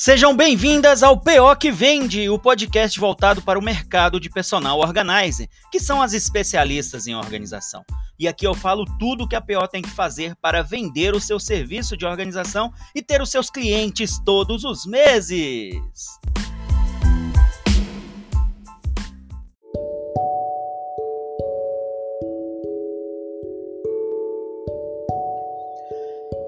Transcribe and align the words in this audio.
Sejam 0.00 0.32
bem-vindas 0.32 1.02
ao 1.02 1.20
PO 1.20 1.56
que 1.58 1.72
Vende, 1.72 2.30
o 2.30 2.38
podcast 2.38 3.00
voltado 3.00 3.42
para 3.42 3.58
o 3.58 3.62
mercado 3.62 4.20
de 4.20 4.30
personal 4.30 4.78
organizer, 4.78 5.48
que 5.72 5.80
são 5.80 6.00
as 6.00 6.12
especialistas 6.12 7.08
em 7.08 7.16
organização. 7.16 7.82
E 8.16 8.28
aqui 8.28 8.46
eu 8.46 8.54
falo 8.54 8.84
tudo 9.00 9.26
que 9.26 9.34
a 9.34 9.40
PO 9.40 9.66
tem 9.66 9.82
que 9.82 9.90
fazer 9.90 10.36
para 10.36 10.62
vender 10.62 11.16
o 11.16 11.20
seu 11.20 11.40
serviço 11.40 11.96
de 11.96 12.06
organização 12.06 12.72
e 12.94 13.02
ter 13.02 13.20
os 13.20 13.28
seus 13.28 13.50
clientes 13.50 14.20
todos 14.24 14.62
os 14.62 14.86
meses. 14.86 15.74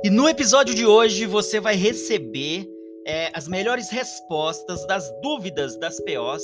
E 0.05 0.09
no 0.09 0.29
episódio 0.29 0.73
de 0.73 0.87
hoje 0.87 1.27
você 1.27 1.59
vai 1.59 1.75
receber 1.75 2.65
é, 3.07 3.31
as 3.35 3.49
melhores 3.49 3.91
respostas 3.91 4.87
das 4.87 5.11
dúvidas 5.21 5.77
das 5.79 6.01
POs 6.01 6.43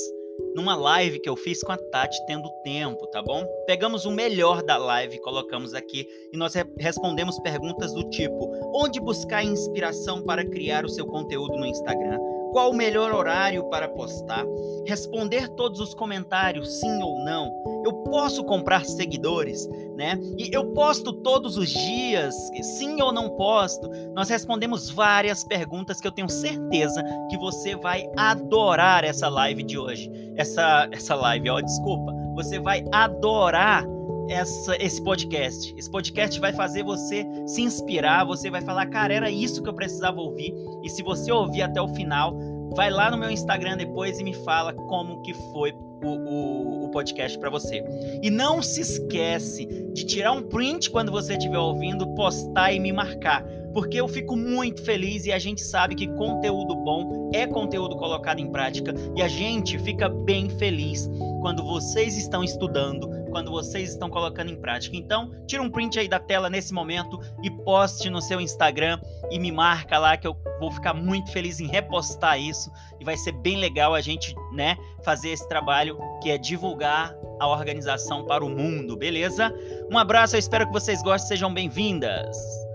numa 0.55 0.75
live 0.75 1.19
que 1.19 1.29
eu 1.29 1.35
fiz 1.35 1.61
com 1.61 1.71
a 1.71 1.77
Tati 1.77 2.17
tendo 2.25 2.49
tempo, 2.63 3.05
tá 3.07 3.21
bom? 3.21 3.45
Pegamos 3.65 4.05
o 4.05 4.11
melhor 4.11 4.63
da 4.63 4.77
live, 4.77 5.19
colocamos 5.21 5.73
aqui 5.73 6.07
e 6.31 6.37
nós 6.37 6.53
re 6.53 6.63
respondemos 6.79 7.39
perguntas 7.39 7.93
do 7.93 8.03
tipo: 8.09 8.51
onde 8.73 8.99
buscar 8.99 9.43
inspiração 9.43 10.21
para 10.23 10.45
criar 10.45 10.85
o 10.85 10.89
seu 10.89 11.05
conteúdo 11.05 11.57
no 11.57 11.65
Instagram? 11.65 12.19
Qual 12.51 12.71
o 12.71 12.75
melhor 12.75 13.13
horário 13.13 13.69
para 13.69 13.87
postar? 13.89 14.45
Responder 14.85 15.47
todos 15.49 15.79
os 15.79 15.93
comentários, 15.93 16.79
sim 16.79 17.03
ou 17.03 17.19
não? 17.23 17.51
Eu 17.87 17.93
posso 17.93 18.43
comprar 18.43 18.83
seguidores, 18.83 19.65
né? 19.95 20.19
E 20.37 20.53
eu 20.53 20.73
posto 20.73 21.13
todos 21.13 21.55
os 21.55 21.69
dias, 21.69 22.35
sim 22.61 23.01
ou 23.01 23.13
não 23.13 23.29
posto? 23.29 23.89
Nós 24.13 24.27
respondemos 24.27 24.89
várias 24.89 25.45
perguntas 25.45 26.01
que 26.01 26.05
eu 26.05 26.11
tenho 26.11 26.27
certeza 26.27 27.01
que 27.29 27.37
você 27.37 27.77
vai 27.77 28.05
adorar 28.17 29.05
essa 29.05 29.29
live 29.29 29.63
de 29.63 29.77
hoje. 29.77 30.11
Essa 30.35 30.89
essa 30.91 31.15
live, 31.15 31.49
ó, 31.49 31.61
desculpa. 31.61 32.13
Você 32.35 32.59
vai 32.59 32.83
adorar 32.91 33.85
essa, 34.29 34.75
esse 34.83 35.01
podcast. 35.01 35.73
Esse 35.77 35.89
podcast 35.89 36.41
vai 36.41 36.51
fazer 36.51 36.83
você 36.83 37.25
se 37.45 37.61
inspirar, 37.61 38.25
você 38.25 38.51
vai 38.51 38.59
falar, 38.59 38.87
cara, 38.87 39.13
era 39.13 39.31
isso 39.31 39.63
que 39.63 39.69
eu 39.69 39.73
precisava 39.73 40.19
ouvir. 40.19 40.53
E 40.83 40.89
se 40.89 41.01
você 41.01 41.31
ouvir 41.31 41.61
até 41.61 41.81
o 41.81 41.87
final, 41.87 42.37
vai 42.77 42.91
lá 42.91 43.09
no 43.09 43.17
meu 43.17 43.31
Instagram 43.31 43.75
depois 43.75 44.19
e 44.19 44.23
me 44.23 44.35
fala 44.35 44.71
como 44.71 45.23
que 45.23 45.33
foi 45.51 45.73
o, 46.03 46.07
o, 46.07 46.85
o 46.85 46.91
podcast 46.91 47.35
para 47.39 47.49
você. 47.49 47.83
E 48.21 48.29
não 48.29 48.61
se 48.61 48.81
esquece 48.81 49.65
de 49.93 50.05
tirar 50.05 50.31
um 50.31 50.43
print 50.43 50.91
quando 50.91 51.11
você 51.11 51.33
estiver 51.33 51.57
ouvindo, 51.57 52.07
postar 52.13 52.71
e 52.71 52.79
me 52.79 52.93
marcar. 52.93 53.43
Porque 53.73 53.99
eu 53.99 54.07
fico 54.07 54.37
muito 54.37 54.83
feliz 54.83 55.25
e 55.25 55.31
a 55.31 55.39
gente 55.39 55.61
sabe 55.61 55.95
que 55.95 56.07
conteúdo 56.07 56.75
bom 56.75 57.31
é 57.33 57.47
conteúdo 57.47 57.95
colocado 57.95 58.39
em 58.39 58.51
prática 58.51 58.93
e 59.15 59.23
a 59.23 59.27
gente 59.27 59.79
fica 59.79 60.07
bem 60.07 60.47
feliz 60.47 61.09
quando 61.41 61.63
vocês 61.63 62.15
estão 62.15 62.43
estudando, 62.43 63.09
quando 63.37 63.51
vocês 63.51 63.91
estão 63.91 64.09
colocando 64.09 64.49
em 64.49 64.59
prática. 64.59 64.97
Então, 64.97 65.29
tira 65.45 65.61
um 65.61 65.69
print 65.69 65.99
aí 65.99 66.07
da 66.07 66.19
tela 66.19 66.49
nesse 66.49 66.73
momento 66.73 67.19
e 67.43 67.51
poste 67.51 68.09
no 68.09 68.19
seu 68.19 68.41
Instagram 68.41 68.99
e 69.29 69.37
me 69.37 69.51
marca 69.51 69.99
lá 69.99 70.17
que 70.17 70.25
eu 70.25 70.35
vou 70.59 70.71
ficar 70.71 70.95
muito 70.95 71.31
feliz 71.31 71.59
em 71.59 71.67
repostar 71.67 72.41
isso 72.41 72.71
e 72.99 73.05
vai 73.05 73.15
ser 73.15 73.33
bem 73.33 73.57
legal 73.57 73.93
a 73.93 74.01
gente, 74.01 74.33
né, 74.53 74.75
fazer 75.05 75.29
esse 75.29 75.47
trabalho 75.47 75.99
que 76.19 76.31
é 76.31 76.37
divulgar 76.39 77.15
a 77.39 77.47
organização 77.47 78.25
para 78.25 78.43
o 78.43 78.49
mundo, 78.49 78.97
beleza? 78.97 79.53
Um 79.91 79.99
abraço, 79.99 80.35
eu 80.35 80.39
espero 80.39 80.65
que 80.65 80.73
vocês 80.73 81.03
gostem, 81.03 81.27
sejam 81.27 81.53
bem-vindas. 81.53 82.66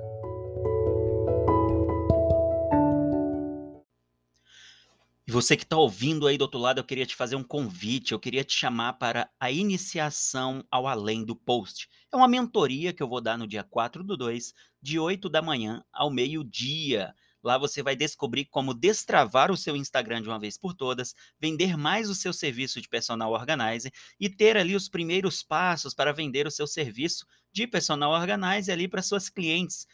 E 5.24 5.30
você 5.30 5.56
que 5.56 5.62
está 5.62 5.76
ouvindo 5.76 6.26
aí 6.26 6.36
do 6.36 6.42
outro 6.42 6.58
lado, 6.58 6.78
eu 6.78 6.84
queria 6.84 7.06
te 7.06 7.14
fazer 7.14 7.36
um 7.36 7.44
convite, 7.44 8.10
eu 8.10 8.18
queria 8.18 8.42
te 8.42 8.54
chamar 8.54 8.94
para 8.94 9.30
a 9.38 9.52
iniciação 9.52 10.66
ao 10.68 10.88
Além 10.88 11.24
do 11.24 11.36
Post. 11.36 11.88
É 12.12 12.16
uma 12.16 12.26
mentoria 12.26 12.92
que 12.92 13.00
eu 13.00 13.08
vou 13.08 13.20
dar 13.20 13.38
no 13.38 13.46
dia 13.46 13.62
4 13.62 14.02
do 14.02 14.16
2, 14.16 14.52
de 14.82 14.98
8 14.98 15.28
da 15.28 15.40
manhã 15.40 15.84
ao 15.92 16.10
meio-dia. 16.10 17.14
Lá 17.40 17.56
você 17.56 17.84
vai 17.84 17.94
descobrir 17.94 18.46
como 18.46 18.74
destravar 18.74 19.52
o 19.52 19.56
seu 19.56 19.76
Instagram 19.76 20.22
de 20.22 20.28
uma 20.28 20.40
vez 20.40 20.58
por 20.58 20.74
todas, 20.74 21.14
vender 21.40 21.76
mais 21.76 22.10
o 22.10 22.16
seu 22.16 22.32
serviço 22.32 22.80
de 22.80 22.88
personal 22.88 23.30
organizer 23.30 23.92
e 24.18 24.28
ter 24.28 24.56
ali 24.56 24.74
os 24.74 24.88
primeiros 24.88 25.40
passos 25.40 25.94
para 25.94 26.12
vender 26.12 26.48
o 26.48 26.52
seu 26.52 26.66
serviço 26.66 27.24
de 27.52 27.64
personal 27.68 28.10
organizer 28.10 28.72
ali 28.72 28.88
para 28.88 29.02
suas 29.02 29.28
clientes 29.28 29.86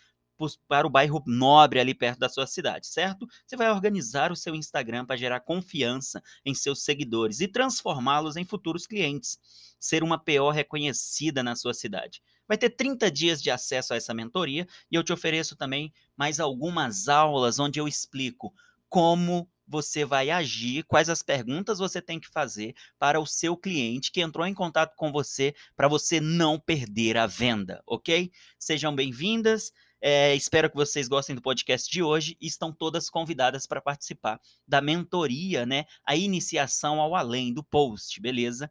para 0.68 0.86
o 0.86 0.90
bairro 0.90 1.22
nobre 1.26 1.80
ali 1.80 1.94
perto 1.94 2.18
da 2.18 2.28
sua 2.28 2.46
cidade, 2.46 2.86
certo? 2.86 3.26
Você 3.46 3.56
vai 3.56 3.70
organizar 3.70 4.30
o 4.30 4.36
seu 4.36 4.54
Instagram 4.54 5.04
para 5.04 5.16
gerar 5.16 5.40
confiança 5.40 6.22
em 6.44 6.54
seus 6.54 6.82
seguidores 6.82 7.40
e 7.40 7.48
transformá-los 7.48 8.36
em 8.36 8.44
futuros 8.44 8.86
clientes. 8.86 9.38
Ser 9.78 10.02
uma 10.02 10.18
PO 10.18 10.50
reconhecida 10.50 11.42
na 11.42 11.54
sua 11.54 11.74
cidade. 11.74 12.22
Vai 12.46 12.56
ter 12.56 12.70
30 12.70 13.10
dias 13.10 13.42
de 13.42 13.50
acesso 13.50 13.92
a 13.92 13.96
essa 13.96 14.14
mentoria 14.14 14.66
e 14.90 14.94
eu 14.94 15.04
te 15.04 15.12
ofereço 15.12 15.54
também 15.54 15.92
mais 16.16 16.40
algumas 16.40 17.08
aulas 17.08 17.58
onde 17.58 17.78
eu 17.78 17.86
explico 17.86 18.52
como 18.88 19.48
você 19.68 20.04
vai 20.04 20.30
agir, 20.30 20.82
quais 20.84 21.10
as 21.10 21.22
perguntas 21.22 21.78
você 21.78 22.00
tem 22.00 22.18
que 22.18 22.28
fazer 22.28 22.74
para 22.98 23.20
o 23.20 23.26
seu 23.26 23.54
cliente 23.54 24.10
que 24.10 24.22
entrou 24.22 24.46
em 24.46 24.54
contato 24.54 24.96
com 24.96 25.12
você 25.12 25.54
para 25.76 25.86
você 25.86 26.20
não 26.20 26.58
perder 26.58 27.18
a 27.18 27.26
venda, 27.26 27.82
ok? 27.86 28.32
Sejam 28.58 28.94
bem-vindas. 28.94 29.70
É, 30.00 30.34
espero 30.34 30.70
que 30.70 30.76
vocês 30.76 31.08
gostem 31.08 31.34
do 31.34 31.42
podcast 31.42 31.90
de 31.90 32.02
hoje 32.02 32.36
e 32.40 32.46
estão 32.46 32.72
todas 32.72 33.10
convidadas 33.10 33.66
para 33.66 33.80
participar 33.80 34.40
da 34.66 34.80
mentoria, 34.80 35.66
né? 35.66 35.84
A 36.04 36.14
iniciação 36.14 37.00
ao 37.00 37.16
além 37.16 37.52
do 37.52 37.64
post, 37.64 38.20
beleza? 38.20 38.70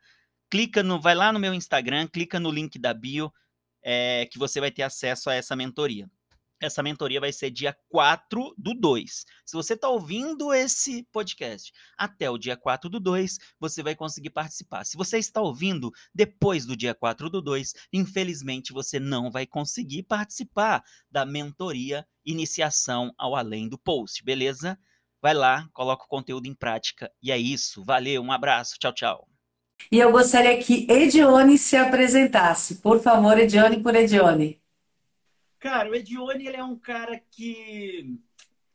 Clica 0.50 0.82
no, 0.82 1.02
vai 1.02 1.16
lá 1.16 1.34
no 1.34 1.40
meu 1.40 1.54
Instagram, 1.54 2.08
clica 2.08 2.40
no 2.40 2.50
link 2.50 2.80
da 2.80 2.94
bio, 2.94 3.32
é, 3.84 4.26
que 4.32 4.40
você 4.40 4.60
vai 4.60 4.72
ter 4.72 4.84
acesso 4.84 5.30
a 5.30 5.34
essa 5.34 5.56
mentoria. 5.56 6.10
Essa 6.60 6.82
mentoria 6.82 7.20
vai 7.20 7.32
ser 7.32 7.52
dia 7.52 7.78
4 7.90 8.54
do 8.58 8.74
2. 8.74 9.26
Se 9.46 9.56
você 9.56 9.74
está 9.74 9.90
ouvindo 9.90 10.54
esse 10.54 11.04
podcast 11.12 11.72
até 11.98 12.30
o 12.30 12.38
dia 12.38 12.58
4 12.58 12.90
do 12.90 13.00
2, 13.00 13.38
você 13.60 13.84
vai 13.84 13.96
conseguir 13.96 14.32
participar. 14.32 14.84
Se 14.84 14.98
você 14.98 15.18
está 15.18 15.40
ouvindo 15.42 15.92
depois 16.14 16.66
do 16.66 16.76
dia 16.76 16.96
4 16.96 17.30
do 17.30 17.42
2, 17.42 17.74
infelizmente 17.94 18.74
você 18.74 19.00
não 19.00 19.30
vai 19.30 19.46
conseguir 19.46 20.04
participar 20.04 20.84
da 21.12 21.26
mentoria 21.26 22.06
Iniciação 22.26 23.14
ao 23.18 23.36
Além 23.36 23.70
do 23.70 23.78
Post, 23.78 24.24
beleza? 24.24 24.78
Vai 25.22 25.34
lá, 25.34 25.70
coloca 25.74 26.04
o 26.04 26.08
conteúdo 26.08 26.48
em 26.48 26.54
prática 26.54 27.12
e 27.22 27.32
é 27.32 27.38
isso. 27.38 27.84
Valeu, 27.86 28.22
um 28.22 28.32
abraço, 28.32 28.78
tchau, 28.80 28.94
tchau. 28.94 29.28
E 29.92 30.00
eu 30.00 30.12
gostaria 30.12 30.58
que 30.62 30.88
Edione 30.92 31.58
se 31.58 31.78
apresentasse. 31.78 32.76
Por 32.82 33.00
favor, 33.00 33.38
Edione 33.38 33.82
por 33.82 33.96
Edione. 33.96 34.62
Cara, 35.60 35.90
o 35.90 35.96
Edione 35.96 36.46
ele 36.46 36.58
é 36.58 36.64
um 36.64 36.78
cara 36.78 37.20
que 37.32 38.20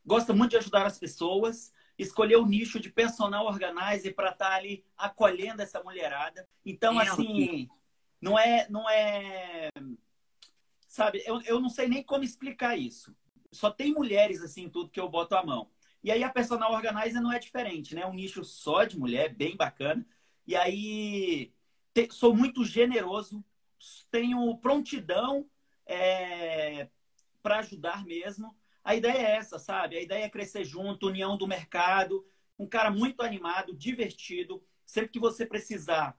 gosta 0.04 0.32
muito 0.32 0.50
de 0.50 0.56
ajudar 0.56 0.86
as 0.86 0.98
pessoas, 0.98 1.72
escolheu 1.98 2.42
o 2.42 2.46
nicho 2.46 2.80
de 2.80 2.90
personal 2.90 3.46
organizer 3.46 4.14
para 4.14 4.30
estar 4.30 4.50
tá 4.50 4.54
ali 4.54 4.84
acolhendo 4.96 5.62
essa 5.62 5.82
mulherada. 5.82 6.48
Então, 6.64 7.00
é, 7.00 7.08
assim, 7.08 7.68
não 8.20 8.38
é, 8.38 8.66
não 8.68 8.88
é, 8.88 9.68
sabe? 10.88 11.22
Eu, 11.24 11.40
eu 11.42 11.60
não 11.60 11.68
sei 11.68 11.88
nem 11.88 12.02
como 12.02 12.24
explicar 12.24 12.76
isso. 12.76 13.14
Só 13.50 13.70
tem 13.70 13.92
mulheres 13.92 14.42
assim 14.42 14.68
tudo 14.68 14.90
que 14.90 15.00
eu 15.00 15.08
boto 15.08 15.36
a 15.36 15.44
mão. 15.44 15.70
E 16.02 16.10
aí 16.10 16.24
a 16.24 16.30
personal 16.30 16.72
organizer 16.72 17.20
não 17.20 17.32
é 17.32 17.38
diferente, 17.38 17.94
né? 17.94 18.04
Um 18.06 18.14
nicho 18.14 18.44
só 18.44 18.84
de 18.84 18.98
mulher, 18.98 19.34
bem 19.34 19.56
bacana. 19.56 20.04
E 20.46 20.56
aí 20.56 21.52
te, 21.94 22.08
sou 22.10 22.34
muito 22.34 22.64
generoso, 22.64 23.44
tenho 24.10 24.56
prontidão 24.58 25.48
é, 25.86 26.88
para 27.42 27.58
ajudar 27.58 28.04
mesmo. 28.04 28.54
A 28.84 28.94
ideia 28.94 29.18
é 29.18 29.36
essa, 29.36 29.58
sabe? 29.58 29.96
A 29.96 30.02
ideia 30.02 30.24
é 30.24 30.30
crescer 30.30 30.64
junto, 30.64 31.06
união 31.06 31.36
do 31.36 31.46
mercado. 31.46 32.24
Um 32.58 32.66
cara 32.66 32.90
muito 32.90 33.22
animado, 33.22 33.74
divertido. 33.74 34.62
Sempre 34.84 35.10
que 35.10 35.20
você 35.20 35.46
precisar, 35.46 36.16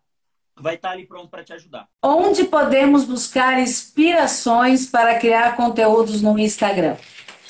vai 0.56 0.76
estar 0.76 0.92
ali 0.92 1.06
pronto 1.06 1.30
para 1.30 1.44
te 1.44 1.54
ajudar. 1.54 1.90
Onde 2.02 2.46
podemos 2.46 3.06
buscar 3.06 3.60
inspirações 3.60 4.90
para 4.90 5.20
criar 5.20 5.56
conteúdos 5.56 6.22
no 6.22 6.38
Instagram? 6.40 6.98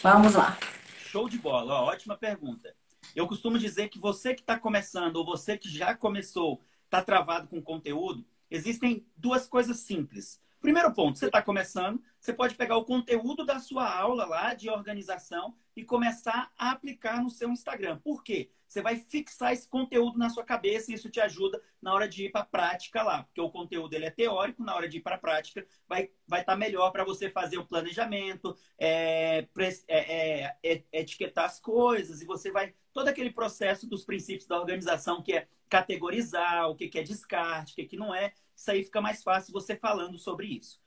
Vamos 0.01 0.33
lá. 0.33 0.57
Show 1.05 1.29
de 1.29 1.37
bola, 1.37 1.81
Ó, 1.81 1.85
ótima 1.85 2.17
pergunta. 2.17 2.75
Eu 3.15 3.27
costumo 3.27 3.59
dizer 3.59 3.89
que 3.89 3.99
você 3.99 4.33
que 4.33 4.41
está 4.41 4.57
começando 4.57 5.17
ou 5.17 5.25
você 5.25 5.57
que 5.57 5.69
já 5.69 5.93
começou, 5.93 6.61
está 6.85 7.01
travado 7.03 7.47
com 7.47 7.61
conteúdo, 7.61 8.25
existem 8.49 9.05
duas 9.15 9.47
coisas 9.47 9.77
simples. 9.77 10.41
Primeiro 10.63 10.93
ponto, 10.93 11.19
você 11.19 11.25
está 11.25 11.41
começando, 11.41 12.01
você 12.17 12.31
pode 12.31 12.55
pegar 12.55 12.77
o 12.77 12.85
conteúdo 12.85 13.45
da 13.45 13.59
sua 13.59 13.85
aula 13.93 14.23
lá 14.23 14.53
de 14.53 14.69
organização 14.69 15.53
e 15.75 15.83
começar 15.83 16.53
a 16.57 16.71
aplicar 16.71 17.21
no 17.21 17.29
seu 17.29 17.49
Instagram. 17.49 17.97
Por 17.97 18.23
quê? 18.23 18.49
Você 18.73 18.81
vai 18.81 18.95
fixar 18.97 19.53
esse 19.53 19.67
conteúdo 19.67 20.17
na 20.17 20.31
sua 20.31 20.43
cabeça 20.43 20.89
e 20.91 20.95
isso 20.95 21.07
te 21.07 21.21
ajuda 21.21 21.61
na 21.79 21.93
hora 21.93 22.07
de 22.09 22.25
ir 22.25 22.31
para 22.31 22.41
a 22.41 22.45
prática 22.45 23.03
lá, 23.03 23.21
porque 23.21 23.39
o 23.39 23.51
conteúdo 23.51 23.93
ele 23.93 24.05
é 24.05 24.09
teórico, 24.09 24.63
na 24.63 24.75
hora 24.75 24.89
de 24.89 24.97
ir 24.97 25.01
para 25.01 25.15
a 25.15 25.19
prática 25.19 25.63
vai 25.87 26.09
vai 26.27 26.39
estar 26.39 26.53
tá 26.53 26.57
melhor 26.57 26.89
para 26.89 27.03
você 27.03 27.29
fazer 27.29 27.59
o 27.59 27.65
planejamento, 27.65 28.57
é, 28.79 29.47
é, 29.87 30.55
é, 30.63 30.83
etiquetar 30.91 31.45
as 31.45 31.59
coisas 31.59 32.19
e 32.21 32.25
você 32.25 32.51
vai 32.51 32.73
todo 32.91 33.07
aquele 33.07 33.31
processo 33.31 33.87
dos 33.87 34.03
princípios 34.03 34.47
da 34.47 34.59
organização 34.59 35.21
que 35.21 35.33
é 35.33 35.47
categorizar 35.69 36.67
o 36.67 36.75
que, 36.75 36.87
que 36.87 36.97
é 36.97 37.03
descarte, 37.03 37.73
o 37.73 37.75
que, 37.75 37.85
que 37.85 37.97
não 37.97 38.13
é, 38.13 38.33
isso 38.55 38.71
aí 38.71 38.83
fica 38.83 39.01
mais 39.01 39.21
fácil 39.21 39.53
você 39.53 39.75
falando 39.75 40.17
sobre 40.17 40.47
isso. 40.47 40.81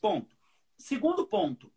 Ponto. 0.00 0.34
Segundo 0.78 1.26
ponto, 1.26 1.70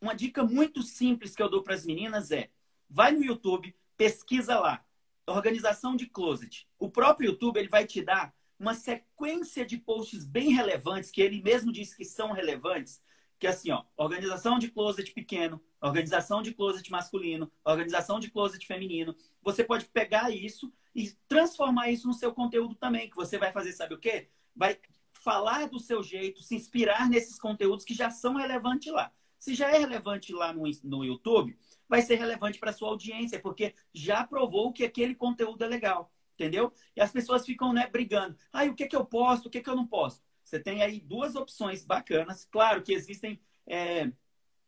uma 0.00 0.14
dica 0.14 0.44
muito 0.44 0.82
simples 0.82 1.34
que 1.34 1.42
eu 1.42 1.48
dou 1.48 1.62
para 1.62 1.74
as 1.74 1.86
meninas 1.86 2.30
é: 2.30 2.50
vai 2.90 3.12
no 3.12 3.24
YouTube, 3.24 3.74
pesquisa 3.96 4.58
lá 4.58 4.84
organização 5.28 5.94
de 5.94 6.06
closet. 6.06 6.66
O 6.78 6.90
próprio 6.90 7.30
YouTube 7.30 7.58
ele 7.58 7.68
vai 7.68 7.86
te 7.86 8.02
dar 8.02 8.34
uma 8.58 8.74
sequência 8.74 9.64
de 9.64 9.76
posts 9.76 10.24
bem 10.24 10.52
relevantes, 10.52 11.10
que 11.10 11.22
ele 11.22 11.40
mesmo 11.42 11.70
diz 11.70 11.94
que 11.94 12.04
são 12.04 12.32
relevantes, 12.32 13.00
que 13.38 13.46
é 13.46 13.50
assim, 13.50 13.70
ó, 13.70 13.84
organização 13.96 14.58
de 14.58 14.68
closet 14.68 15.12
pequeno, 15.12 15.62
organização 15.80 16.42
de 16.42 16.52
closet 16.52 16.90
masculino, 16.90 17.50
organização 17.64 18.18
de 18.18 18.30
closet 18.30 18.66
feminino. 18.66 19.14
Você 19.42 19.62
pode 19.62 19.84
pegar 19.86 20.30
isso 20.30 20.72
e 20.94 21.12
transformar 21.28 21.90
isso 21.90 22.08
no 22.08 22.14
seu 22.14 22.32
conteúdo 22.32 22.74
também, 22.74 23.08
que 23.08 23.16
você 23.16 23.38
vai 23.38 23.52
fazer, 23.52 23.72
sabe 23.72 23.94
o 23.94 23.98
quê? 23.98 24.28
Vai 24.56 24.76
falar 25.12 25.68
do 25.68 25.78
seu 25.78 26.02
jeito, 26.02 26.42
se 26.42 26.56
inspirar 26.56 27.08
nesses 27.08 27.38
conteúdos 27.38 27.84
que 27.84 27.94
já 27.94 28.10
são 28.10 28.34
relevantes 28.34 28.92
lá. 28.92 29.12
Se 29.38 29.54
já 29.54 29.70
é 29.70 29.78
relevante 29.78 30.32
lá 30.32 30.52
no, 30.52 30.64
no 30.82 31.04
YouTube, 31.04 31.56
vai 31.88 32.02
ser 32.02 32.16
relevante 32.16 32.58
para 32.58 32.72
sua 32.72 32.88
audiência, 32.88 33.40
porque 33.40 33.74
já 33.92 34.24
provou 34.24 34.72
que 34.72 34.84
aquele 34.84 35.14
conteúdo 35.14 35.64
é 35.64 35.66
legal, 35.66 36.12
entendeu? 36.34 36.72
E 36.94 37.00
as 37.00 37.10
pessoas 37.10 37.46
ficam 37.46 37.72
né, 37.72 37.86
brigando. 37.86 38.36
Ah, 38.52 38.64
o 38.64 38.74
que, 38.74 38.86
que 38.86 38.96
eu 38.96 39.04
posto, 39.04 39.46
o 39.46 39.50
que, 39.50 39.62
que 39.62 39.70
eu 39.70 39.76
não 39.76 39.86
posto? 39.86 40.22
Você 40.44 40.60
tem 40.60 40.82
aí 40.82 41.00
duas 41.00 41.34
opções 41.34 41.84
bacanas. 41.84 42.46
Claro 42.50 42.82
que 42.82 42.92
existem 42.92 43.40
é, 43.66 44.10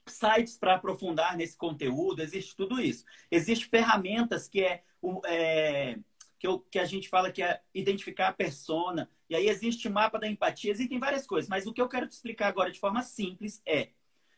sites 0.06 0.56
para 0.56 0.74
aprofundar 0.74 1.36
nesse 1.36 1.56
conteúdo, 1.56 2.22
existe 2.22 2.56
tudo 2.56 2.80
isso. 2.80 3.04
Existem 3.30 3.68
ferramentas 3.68 4.48
que 4.48 4.62
é, 4.62 4.82
é 5.26 5.98
que, 6.38 6.46
eu, 6.46 6.60
que, 6.70 6.78
a 6.78 6.84
gente 6.84 7.08
fala 7.08 7.30
que 7.30 7.42
é 7.42 7.60
identificar 7.74 8.28
a 8.28 8.32
persona, 8.32 9.10
e 9.28 9.36
aí 9.36 9.46
existe 9.46 9.88
mapa 9.88 10.18
da 10.18 10.26
empatia, 10.26 10.70
existem 10.70 10.98
várias 10.98 11.26
coisas, 11.26 11.48
mas 11.48 11.66
o 11.66 11.72
que 11.72 11.80
eu 11.80 11.88
quero 11.88 12.06
te 12.06 12.12
explicar 12.12 12.48
agora 12.48 12.70
de 12.70 12.80
forma 12.80 13.02
simples 13.02 13.62
é 13.66 13.90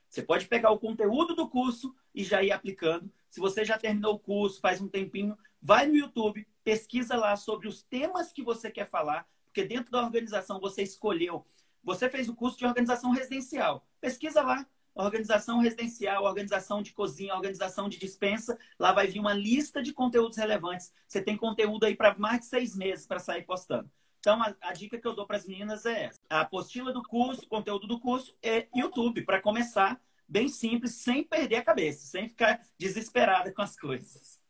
você 0.09 0.23
pode 0.23 0.47
pegar 0.47 0.71
o 0.71 0.79
conteúdo 0.79 1.35
do 1.35 1.49
curso 1.49 1.95
e 2.15 2.25
já 2.25 2.43
ir 2.43 2.53
aplicando. 2.53 3.11
Se 3.29 3.41
você 3.41 3.65
já 3.65 3.79
terminou 3.79 4.15
o 4.15 4.19
curso, 4.19 4.61
faz 4.61 4.81
um 4.81 4.89
tempinho, 4.89 5.37
vai 5.61 5.87
no 5.87 5.97
YouTube, 5.97 6.47
pesquisa 6.63 7.17
lá 7.17 7.37
sobre 7.37 7.69
os 7.69 7.83
temas 7.83 8.33
que 8.33 8.43
você 8.43 8.71
quer 8.71 8.87
falar, 8.87 9.27
porque 9.47 9.65
dentro 9.65 9.91
da 9.91 10.03
organização 10.03 10.61
você 10.61 10.83
escolheu. 10.83 11.45
Você 11.83 12.09
fez 12.09 12.29
o 12.29 12.35
curso 12.35 12.59
de 12.59 12.67
organização 12.67 13.11
residencial. 13.11 13.87
Pesquisa 14.01 14.43
lá, 14.43 14.67
organização 14.95 15.59
residencial, 15.59 16.25
organização 16.25 16.83
de 16.83 16.93
cozinha, 16.93 17.35
organização 17.35 17.89
de 17.89 17.99
dispensa. 17.99 18.59
Lá 18.79 18.93
vai 18.93 19.07
vir 19.07 19.19
uma 19.19 19.33
lista 19.33 19.83
de 19.83 19.93
conteúdos 19.93 20.37
relevantes. 20.37 20.93
Você 21.09 21.21
tem 21.21 21.37
conteúdo 21.37 21.85
aí 21.85 21.97
para 21.97 22.17
mais 22.19 22.41
de 22.41 22.47
seis 22.47 22.77
meses 22.77 23.07
para 23.07 23.19
sair 23.19 23.43
postando. 23.43 23.91
Então, 24.21 24.41
a, 24.41 24.55
a, 24.61 24.73
dica 24.73 24.99
que 24.99 25.07
eu 25.07 25.15
dou 25.15 25.27
para 25.27 25.37
as 25.37 25.47
meninas 25.47 25.85
é 25.85 26.05
essa. 26.05 26.21
A 26.31 26.43
apostila 26.43 26.93
do 26.93 27.03
curso, 27.03 27.45
o 27.45 27.49
conteúdo 27.49 27.89
do 27.89 27.99
curso 27.99 28.37
é 28.41 28.69
YouTube, 28.73 29.23
para 29.23 29.41
começar 29.41 30.01
bem 30.33 30.49
simples, 30.49 30.95
sem 30.95 31.23
perder 31.23 31.57
a 31.57 31.63
cabeça, 31.63 32.07
sem 32.07 32.27
ficar 32.27 32.59
desesperada 32.79 33.53
com 33.53 33.61
as 33.61 33.77
coisas. 33.77 34.41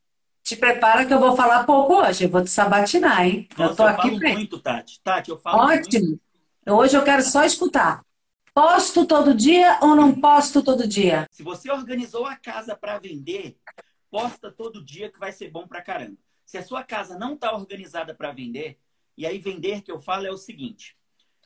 Te 0.44 0.56
prepara 0.56 1.04
que 1.04 1.12
eu 1.12 1.18
vou 1.18 1.36
falar 1.36 1.64
pouco 1.64 1.94
hoje, 1.94 2.24
eu 2.24 2.30
vou 2.30 2.42
te 2.42 2.50
sabatinar, 2.50 3.26
hein? 3.26 3.48
Nossa, 3.58 3.72
eu 3.72 3.76
tô 3.76 3.82
eu 3.82 3.88
aqui 3.88 4.08
falo 4.08 4.20
muito, 4.20 4.60
Tati. 4.60 5.00
Tati, 5.02 5.30
eu 5.30 5.38
falo 5.38 5.64
Ótimo. 5.64 6.06
Muito. 6.06 6.20
Hoje 6.68 6.96
eu 6.96 7.02
quero 7.02 7.22
só 7.22 7.44
escutar. 7.44 8.04
Posto 8.54 9.06
todo 9.06 9.34
dia 9.34 9.78
ou 9.82 9.96
não 9.96 10.20
posto 10.20 10.62
todo 10.62 10.86
dia? 10.86 11.26
Se 11.32 11.42
você 11.42 11.70
organizou 11.70 12.26
a 12.26 12.36
casa 12.36 12.76
para 12.76 12.98
vender, 12.98 13.58
posta 14.10 14.52
todo 14.52 14.84
dia 14.84 15.10
que 15.10 15.18
vai 15.18 15.32
ser 15.32 15.50
bom 15.50 15.66
para 15.66 15.82
caramba. 15.82 16.16
Se 16.44 16.58
a 16.58 16.62
sua 16.62 16.84
casa 16.84 17.18
não 17.18 17.34
está 17.34 17.52
organizada 17.54 18.14
para 18.14 18.30
vender, 18.30 18.78
e 19.16 19.26
aí, 19.26 19.38
vender 19.38 19.82
que 19.82 19.90
eu 19.90 19.98
falo 19.98 20.26
é 20.26 20.30
o 20.30 20.36
seguinte: 20.36 20.96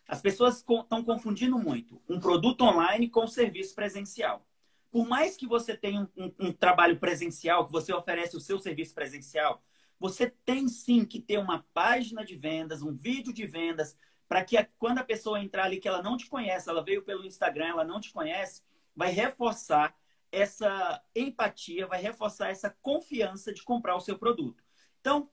as 0.08 0.20
pessoas 0.20 0.58
estão 0.58 1.02
confundindo 1.04 1.58
muito 1.58 2.00
um 2.08 2.20
produto 2.20 2.62
online 2.62 3.08
com 3.08 3.24
um 3.24 3.28
serviço 3.28 3.74
presencial. 3.74 4.46
Por 4.90 5.06
mais 5.06 5.36
que 5.36 5.46
você 5.46 5.76
tenha 5.76 6.00
um, 6.00 6.08
um, 6.16 6.34
um, 6.48 6.52
trabalho 6.52 6.98
presencial, 6.98 7.66
que 7.66 7.72
você 7.72 7.92
oferece 7.92 8.36
o 8.36 8.40
seu 8.40 8.58
serviço 8.58 8.94
presencial, 8.94 9.62
você 9.98 10.30
tem 10.44 10.68
sim 10.68 11.04
que 11.04 11.20
ter 11.20 11.38
uma 11.38 11.66
página 11.74 12.24
de 12.24 12.36
vendas, 12.36 12.82
um 12.82 12.94
vídeo 12.94 13.32
de 13.32 13.46
vendas, 13.46 13.96
para 14.28 14.44
que 14.44 14.62
quando 14.78 14.98
a 14.98 15.04
pessoa 15.04 15.40
entrar 15.40 15.64
ali, 15.64 15.78
que 15.78 15.88
ela 15.88 16.02
não 16.02 16.16
te 16.16 16.28
conhece, 16.28 16.68
ela 16.68 16.84
veio 16.84 17.02
pelo 17.02 17.24
Instagram, 17.24 17.66
ela 17.66 17.84
não 17.84 18.00
te 18.00 18.12
conhece, 18.12 18.62
vai 18.94 19.10
reforçar 19.10 19.94
essa 20.30 21.02
empatia, 21.14 21.86
vai 21.86 22.00
reforçar 22.00 22.50
essa 22.50 22.70
confiança 22.82 23.52
de 23.52 23.62
comprar 23.62 23.96
o 23.96 24.00
seu 24.00 24.18
produto. 24.18 24.62
Então, 25.00 25.30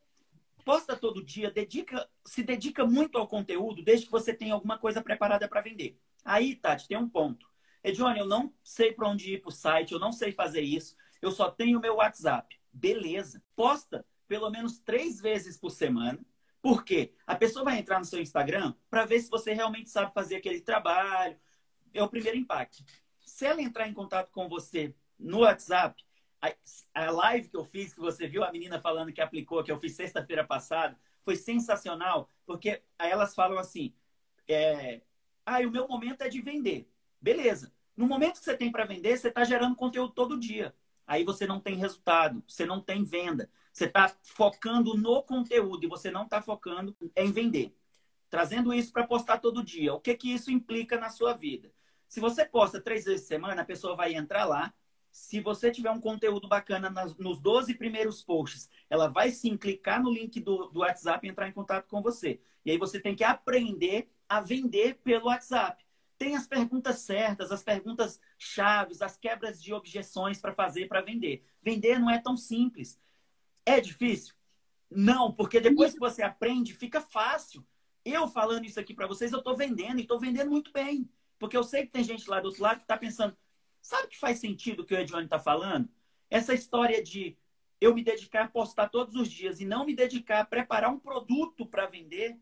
posta 0.63 0.95
todo 0.95 1.23
dia, 1.23 1.51
dedica, 1.51 2.09
se 2.25 2.43
dedica 2.43 2.85
muito 2.85 3.17
ao 3.17 3.27
conteúdo, 3.27 3.83
desde 3.83 4.05
que 4.05 4.11
você 4.11 4.33
tenha 4.33 4.53
alguma 4.53 4.77
coisa 4.77 5.01
preparada 5.01 5.47
para 5.47 5.61
vender. 5.61 5.99
Aí, 6.23 6.55
Tati, 6.55 6.87
tem 6.87 6.97
um 6.97 7.09
ponto. 7.09 7.47
Edione, 7.83 8.19
eu 8.19 8.25
não 8.25 8.53
sei 8.63 8.93
para 8.93 9.09
onde 9.09 9.33
ir 9.33 9.41
para 9.41 9.49
o 9.49 9.51
site, 9.51 9.91
eu 9.91 9.99
não 9.99 10.11
sei 10.11 10.31
fazer 10.31 10.61
isso, 10.61 10.95
eu 11.21 11.31
só 11.31 11.51
tenho 11.51 11.79
meu 11.79 11.95
WhatsApp. 11.95 12.57
Beleza. 12.71 13.43
Posta 13.55 14.05
pelo 14.27 14.49
menos 14.49 14.79
três 14.79 15.19
vezes 15.19 15.57
por 15.57 15.69
semana. 15.69 16.19
Por 16.61 16.83
quê? 16.83 17.13
A 17.27 17.35
pessoa 17.35 17.65
vai 17.65 17.77
entrar 17.77 17.99
no 17.99 18.05
seu 18.05 18.21
Instagram 18.21 18.73
para 18.89 19.05
ver 19.05 19.19
se 19.19 19.29
você 19.29 19.53
realmente 19.53 19.89
sabe 19.89 20.13
fazer 20.13 20.37
aquele 20.37 20.61
trabalho. 20.61 21.37
É 21.93 22.01
o 22.01 22.09
primeiro 22.09 22.37
impacto. 22.37 22.83
Se 23.25 23.45
ela 23.45 23.61
entrar 23.61 23.87
em 23.87 23.93
contato 23.93 24.31
com 24.31 24.47
você 24.47 24.95
no 25.19 25.39
WhatsApp, 25.39 26.03
a, 26.93 27.11
live 27.11 27.49
que 27.49 27.57
eu 27.57 27.63
fiz, 27.63 27.93
que 27.93 27.99
você 27.99 28.27
viu 28.27 28.43
a 28.43 28.51
menina 28.51 28.79
falando 28.79 29.13
que 29.13 29.21
aplicou, 29.21 29.63
que 29.63 29.71
eu 29.71 29.77
fiz 29.77 29.95
sexta-feira 29.95 30.43
passada, 30.43 30.97
foi 31.21 31.35
sensacional, 31.35 32.27
porque 32.45 32.81
elas 32.99 33.33
falam 33.33 33.57
assim: 33.57 33.93
é, 34.47 35.01
ah, 35.45 35.59
o 35.59 35.71
meu 35.71 35.87
momento 35.87 36.21
é 36.21 36.29
de 36.29 36.41
vender. 36.41 36.89
Beleza. 37.21 37.71
No 37.95 38.07
momento 38.07 38.39
que 38.39 38.45
você 38.45 38.57
tem 38.57 38.71
para 38.71 38.85
vender, 38.85 39.17
você 39.17 39.29
está 39.29 39.43
gerando 39.43 39.75
conteúdo 39.75 40.13
todo 40.13 40.39
dia. 40.39 40.75
Aí 41.05 41.23
você 41.23 41.45
não 41.45 41.59
tem 41.59 41.75
resultado, 41.75 42.43
você 42.47 42.65
não 42.65 42.81
tem 42.81 43.03
venda. 43.03 43.49
Você 43.71 43.85
está 43.85 44.13
focando 44.21 44.95
no 44.95 45.21
conteúdo 45.23 45.83
e 45.83 45.87
você 45.87 46.09
não 46.09 46.23
está 46.23 46.41
focando 46.41 46.95
em 47.15 47.31
vender. 47.31 47.75
Trazendo 48.29 48.73
isso 48.73 48.91
para 48.91 49.05
postar 49.05 49.37
todo 49.37 49.63
dia. 49.63 49.93
O 49.93 49.99
que, 49.99 50.15
que 50.15 50.33
isso 50.33 50.51
implica 50.51 50.97
na 50.97 51.09
sua 51.09 51.33
vida? 51.33 51.71
Se 52.07 52.19
você 52.19 52.45
posta 52.45 52.81
três 52.81 53.05
vezes 53.05 53.21
por 53.21 53.27
semana, 53.27 53.61
a 53.61 53.65
pessoa 53.65 53.95
vai 53.95 54.13
entrar 54.15 54.45
lá, 54.45 54.73
se 55.13 55.39
você 55.39 55.69
tiver 55.69 55.91
um 55.91 56.01
conteúdo 56.01 56.47
bacana 56.47 56.89
nas, 56.89 57.15
nos 57.17 57.39
12 57.39 57.75
primeiros 57.75 58.23
posts, 58.23 58.67
ela 58.89 59.07
vai 59.07 59.29
sim 59.29 59.55
clicar 59.55 60.01
no 60.01 60.11
link 60.11 60.39
do, 60.39 60.69
do 60.69 60.79
WhatsApp 60.79 61.25
e 61.25 61.29
entrar 61.29 61.47
em 61.47 61.51
contato 61.51 61.87
com 61.87 62.01
você. 62.01 62.41
E 62.65 62.71
aí 62.71 62.79
você 62.79 62.99
tem 62.99 63.15
que 63.15 63.23
aprender 63.23 64.09
a 64.27 64.41
vender 64.41 64.95
pelo 65.03 65.27
WhatsApp. 65.27 65.85
Tem 66.17 66.35
as 66.35 66.47
perguntas 66.47 67.01
certas, 67.01 67.51
as 67.51 67.61
perguntas 67.61 68.19
chaves, 68.39 69.03
as 69.03 69.15
quebras 69.15 69.61
de 69.61 69.71
objeções 69.71 70.41
para 70.41 70.51
fazer 70.51 70.87
para 70.87 71.01
vender. 71.01 71.45
Vender 71.61 71.99
não 71.99 72.09
é 72.09 72.19
tão 72.19 72.35
simples. 72.35 72.99
É 73.67 73.79
difícil? 73.79 74.33
Não, 74.89 75.31
porque 75.31 75.59
depois 75.59 75.93
que 75.93 75.99
você 75.99 76.23
aprende, 76.23 76.73
fica 76.73 76.99
fácil. 76.99 77.63
Eu 78.03 78.27
falando 78.27 78.65
isso 78.65 78.79
aqui 78.79 78.95
para 78.95 79.05
vocês, 79.05 79.31
eu 79.31 79.39
estou 79.39 79.55
vendendo 79.55 79.99
e 79.99 80.01
estou 80.01 80.19
vendendo 80.19 80.49
muito 80.49 80.71
bem. 80.71 81.07
Porque 81.37 81.55
eu 81.55 81.63
sei 81.63 81.85
que 81.85 81.91
tem 81.91 82.03
gente 82.03 82.27
lá 82.27 82.39
do 82.39 82.47
outro 82.47 82.63
lado 82.63 82.77
que 82.77 82.83
está 82.83 82.97
pensando, 82.97 83.37
Sabe 83.83 84.07
que 84.07 84.17
faz 84.17 84.39
sentido 84.39 84.79
o 84.79 84.85
que 84.85 84.93
o 84.93 84.97
Edione 84.97 85.25
está 85.25 85.37
falando? 85.37 85.89
Essa 86.29 86.53
história 86.53 87.03
de 87.03 87.37
eu 87.81 87.93
me 87.93 88.01
dedicar 88.01 88.45
a 88.45 88.47
postar 88.47 88.87
todos 88.87 89.13
os 89.13 89.29
dias 89.29 89.59
e 89.59 89.65
não 89.65 89.85
me 89.85 89.93
dedicar 89.93 90.39
a 90.39 90.45
preparar 90.45 90.89
um 90.89 90.97
produto 90.97 91.65
para 91.65 91.85
vender, 91.85 92.39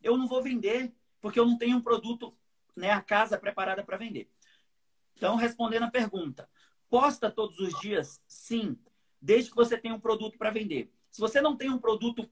eu 0.00 0.16
não 0.16 0.28
vou 0.28 0.40
vender, 0.40 0.94
porque 1.20 1.38
eu 1.38 1.44
não 1.44 1.58
tenho 1.58 1.78
um 1.78 1.82
produto, 1.82 2.32
né, 2.76 2.92
a 2.92 3.02
casa 3.02 3.36
preparada 3.36 3.82
para 3.82 3.96
vender. 3.96 4.30
Então, 5.16 5.34
respondendo 5.34 5.82
a 5.82 5.90
pergunta, 5.90 6.48
posta 6.88 7.28
todos 7.28 7.58
os 7.58 7.76
dias? 7.80 8.22
Sim, 8.28 8.78
desde 9.20 9.50
que 9.50 9.56
você 9.56 9.76
tenha 9.76 9.96
um 9.96 10.00
produto 10.00 10.38
para 10.38 10.50
vender. 10.50 10.92
Se 11.10 11.20
você 11.20 11.40
não 11.40 11.56
tem 11.56 11.70
um 11.70 11.78
produto 11.78 12.30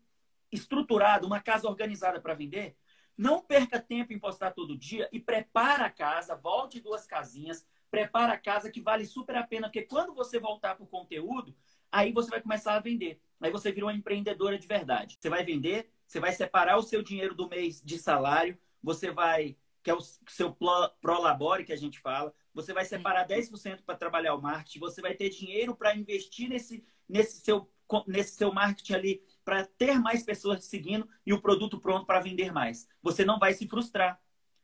estruturado, 0.52 1.26
uma 1.26 1.40
casa 1.40 1.68
organizada 1.68 2.20
para 2.20 2.34
vender, 2.34 2.76
não 3.18 3.42
perca 3.42 3.80
tempo 3.80 4.12
em 4.12 4.20
postar 4.20 4.52
todo 4.52 4.78
dia 4.78 5.08
e 5.10 5.18
prepara 5.18 5.86
a 5.86 5.90
casa, 5.90 6.36
volte 6.36 6.80
duas 6.80 7.06
casinhas, 7.08 7.66
prepara 7.92 8.32
a 8.32 8.38
casa 8.38 8.70
que 8.70 8.80
vale 8.80 9.04
super 9.04 9.36
a 9.36 9.42
pena, 9.42 9.68
porque 9.68 9.82
quando 9.82 10.14
você 10.14 10.40
voltar 10.40 10.74
para 10.74 10.82
o 10.82 10.88
conteúdo, 10.88 11.54
aí 11.92 12.10
você 12.10 12.30
vai 12.30 12.40
começar 12.40 12.74
a 12.74 12.80
vender. 12.80 13.20
Aí 13.38 13.50
você 13.50 13.70
vira 13.70 13.84
uma 13.84 13.92
empreendedora 13.92 14.58
de 14.58 14.66
verdade. 14.66 15.18
Você 15.20 15.28
vai 15.28 15.44
vender, 15.44 15.92
você 16.06 16.18
vai 16.18 16.32
separar 16.32 16.78
o 16.78 16.82
seu 16.82 17.02
dinheiro 17.02 17.34
do 17.34 17.50
mês 17.50 17.82
de 17.84 17.98
salário, 17.98 18.58
você 18.82 19.10
vai 19.10 19.58
que 19.82 19.90
é 19.90 19.94
o 19.94 20.00
seu 20.00 20.56
prolabore 21.00 21.64
que 21.64 21.72
a 21.72 21.76
gente 21.76 21.98
fala. 21.98 22.32
Você 22.54 22.72
vai 22.72 22.84
separar 22.84 23.26
10% 23.26 23.82
para 23.84 23.96
trabalhar 23.96 24.34
o 24.34 24.40
marketing, 24.40 24.78
você 24.78 25.02
vai 25.02 25.14
ter 25.14 25.28
dinheiro 25.28 25.74
para 25.74 25.94
investir 25.94 26.48
nesse, 26.48 26.84
nesse, 27.08 27.40
seu, 27.40 27.68
nesse 28.06 28.36
seu 28.36 28.54
marketing 28.54 28.94
ali, 28.94 29.22
para 29.44 29.66
ter 29.66 29.98
mais 29.98 30.22
pessoas 30.22 30.60
te 30.60 30.66
seguindo 30.66 31.06
e 31.26 31.32
o 31.32 31.42
produto 31.42 31.80
pronto 31.80 32.06
para 32.06 32.20
vender 32.20 32.52
mais. 32.52 32.88
Você 33.02 33.24
não 33.24 33.40
vai 33.40 33.52
se 33.52 33.68
frustrar. 33.68 34.22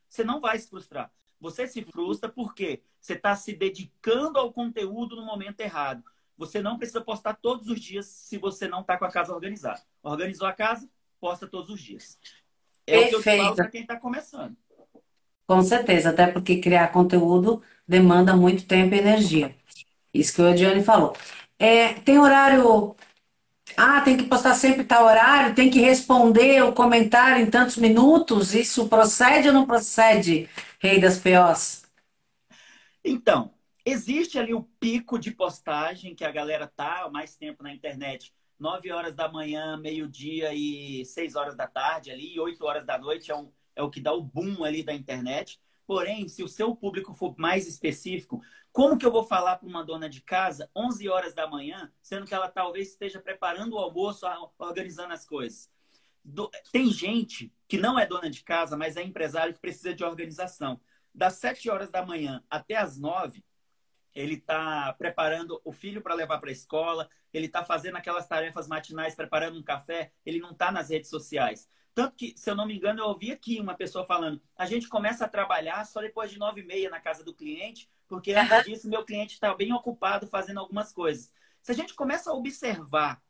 Você 0.09 0.23
não 0.23 0.41
vai 0.41 0.59
se 0.59 0.71
frustrar. 0.71 1.13
Você 1.41 1.67
se 1.67 1.83
frustra 1.83 2.29
porque 2.29 2.83
você 3.01 3.15
está 3.15 3.35
se 3.37 3.53
dedicando 3.53 4.39
ao 4.39 4.53
conteúdo 4.53 5.17
no 5.17 5.25
momento 5.25 5.61
errado. 5.61 6.03
Você 6.37 6.63
não 6.63 6.79
precisa 6.79 7.01
postar 7.01 7.35
todos 7.35 7.69
os 7.69 7.81
dias 7.81 8.07
se 8.07 8.39
você 8.39 8.69
não 8.69 8.81
está 8.81 8.97
com 8.97 9.05
a 9.05 9.11
casa 9.11 9.35
organizada. 9.35 9.83
Organizou 10.03 10.47
a 10.47 10.53
casa, 10.53 10.89
posta 11.21 11.47
todos 11.47 11.69
os 11.71 11.81
dias. 11.81 12.19
É 12.87 12.93
Perfeito. 12.93 13.19
o 13.19 13.23
que 13.23 13.29
eu 13.29 13.37
falo 13.37 13.57
para 13.57 13.69
quem 13.69 13.83
está 13.83 13.97
começando. 13.97 14.57
Com 15.47 15.63
certeza, 15.63 16.11
até 16.11 16.27
porque 16.27 16.61
criar 16.61 16.89
conteúdo 16.89 17.63
demanda 17.87 18.37
muito 18.37 18.67
tempo 18.67 18.95
e 18.95 18.99
energia. 18.99 19.57
Isso 20.13 20.35
que 20.35 20.43
o 20.43 20.49
Ediane 20.49 20.83
falou. 20.83 21.15
É, 21.59 21.95
tem 21.95 22.19
horário. 22.19 22.95
Ah, 23.81 24.01
tem 24.01 24.17
que 24.17 24.25
postar 24.25 24.55
sempre 24.55 24.83
tal 24.83 25.05
horário, 25.07 25.55
tem 25.55 25.71
que 25.71 25.79
responder 25.79 26.65
o 26.65 26.73
comentário 26.73 27.41
em 27.41 27.49
tantos 27.49 27.77
minutos. 27.77 28.53
Isso 28.53 28.89
procede 28.89 29.47
ou 29.47 29.55
não 29.55 29.65
procede, 29.65 30.49
Rei 30.81 31.01
das 31.01 31.21
POs? 31.21 31.85
Então, 33.05 33.55
existe 33.85 34.37
ali 34.37 34.53
o 34.53 34.65
pico 34.81 35.17
de 35.17 35.31
postagem 35.31 36.13
que 36.13 36.25
a 36.25 36.33
galera 36.33 36.67
tá 36.67 37.09
mais 37.13 37.37
tempo 37.37 37.63
na 37.63 37.73
internet. 37.73 38.35
9 38.59 38.91
horas 38.91 39.15
da 39.15 39.29
manhã, 39.29 39.77
meio-dia 39.77 40.53
e 40.53 41.05
6 41.05 41.37
horas 41.37 41.55
da 41.55 41.69
tarde 41.69 42.11
ali, 42.11 42.39
8 42.41 42.65
horas 42.65 42.85
da 42.85 42.99
noite 42.99 43.31
é, 43.31 43.37
um, 43.37 43.49
é 43.77 43.83
o 43.85 43.91
que 43.91 44.01
dá 44.01 44.13
o 44.13 44.21
boom 44.21 44.65
ali 44.65 44.83
da 44.83 44.93
internet. 44.93 45.61
Porém, 45.89 46.29
se 46.29 46.43
o 46.43 46.49
seu 46.49 46.77
público 46.77 47.15
for 47.15 47.35
mais 47.39 47.67
específico, 47.67 48.43
como 48.71 48.99
que 48.99 49.07
eu 49.07 49.11
vou 49.11 49.25
falar 49.25 49.57
para 49.57 49.67
uma 49.67 49.83
dona 49.83 50.07
de 50.07 50.21
casa 50.21 50.71
11 50.77 51.09
horas 51.09 51.35
da 51.35 51.47
manhã, 51.47 51.91
sendo 52.03 52.27
que 52.27 52.35
ela 52.35 52.47
talvez 52.47 52.91
esteja 52.91 53.19
preparando 53.19 53.73
o 53.73 53.79
almoço, 53.79 54.27
organizando 54.59 55.15
as 55.15 55.25
coisas? 55.25 55.71
Do... 56.23 56.51
Tem 56.71 56.93
gente 56.93 57.51
que 57.67 57.79
não 57.79 57.99
é 57.99 58.05
dona 58.05 58.29
de 58.29 58.45
casa, 58.45 58.77
mas 58.77 58.99
é 58.99 59.03
empresário 59.03 59.55
que 59.55 59.61
precisa 59.61 59.95
de 59.95 60.05
organização. 60.05 60.79
Das 61.15 61.37
7 61.37 61.71
horas 61.71 61.91
da 61.91 62.05
manhã 62.05 62.45
até 62.51 62.77
as 62.77 62.99
9, 62.99 63.43
ele 64.15 64.35
está 64.35 64.93
preparando 64.93 65.59
o 65.65 65.73
filho 65.73 66.03
para 66.03 66.15
levar 66.15 66.39
para 66.39 66.51
a 66.51 66.53
escola, 66.53 67.09
ele 67.33 67.47
está 67.47 67.65
fazendo 67.65 67.97
aquelas 67.97 68.29
tarefas 68.29 68.69
matinais, 68.69 69.15
preparando 69.15 69.59
um 69.59 69.63
café, 69.63 70.13
ele 70.27 70.39
não 70.39 70.51
está 70.51 70.71
nas 70.71 70.91
redes 70.91 71.09
sociais. 71.09 71.67
Tanto 71.99 72.15
que, 72.15 72.33
se 72.37 72.49
eu 72.49 72.55
não 72.55 72.65
me 72.65 72.77
engano, 72.77 73.01
eu 73.01 73.07
ouvi 73.07 73.33
aqui 73.33 73.59
uma 73.59 73.75
pessoa 73.75 74.07
falando: 74.07 74.41
a 74.57 74.65
gente 74.67 74.89
começa 74.89 75.25
a 75.25 75.29
trabalhar 75.29 75.85
só 75.85 76.01
depois 76.01 76.31
de 76.31 76.39
nove 76.39 76.61
e 76.61 76.65
meia 76.65 76.89
na 76.89 77.01
casa 77.01 77.25
do 77.25 77.35
cliente, 77.35 77.91
porque 78.07 78.33
antes 78.35 78.65
disso 78.65 78.89
meu 78.89 79.05
cliente 79.05 79.35
está 79.35 79.53
bem 79.53 79.73
ocupado 79.73 80.25
fazendo 80.29 80.61
algumas 80.61 80.93
coisas. 80.93 81.33
Se 81.61 81.73
a 81.73 81.75
gente 81.75 81.95
começa 81.95 82.31
a 82.31 82.35
observar 82.35 83.21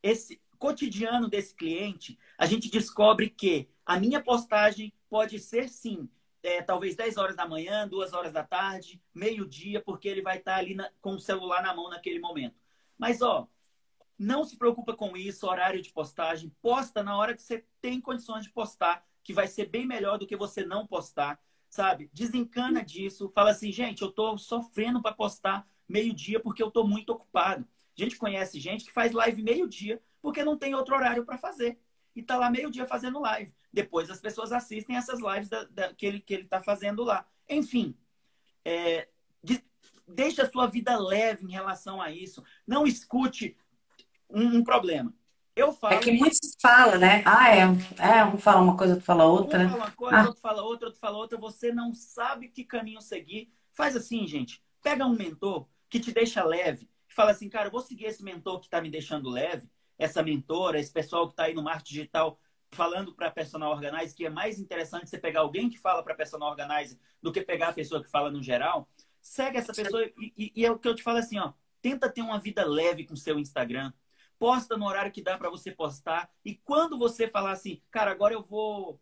esse 0.00 0.40
cotidiano 0.60 1.28
desse 1.28 1.56
cliente, 1.56 2.16
a 2.38 2.46
gente 2.46 2.70
descobre 2.70 3.28
que 3.28 3.68
a 3.84 3.98
minha 3.98 4.22
postagem 4.22 4.92
pode 5.10 5.40
ser 5.40 5.68
sim, 5.68 6.08
é, 6.40 6.62
talvez 6.62 6.94
10 6.94 7.16
horas 7.16 7.34
da 7.34 7.48
manhã, 7.48 7.88
2 7.88 8.12
horas 8.12 8.32
da 8.32 8.44
tarde, 8.44 9.02
meio-dia, 9.12 9.82
porque 9.82 10.06
ele 10.06 10.22
vai 10.22 10.38
estar 10.38 10.52
tá 10.52 10.58
ali 10.58 10.76
na, 10.76 10.88
com 11.00 11.14
o 11.14 11.18
celular 11.18 11.64
na 11.64 11.74
mão 11.74 11.90
naquele 11.90 12.20
momento. 12.20 12.54
Mas, 12.96 13.20
ó, 13.20 13.48
não 14.24 14.44
se 14.44 14.56
preocupa 14.56 14.94
com 14.94 15.16
isso, 15.16 15.46
horário 15.46 15.82
de 15.82 15.90
postagem. 15.90 16.52
Posta 16.62 17.02
na 17.02 17.16
hora 17.16 17.34
que 17.34 17.42
você 17.42 17.64
tem 17.80 18.00
condições 18.00 18.44
de 18.44 18.50
postar, 18.50 19.04
que 19.22 19.32
vai 19.32 19.46
ser 19.46 19.66
bem 19.66 19.86
melhor 19.86 20.18
do 20.18 20.26
que 20.26 20.36
você 20.36 20.64
não 20.64 20.86
postar, 20.86 21.38
sabe? 21.68 22.10
Desencana 22.12 22.82
disso. 22.82 23.30
Fala 23.34 23.50
assim, 23.50 23.70
gente, 23.70 24.02
eu 24.02 24.10
tô 24.10 24.36
sofrendo 24.38 25.02
para 25.02 25.14
postar 25.14 25.68
meio-dia 25.88 26.40
porque 26.40 26.62
eu 26.62 26.70
tô 26.70 26.84
muito 26.86 27.10
ocupado. 27.10 27.66
A 27.96 28.02
gente 28.02 28.16
conhece 28.16 28.58
gente 28.58 28.84
que 28.84 28.92
faz 28.92 29.12
live 29.12 29.42
meio-dia 29.42 30.02
porque 30.20 30.42
não 30.42 30.56
tem 30.56 30.74
outro 30.74 30.94
horário 30.94 31.24
para 31.24 31.38
fazer. 31.38 31.78
E 32.16 32.22
tá 32.22 32.36
lá 32.36 32.50
meio-dia 32.50 32.86
fazendo 32.86 33.20
live. 33.20 33.52
Depois 33.72 34.08
as 34.08 34.20
pessoas 34.20 34.52
assistem 34.52 34.96
essas 34.96 35.20
lives 35.20 35.48
da, 35.48 35.64
da, 35.64 35.92
que, 35.92 36.06
ele, 36.06 36.20
que 36.20 36.32
ele 36.32 36.44
tá 36.44 36.62
fazendo 36.62 37.02
lá. 37.04 37.26
Enfim, 37.48 37.94
é, 38.64 39.08
de, 39.42 39.62
deixa 40.08 40.44
a 40.44 40.50
sua 40.50 40.66
vida 40.66 40.96
leve 40.96 41.44
em 41.44 41.52
relação 41.52 42.00
a 42.00 42.10
isso. 42.10 42.42
Não 42.66 42.86
escute 42.86 43.56
um, 44.34 44.58
um 44.58 44.64
problema. 44.64 45.14
Eu 45.56 45.72
falo. 45.72 45.94
É 45.94 45.98
que 45.98 46.10
muitos 46.10 46.56
falam, 46.60 46.98
né? 46.98 47.22
Ah, 47.24 47.54
é. 47.54 47.60
É, 47.98 48.24
um 48.24 48.36
fala 48.36 48.60
uma 48.60 48.76
coisa, 48.76 48.94
outro 48.94 49.06
fala 49.06 49.24
outra. 49.24 49.60
Um 49.60 49.68
fala 49.68 49.84
uma 49.84 49.90
coisa, 49.92 50.16
ah. 50.16 50.26
outro 50.26 50.40
fala 50.40 50.62
outra, 50.62 50.86
outro 50.86 51.00
fala 51.00 51.18
outra. 51.18 51.38
Você 51.38 51.72
não 51.72 51.92
sabe 51.92 52.48
que 52.48 52.64
caminho 52.64 53.00
seguir. 53.00 53.52
Faz 53.72 53.94
assim, 53.96 54.26
gente. 54.26 54.62
Pega 54.82 55.06
um 55.06 55.14
mentor 55.14 55.68
que 55.88 56.00
te 56.00 56.12
deixa 56.12 56.44
leve. 56.44 56.88
Fala 57.08 57.30
assim, 57.30 57.48
cara, 57.48 57.68
eu 57.68 57.70
vou 57.70 57.80
seguir 57.80 58.06
esse 58.06 58.22
mentor 58.24 58.58
que 58.58 58.66
está 58.66 58.80
me 58.80 58.90
deixando 58.90 59.30
leve. 59.30 59.70
Essa 59.96 60.22
mentora, 60.24 60.80
esse 60.80 60.92
pessoal 60.92 61.26
que 61.28 61.34
está 61.34 61.44
aí 61.44 61.54
no 61.54 61.62
marketing 61.62 61.94
digital 61.94 62.38
falando 62.72 63.14
para 63.14 63.30
personal 63.30 63.70
organizer, 63.70 64.16
que 64.16 64.26
é 64.26 64.30
mais 64.30 64.58
interessante 64.58 65.08
você 65.08 65.16
pegar 65.16 65.40
alguém 65.40 65.70
que 65.70 65.78
fala 65.78 66.02
para 66.02 66.16
personal 66.16 66.50
organizer 66.50 66.98
do 67.22 67.30
que 67.30 67.40
pegar 67.40 67.68
a 67.68 67.72
pessoa 67.72 68.02
que 68.02 68.10
fala 68.10 68.32
no 68.32 68.42
geral. 68.42 68.88
Segue 69.22 69.58
essa 69.58 69.72
pessoa 69.72 70.04
e, 70.04 70.32
e, 70.36 70.52
e 70.56 70.66
é 70.66 70.70
o 70.72 70.78
que 70.78 70.88
eu 70.88 70.94
te 70.96 71.02
falo 71.02 71.18
assim, 71.18 71.38
ó. 71.38 71.52
Tenta 71.80 72.10
ter 72.10 72.22
uma 72.22 72.40
vida 72.40 72.66
leve 72.66 73.04
com 73.04 73.14
o 73.14 73.16
seu 73.16 73.38
Instagram 73.38 73.92
posta 74.38 74.76
no 74.76 74.86
horário 74.86 75.12
que 75.12 75.22
dá 75.22 75.36
para 75.38 75.50
você 75.50 75.70
postar. 75.70 76.30
E 76.44 76.54
quando 76.54 76.98
você 76.98 77.28
falar 77.28 77.52
assim, 77.52 77.80
cara, 77.90 78.10
agora 78.10 78.34
eu 78.34 78.42
vou 78.42 79.00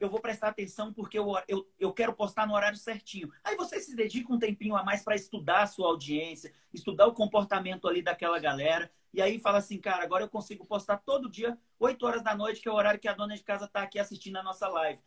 eu 0.00 0.08
vou 0.08 0.18
prestar 0.18 0.48
atenção 0.48 0.92
porque 0.92 1.18
eu, 1.18 1.30
eu, 1.46 1.68
eu 1.78 1.92
quero 1.92 2.14
postar 2.14 2.46
no 2.46 2.54
horário 2.54 2.78
certinho. 2.78 3.30
Aí 3.44 3.54
você 3.54 3.78
se 3.80 3.94
dedica 3.94 4.32
um 4.32 4.38
tempinho 4.38 4.74
a 4.74 4.82
mais 4.82 5.02
para 5.02 5.14
estudar 5.14 5.62
a 5.62 5.66
sua 5.66 5.88
audiência, 5.88 6.52
estudar 6.72 7.06
o 7.06 7.12
comportamento 7.12 7.86
ali 7.86 8.00
daquela 8.00 8.38
galera. 8.38 8.90
E 9.12 9.20
aí 9.20 9.38
fala 9.38 9.58
assim, 9.58 9.78
cara, 9.78 10.02
agora 10.02 10.24
eu 10.24 10.28
consigo 10.28 10.64
postar 10.64 10.96
todo 10.98 11.28
dia, 11.28 11.58
8 11.78 12.06
horas 12.06 12.22
da 12.22 12.34
noite, 12.34 12.62
que 12.62 12.68
é 12.68 12.72
o 12.72 12.74
horário 12.76 12.98
que 12.98 13.08
a 13.08 13.12
dona 13.12 13.36
de 13.36 13.42
casa 13.42 13.66
está 13.66 13.82
aqui 13.82 13.98
assistindo 13.98 14.36
a 14.36 14.42
nossa 14.42 14.66
live. 14.68 15.02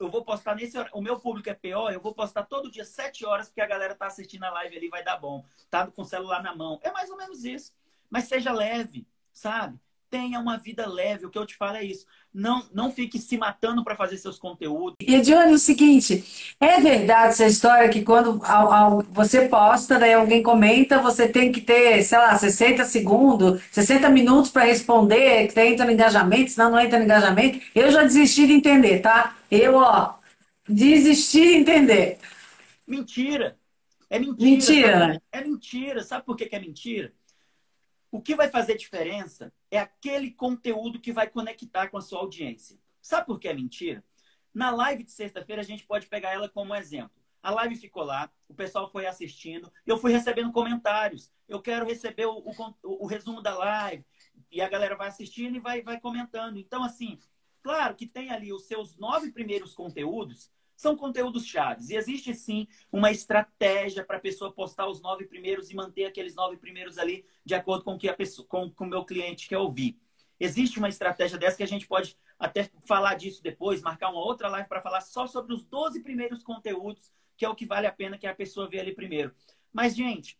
Eu 0.00 0.10
vou 0.10 0.24
postar 0.24 0.56
nesse 0.56 0.76
horário. 0.76 0.96
O 0.96 1.02
meu 1.02 1.20
público 1.20 1.48
é 1.48 1.54
pior, 1.54 1.92
eu 1.92 2.00
vou 2.00 2.12
postar 2.12 2.42
todo 2.44 2.70
dia 2.70 2.84
7 2.84 3.24
horas, 3.24 3.46
porque 3.46 3.60
a 3.60 3.66
galera 3.66 3.92
está 3.92 4.06
assistindo 4.06 4.42
a 4.42 4.50
live 4.50 4.76
ali, 4.76 4.88
vai 4.88 5.04
dar 5.04 5.16
bom. 5.16 5.44
Tá 5.70 5.86
com 5.86 6.02
o 6.02 6.04
celular 6.04 6.42
na 6.42 6.54
mão. 6.56 6.80
É 6.82 6.90
mais 6.90 7.08
ou 7.08 7.16
menos 7.16 7.44
isso. 7.44 7.72
Mas 8.14 8.28
seja 8.28 8.52
leve, 8.52 9.04
sabe? 9.32 9.76
Tenha 10.08 10.38
uma 10.38 10.56
vida 10.56 10.86
leve. 10.86 11.26
O 11.26 11.30
que 11.30 11.36
eu 11.36 11.44
te 11.44 11.56
falo 11.56 11.78
é 11.78 11.82
isso. 11.82 12.06
Não, 12.32 12.64
não 12.72 12.92
fique 12.92 13.18
se 13.18 13.36
matando 13.36 13.82
para 13.82 13.96
fazer 13.96 14.16
seus 14.18 14.38
conteúdos. 14.38 14.94
E, 15.00 15.16
Edione, 15.16 15.52
o 15.52 15.58
seguinte: 15.58 16.54
é 16.60 16.80
verdade 16.80 17.32
essa 17.32 17.46
história 17.46 17.88
que 17.88 18.04
quando 18.04 18.40
ao, 18.44 18.72
ao, 18.72 19.02
você 19.10 19.48
posta, 19.48 19.98
daí 19.98 20.14
alguém 20.14 20.44
comenta, 20.44 21.02
você 21.02 21.26
tem 21.26 21.50
que 21.50 21.60
ter, 21.60 22.04
sei 22.04 22.18
lá, 22.18 22.38
60 22.38 22.84
segundos, 22.84 23.60
60 23.72 24.08
minutos 24.10 24.52
para 24.52 24.62
responder, 24.62 25.52
que 25.52 25.60
entra 25.60 25.84
no 25.84 25.90
engajamento, 25.90 26.52
senão 26.52 26.70
não 26.70 26.78
entra 26.78 27.00
no 27.00 27.04
engajamento. 27.06 27.60
Eu 27.74 27.90
já 27.90 28.04
desisti 28.04 28.46
de 28.46 28.52
entender, 28.52 29.00
tá? 29.00 29.36
Eu, 29.50 29.74
ó, 29.74 30.14
desisti 30.68 31.40
de 31.40 31.54
entender. 31.56 32.18
Mentira. 32.86 33.58
É 34.08 34.20
mentira. 34.20 34.44
Mentira. 34.44 35.22
É 35.32 35.40
mentira. 35.40 36.02
Sabe 36.04 36.24
por 36.24 36.36
que, 36.36 36.46
que 36.46 36.54
é 36.54 36.60
mentira? 36.60 37.12
O 38.14 38.22
que 38.22 38.36
vai 38.36 38.48
fazer 38.48 38.76
diferença 38.76 39.52
é 39.68 39.76
aquele 39.76 40.30
conteúdo 40.30 41.00
que 41.00 41.12
vai 41.12 41.28
conectar 41.28 41.88
com 41.88 41.98
a 41.98 42.00
sua 42.00 42.20
audiência. 42.20 42.78
Sabe 43.02 43.26
por 43.26 43.40
que 43.40 43.48
é 43.48 43.52
mentira? 43.52 44.04
Na 44.54 44.70
live 44.70 45.02
de 45.02 45.10
sexta-feira, 45.10 45.60
a 45.60 45.64
gente 45.64 45.84
pode 45.84 46.06
pegar 46.06 46.30
ela 46.30 46.48
como 46.48 46.76
exemplo. 46.76 47.10
A 47.42 47.50
live 47.50 47.74
ficou 47.74 48.04
lá, 48.04 48.30
o 48.48 48.54
pessoal 48.54 48.88
foi 48.88 49.04
assistindo, 49.04 49.68
eu 49.84 49.98
fui 49.98 50.12
recebendo 50.12 50.52
comentários. 50.52 51.32
Eu 51.48 51.60
quero 51.60 51.84
receber 51.84 52.26
o, 52.26 52.38
o, 52.38 53.02
o 53.02 53.06
resumo 53.06 53.42
da 53.42 53.58
live. 53.58 54.04
E 54.48 54.60
a 54.60 54.68
galera 54.68 54.94
vai 54.94 55.08
assistindo 55.08 55.56
e 55.56 55.58
vai, 55.58 55.82
vai 55.82 55.98
comentando. 55.98 56.56
Então, 56.56 56.84
assim, 56.84 57.18
claro 57.64 57.96
que 57.96 58.06
tem 58.06 58.30
ali 58.30 58.52
os 58.52 58.68
seus 58.68 58.96
nove 58.96 59.32
primeiros 59.32 59.74
conteúdos, 59.74 60.52
são 60.76 60.96
conteúdos 60.96 61.46
chaves. 61.46 61.90
E 61.90 61.96
existe 61.96 62.34
sim 62.34 62.66
uma 62.90 63.10
estratégia 63.10 64.04
para 64.04 64.16
a 64.16 64.20
pessoa 64.20 64.52
postar 64.52 64.88
os 64.88 65.00
nove 65.00 65.26
primeiros 65.26 65.70
e 65.70 65.74
manter 65.74 66.04
aqueles 66.04 66.34
nove 66.34 66.56
primeiros 66.56 66.98
ali 66.98 67.24
de 67.44 67.54
acordo 67.54 67.84
com 67.84 67.94
o 67.94 67.98
que 67.98 68.08
a 68.08 68.14
pessoa, 68.14 68.46
com, 68.46 68.70
com 68.70 68.84
o 68.84 68.88
meu 68.88 69.04
cliente 69.04 69.48
quer 69.48 69.58
ouvir. 69.58 69.98
Existe 70.38 70.78
uma 70.78 70.88
estratégia 70.88 71.38
dessa 71.38 71.56
que 71.56 71.62
a 71.62 71.68
gente 71.68 71.86
pode 71.86 72.18
até 72.38 72.70
falar 72.86 73.14
disso 73.14 73.42
depois, 73.42 73.80
marcar 73.80 74.10
uma 74.10 74.20
outra 74.20 74.48
live 74.48 74.68
para 74.68 74.80
falar 74.80 75.00
só 75.00 75.26
sobre 75.26 75.54
os 75.54 75.64
12 75.64 76.02
primeiros 76.02 76.42
conteúdos, 76.42 77.12
que 77.36 77.44
é 77.44 77.48
o 77.48 77.54
que 77.54 77.66
vale 77.66 77.86
a 77.86 77.92
pena 77.92 78.18
que 78.18 78.26
a 78.26 78.34
pessoa 78.34 78.68
vê 78.68 78.80
ali 78.80 78.94
primeiro. 78.94 79.34
Mas, 79.72 79.94
gente, 79.94 80.38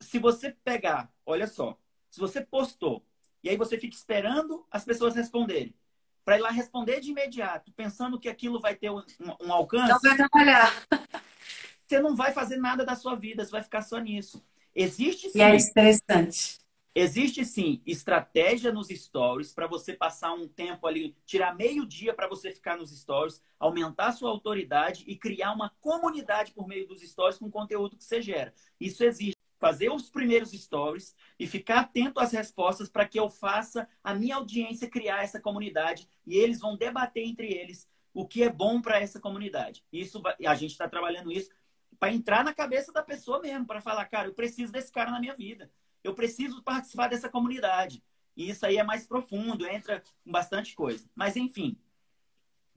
se 0.00 0.18
você 0.18 0.52
pegar, 0.64 1.12
olha 1.26 1.46
só, 1.46 1.78
se 2.10 2.18
você 2.18 2.40
postou 2.40 3.04
e 3.42 3.48
aí 3.48 3.56
você 3.56 3.78
fica 3.78 3.94
esperando 3.94 4.66
as 4.70 4.84
pessoas 4.84 5.14
responderem, 5.14 5.74
para 6.28 6.36
ir 6.36 6.42
lá 6.42 6.50
responder 6.50 7.00
de 7.00 7.10
imediato, 7.10 7.72
pensando 7.72 8.20
que 8.20 8.28
aquilo 8.28 8.60
vai 8.60 8.74
ter 8.74 8.90
um, 8.90 9.02
um 9.40 9.50
alcance. 9.50 9.88
Não 9.88 9.98
vai 9.98 10.14
trabalhar. 10.14 10.86
Você 11.86 12.00
não 12.00 12.14
vai 12.14 12.34
fazer 12.34 12.58
nada 12.58 12.84
da 12.84 12.94
sua 12.94 13.14
vida, 13.14 13.42
você 13.42 13.50
vai 13.50 13.62
ficar 13.62 13.80
só 13.80 13.96
nisso. 13.96 14.44
Existe 14.74 15.30
sim. 15.30 15.38
E 15.38 15.40
é 15.40 15.56
estressante. 15.56 16.58
Existe 16.94 17.46
sim 17.46 17.80
estratégia 17.86 18.70
nos 18.70 18.88
stories 18.88 19.54
para 19.54 19.66
você 19.66 19.94
passar 19.94 20.34
um 20.34 20.46
tempo 20.46 20.86
ali, 20.86 21.16
tirar 21.24 21.56
meio 21.56 21.86
dia 21.86 22.12
para 22.12 22.28
você 22.28 22.52
ficar 22.52 22.76
nos 22.76 22.90
stories, 22.90 23.42
aumentar 23.58 24.12
sua 24.12 24.28
autoridade 24.28 25.04
e 25.06 25.16
criar 25.16 25.52
uma 25.52 25.72
comunidade 25.80 26.52
por 26.52 26.68
meio 26.68 26.86
dos 26.86 27.00
stories 27.00 27.38
com 27.38 27.50
conteúdo 27.50 27.96
que 27.96 28.04
você 28.04 28.20
gera. 28.20 28.52
Isso 28.78 29.02
existe. 29.02 29.37
Fazer 29.58 29.90
os 29.90 30.08
primeiros 30.08 30.52
stories 30.52 31.14
e 31.38 31.46
ficar 31.46 31.80
atento 31.80 32.20
às 32.20 32.32
respostas 32.32 32.88
para 32.88 33.06
que 33.06 33.18
eu 33.18 33.28
faça 33.28 33.88
a 34.02 34.14
minha 34.14 34.36
audiência 34.36 34.88
criar 34.88 35.22
essa 35.22 35.40
comunidade 35.40 36.08
e 36.26 36.36
eles 36.36 36.60
vão 36.60 36.76
debater 36.76 37.26
entre 37.26 37.52
eles 37.52 37.88
o 38.14 38.26
que 38.26 38.42
é 38.42 38.50
bom 38.50 38.80
para 38.80 39.00
essa 39.00 39.20
comunidade. 39.20 39.84
Isso 39.92 40.22
a 40.46 40.54
gente 40.54 40.70
está 40.72 40.88
trabalhando 40.88 41.30
isso 41.30 41.50
para 41.98 42.12
entrar 42.12 42.44
na 42.44 42.54
cabeça 42.54 42.92
da 42.92 43.02
pessoa 43.02 43.40
mesmo, 43.40 43.66
para 43.66 43.80
falar, 43.80 44.04
cara, 44.06 44.28
eu 44.28 44.34
preciso 44.34 44.72
desse 44.72 44.92
cara 44.92 45.10
na 45.10 45.20
minha 45.20 45.34
vida 45.34 45.70
eu 46.02 46.14
preciso 46.14 46.62
participar 46.62 47.08
dessa 47.08 47.28
comunidade. 47.28 48.02
E 48.36 48.48
isso 48.48 48.64
aí 48.64 48.76
é 48.76 48.84
mais 48.84 49.06
profundo, 49.06 49.66
entra 49.66 50.02
bastante 50.24 50.74
coisa. 50.74 51.08
Mas, 51.14 51.36
enfim, 51.36 51.76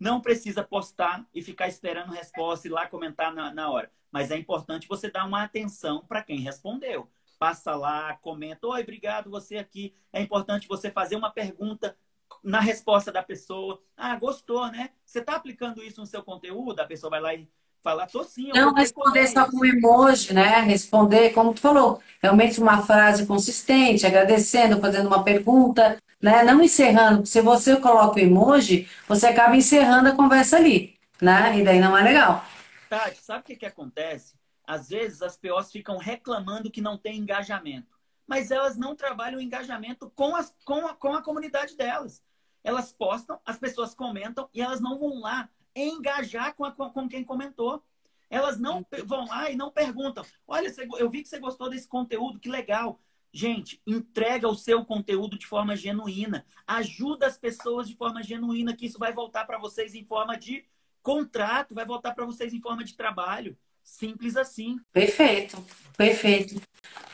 não 0.01 0.19
precisa 0.19 0.63
postar 0.63 1.23
e 1.31 1.43
ficar 1.43 1.67
esperando 1.67 2.11
resposta 2.11 2.67
e 2.67 2.71
lá 2.71 2.87
comentar 2.87 3.31
na, 3.31 3.53
na 3.53 3.69
hora. 3.69 3.91
Mas 4.11 4.31
é 4.31 4.37
importante 4.37 4.87
você 4.87 5.11
dar 5.11 5.27
uma 5.27 5.43
atenção 5.43 6.03
para 6.07 6.23
quem 6.23 6.39
respondeu. 6.39 7.07
Passa 7.37 7.75
lá, 7.75 8.17
comenta. 8.19 8.65
Oi, 8.65 8.81
obrigado, 8.81 9.29
você 9.29 9.57
aqui. 9.57 9.93
É 10.11 10.19
importante 10.19 10.67
você 10.67 10.89
fazer 10.89 11.15
uma 11.15 11.29
pergunta 11.29 11.95
na 12.43 12.59
resposta 12.59 13.11
da 13.11 13.21
pessoa. 13.21 13.79
Ah, 13.95 14.15
gostou, 14.15 14.71
né? 14.71 14.89
Você 15.05 15.19
está 15.19 15.35
aplicando 15.35 15.83
isso 15.83 16.01
no 16.01 16.07
seu 16.07 16.23
conteúdo? 16.23 16.79
A 16.79 16.85
pessoa 16.85 17.11
vai 17.11 17.21
lá 17.21 17.35
e 17.35 17.47
Falar, 17.83 18.05
tô 18.05 18.23
sim. 18.23 18.51
Não 18.53 18.75
responder 18.75 19.25
só 19.25 19.49
com 19.49 19.65
emoji, 19.65 20.35
né? 20.35 20.59
Responder, 20.59 21.31
como 21.31 21.51
tu 21.51 21.61
falou, 21.61 21.99
realmente 22.21 22.61
uma 22.61 22.83
frase 22.83 23.25
consistente, 23.25 24.05
agradecendo, 24.05 24.79
fazendo 24.79 25.07
uma 25.07 25.23
pergunta, 25.23 25.97
né? 26.21 26.43
Não 26.43 26.61
encerrando. 26.61 27.25
Se 27.25 27.41
você 27.41 27.75
coloca 27.77 28.17
o 28.17 28.19
emoji, 28.19 28.87
você 29.07 29.27
acaba 29.27 29.55
encerrando 29.55 30.09
a 30.09 30.15
conversa 30.15 30.57
ali, 30.57 30.97
né? 31.21 31.57
E 31.57 31.63
daí 31.63 31.79
não 31.79 31.97
é 31.97 32.03
legal. 32.03 32.45
Tati, 32.89 33.21
sabe 33.21 33.39
o 33.39 33.43
que, 33.43 33.55
que 33.55 33.65
acontece? 33.65 34.35
Às 34.65 34.89
vezes 34.89 35.21
as 35.21 35.35
POs 35.35 35.71
ficam 35.71 35.97
reclamando 35.97 36.69
que 36.69 36.81
não 36.81 36.97
tem 36.97 37.17
engajamento. 37.17 37.99
Mas 38.27 38.51
elas 38.51 38.77
não 38.77 38.95
trabalham 38.95 39.39
o 39.39 39.41
engajamento 39.41 40.11
com, 40.15 40.35
as, 40.35 40.55
com, 40.63 40.87
a, 40.87 40.93
com 40.93 41.13
a 41.13 41.21
comunidade 41.21 41.75
delas. 41.75 42.23
Elas 42.63 42.91
postam, 42.91 43.39
as 43.45 43.57
pessoas 43.57 43.95
comentam 43.95 44.47
e 44.53 44.61
elas 44.61 44.79
não 44.79 44.97
vão 44.97 45.19
lá 45.19 45.49
engajar 45.75 46.53
com, 46.53 46.63
a, 46.63 46.71
com 46.71 47.09
quem 47.09 47.23
comentou. 47.23 47.83
Elas 48.29 48.57
não 48.57 48.85
vão 49.05 49.25
lá 49.27 49.49
e 49.49 49.55
não 49.55 49.71
perguntam: 49.71 50.23
olha, 50.47 50.73
eu 50.97 51.09
vi 51.09 51.21
que 51.21 51.27
você 51.27 51.39
gostou 51.39 51.69
desse 51.69 51.87
conteúdo, 51.87 52.39
que 52.39 52.49
legal. 52.49 52.99
Gente, 53.33 53.81
entrega 53.87 54.47
o 54.47 54.55
seu 54.55 54.83
conteúdo 54.83 55.37
de 55.37 55.47
forma 55.47 55.75
genuína. 55.75 56.45
Ajuda 56.67 57.27
as 57.27 57.37
pessoas 57.37 57.87
de 57.87 57.95
forma 57.95 58.21
genuína, 58.21 58.75
que 58.75 58.85
isso 58.85 58.99
vai 58.99 59.13
voltar 59.13 59.45
para 59.45 59.57
vocês 59.57 59.95
em 59.95 60.03
forma 60.03 60.37
de 60.37 60.65
contrato, 61.01 61.73
vai 61.73 61.85
voltar 61.85 62.13
para 62.13 62.25
vocês 62.25 62.53
em 62.53 62.61
forma 62.61 62.83
de 62.83 62.95
trabalho. 62.95 63.57
Simples 63.83 64.35
assim. 64.37 64.77
Perfeito, 64.93 65.63
perfeito. 65.97 66.61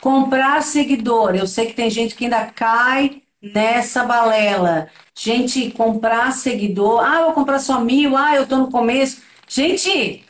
Comprar 0.02 0.62
seguidor. 0.64 1.36
Eu 1.36 1.48
sei 1.48 1.68
que 1.68 1.74
tem 1.74 1.90
gente 1.90 2.16
que 2.16 2.26
ainda 2.26 2.48
cai 2.48 3.22
nessa 3.42 4.04
balela. 4.04 4.90
Gente, 5.16 5.72
comprar 5.72 6.32
seguidor. 6.32 7.04
Ah, 7.04 7.24
vou 7.24 7.34
comprar 7.34 7.60
só 7.60 7.80
mil. 7.80 8.18
Ah, 8.18 8.36
eu 8.36 8.48
tô 8.48 8.58
no 8.58 8.72
começo. 8.72 9.22
Gente, 9.48 10.26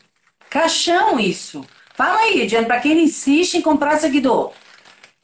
caixão 0.49 1.19
isso. 1.19 1.65
Fala 1.95 2.19
aí, 2.19 2.41
Ediane, 2.41 2.67
para 2.67 2.79
quem 2.79 3.01
insiste 3.01 3.55
em 3.55 3.61
comprar 3.61 3.97
seguidor. 3.97 4.53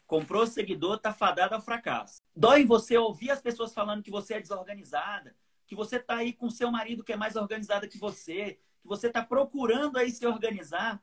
Comprou 0.05 0.45
seguidor, 0.45 0.99
tá 0.99 1.13
fadado 1.13 1.55
ao 1.55 1.61
fracasso. 1.61 2.21
Dói 2.35 2.65
você 2.65 2.97
ouvir 2.97 3.31
as 3.31 3.41
pessoas 3.41 3.73
falando 3.73 4.03
que 4.03 4.11
você 4.11 4.35
é 4.35 4.41
desorganizada, 4.41 5.35
que 5.65 5.75
você 5.75 5.99
tá 5.99 6.17
aí 6.17 6.33
com 6.33 6.49
seu 6.49 6.69
marido 6.71 7.03
que 7.03 7.13
é 7.13 7.17
mais 7.17 7.35
organizado 7.35 7.87
que 7.87 7.97
você, 7.97 8.59
que 8.81 8.87
você 8.87 9.09
tá 9.09 9.23
procurando 9.23 9.97
aí 9.97 10.11
se 10.11 10.25
organizar. 10.25 11.01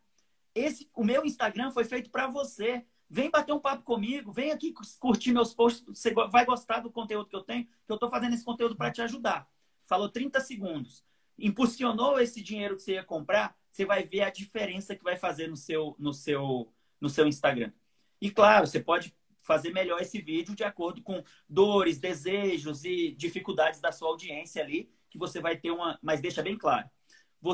Esse, 0.54 0.88
o 0.94 1.04
meu 1.04 1.24
Instagram 1.24 1.70
foi 1.70 1.84
feito 1.84 2.10
para 2.10 2.26
você. 2.26 2.84
Vem 3.08 3.28
bater 3.30 3.52
um 3.52 3.58
papo 3.58 3.82
comigo, 3.82 4.32
vem 4.32 4.52
aqui 4.52 4.72
curtir 5.00 5.32
meus 5.32 5.52
posts, 5.52 5.84
você 5.84 6.14
vai 6.14 6.44
gostar 6.44 6.78
do 6.78 6.92
conteúdo 6.92 7.28
que 7.28 7.34
eu 7.34 7.42
tenho, 7.42 7.64
que 7.64 7.90
eu 7.90 7.94
estou 7.94 8.08
fazendo 8.08 8.34
esse 8.34 8.44
conteúdo 8.44 8.76
para 8.76 8.92
te 8.92 9.02
ajudar. 9.02 9.50
Falou 9.82 10.08
30 10.08 10.38
segundos. 10.38 11.04
Impulsionou 11.36 12.20
esse 12.20 12.40
dinheiro 12.40 12.76
que 12.76 12.82
você 12.82 12.92
ia 12.92 13.02
comprar, 13.02 13.56
você 13.68 13.84
vai 13.84 14.04
ver 14.04 14.22
a 14.22 14.30
diferença 14.30 14.94
que 14.94 15.02
vai 15.02 15.16
fazer 15.16 15.48
no 15.48 15.56
seu, 15.56 15.96
no 15.98 16.14
seu, 16.14 16.72
no 17.00 17.08
seu 17.08 17.26
Instagram. 17.26 17.72
E 18.20 18.30
claro, 18.30 18.66
você 18.66 18.80
pode 18.80 19.14
fazer 19.42 19.72
melhor 19.72 20.00
esse 20.00 20.20
vídeo 20.20 20.54
de 20.54 20.62
acordo 20.62 21.02
com 21.02 21.22
dores, 21.48 21.98
desejos 21.98 22.84
e 22.84 23.12
dificuldades 23.12 23.80
da 23.80 23.90
sua 23.90 24.08
audiência 24.08 24.62
ali, 24.62 24.90
que 25.08 25.18
você 25.18 25.40
vai 25.40 25.56
ter 25.56 25.70
uma. 25.70 25.98
Mas 26.02 26.20
deixa 26.20 26.42
bem 26.42 26.56
claro 26.56 26.88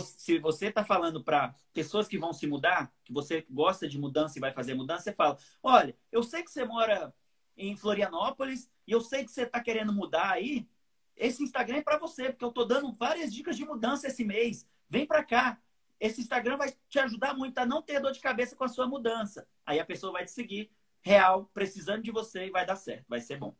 se 0.02 0.38
você 0.38 0.66
está 0.66 0.84
falando 0.84 1.22
para 1.22 1.54
pessoas 1.72 2.08
que 2.08 2.18
vão 2.18 2.32
se 2.32 2.46
mudar, 2.46 2.92
que 3.04 3.12
você 3.12 3.46
gosta 3.48 3.88
de 3.88 3.98
mudança 3.98 4.36
e 4.36 4.40
vai 4.40 4.52
fazer 4.52 4.74
mudança, 4.74 5.04
você 5.04 5.12
fala: 5.12 5.38
olha, 5.62 5.96
eu 6.10 6.22
sei 6.22 6.42
que 6.42 6.50
você 6.50 6.64
mora 6.64 7.14
em 7.56 7.76
Florianópolis 7.76 8.68
e 8.86 8.92
eu 8.92 9.00
sei 9.00 9.24
que 9.24 9.30
você 9.30 9.42
está 9.42 9.60
querendo 9.60 9.92
mudar 9.92 10.32
aí. 10.32 10.68
Esse 11.16 11.42
Instagram 11.42 11.78
é 11.78 11.82
para 11.82 11.98
você, 11.98 12.30
porque 12.30 12.44
eu 12.44 12.50
estou 12.50 12.66
dando 12.66 12.92
várias 12.92 13.32
dicas 13.32 13.56
de 13.56 13.64
mudança 13.64 14.08
esse 14.08 14.24
mês. 14.24 14.66
Vem 14.88 15.06
para 15.06 15.24
cá. 15.24 15.58
Esse 15.98 16.20
Instagram 16.20 16.56
vai 16.56 16.72
te 16.88 16.98
ajudar 16.98 17.34
muito 17.34 17.58
a 17.58 17.66
não 17.66 17.82
ter 17.82 18.00
dor 18.00 18.12
de 18.12 18.20
cabeça 18.20 18.54
com 18.54 18.64
a 18.64 18.68
sua 18.68 18.86
mudança. 18.86 19.46
Aí 19.64 19.80
a 19.80 19.84
pessoa 19.84 20.12
vai 20.12 20.24
te 20.24 20.30
seguir, 20.30 20.70
real, 21.02 21.50
precisando 21.54 22.02
de 22.02 22.10
você 22.10 22.46
e 22.46 22.50
vai 22.50 22.66
dar 22.66 22.76
certo, 22.76 23.04
vai 23.08 23.20
ser 23.20 23.38
bom. 23.38 23.54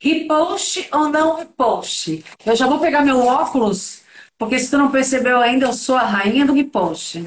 Repost 0.00 0.88
ou 0.92 1.08
não 1.08 1.36
repost? 1.36 2.24
Eu 2.44 2.56
já 2.56 2.66
vou 2.66 2.80
pegar 2.80 3.04
meu 3.04 3.20
óculos 3.20 4.02
porque 4.42 4.58
se 4.58 4.70
tu 4.70 4.76
não 4.76 4.90
percebeu 4.90 5.38
ainda, 5.38 5.66
eu 5.66 5.72
sou 5.72 5.94
a 5.94 6.02
rainha 6.02 6.44
do 6.44 6.52
repost. 6.52 7.24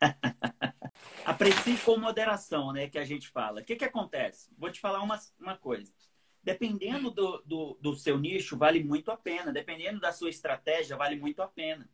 Aprecie 1.22 1.76
com 1.84 1.98
moderação, 1.98 2.72
né? 2.72 2.88
Que 2.88 2.98
a 2.98 3.04
gente 3.04 3.28
fala. 3.28 3.60
O 3.60 3.64
que, 3.64 3.76
que 3.76 3.84
acontece? 3.84 4.48
Vou 4.56 4.70
te 4.70 4.80
falar 4.80 5.02
uma, 5.02 5.20
uma 5.38 5.54
coisa. 5.54 5.92
Dependendo 6.42 7.10
do, 7.10 7.42
do, 7.44 7.78
do 7.78 7.94
seu 7.94 8.18
nicho, 8.18 8.56
vale 8.56 8.82
muito 8.82 9.10
a 9.10 9.18
pena. 9.18 9.52
Dependendo 9.52 10.00
da 10.00 10.12
sua 10.12 10.30
estratégia, 10.30 10.96
vale 10.96 11.16
muito 11.16 11.42
a 11.42 11.46
pena. 11.46 11.86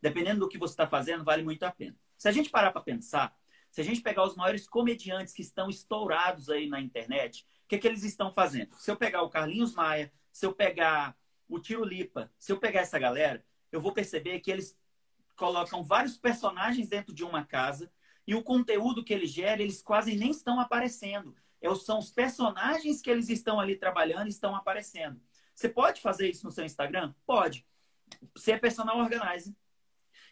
Dependendo 0.00 0.40
do 0.40 0.48
que 0.48 0.58
você 0.58 0.72
está 0.72 0.86
fazendo, 0.86 1.24
vale 1.24 1.42
muito 1.42 1.62
a 1.64 1.70
pena. 1.70 1.96
Se 2.16 2.28
a 2.28 2.32
gente 2.32 2.50
parar 2.50 2.72
para 2.72 2.80
pensar, 2.80 3.36
se 3.70 3.80
a 3.80 3.84
gente 3.84 4.00
pegar 4.00 4.24
os 4.24 4.36
maiores 4.36 4.68
comediantes 4.68 5.34
que 5.34 5.42
estão 5.42 5.68
estourados 5.68 6.48
aí 6.48 6.68
na 6.68 6.80
internet, 6.80 7.46
o 7.64 7.68
que, 7.68 7.78
que 7.78 7.86
eles 7.86 8.02
estão 8.02 8.32
fazendo? 8.32 8.74
Se 8.76 8.90
eu 8.90 8.96
pegar 8.96 9.22
o 9.22 9.28
Carlinhos 9.28 9.74
Maia, 9.74 10.12
se 10.32 10.46
eu 10.46 10.52
pegar 10.52 11.16
o 11.48 11.58
Tiro 11.58 11.84
Lipa, 11.84 12.30
se 12.38 12.52
eu 12.52 12.58
pegar 12.58 12.80
essa 12.80 12.98
galera, 12.98 13.44
eu 13.70 13.80
vou 13.80 13.92
perceber 13.92 14.40
que 14.40 14.50
eles 14.50 14.78
colocam 15.36 15.82
vários 15.82 16.16
personagens 16.16 16.88
dentro 16.88 17.14
de 17.14 17.24
uma 17.24 17.44
casa 17.44 17.90
e 18.26 18.34
o 18.34 18.42
conteúdo 18.42 19.04
que 19.04 19.14
eles 19.14 19.30
geram, 19.30 19.62
eles 19.62 19.82
quase 19.82 20.14
nem 20.16 20.30
estão 20.30 20.60
aparecendo. 20.60 21.34
É 21.60 21.74
são 21.74 21.98
os 21.98 22.10
personagens 22.10 23.00
que 23.00 23.10
eles 23.10 23.28
estão 23.28 23.58
ali 23.58 23.76
trabalhando 23.76 24.28
estão 24.28 24.54
aparecendo. 24.54 25.20
Você 25.54 25.68
pode 25.68 26.00
fazer 26.00 26.28
isso 26.28 26.44
no 26.44 26.52
seu 26.52 26.64
Instagram? 26.64 27.14
Pode. 27.26 27.66
Você 28.34 28.52
é 28.52 28.58
personal 28.58 28.98
organizer. 28.98 29.54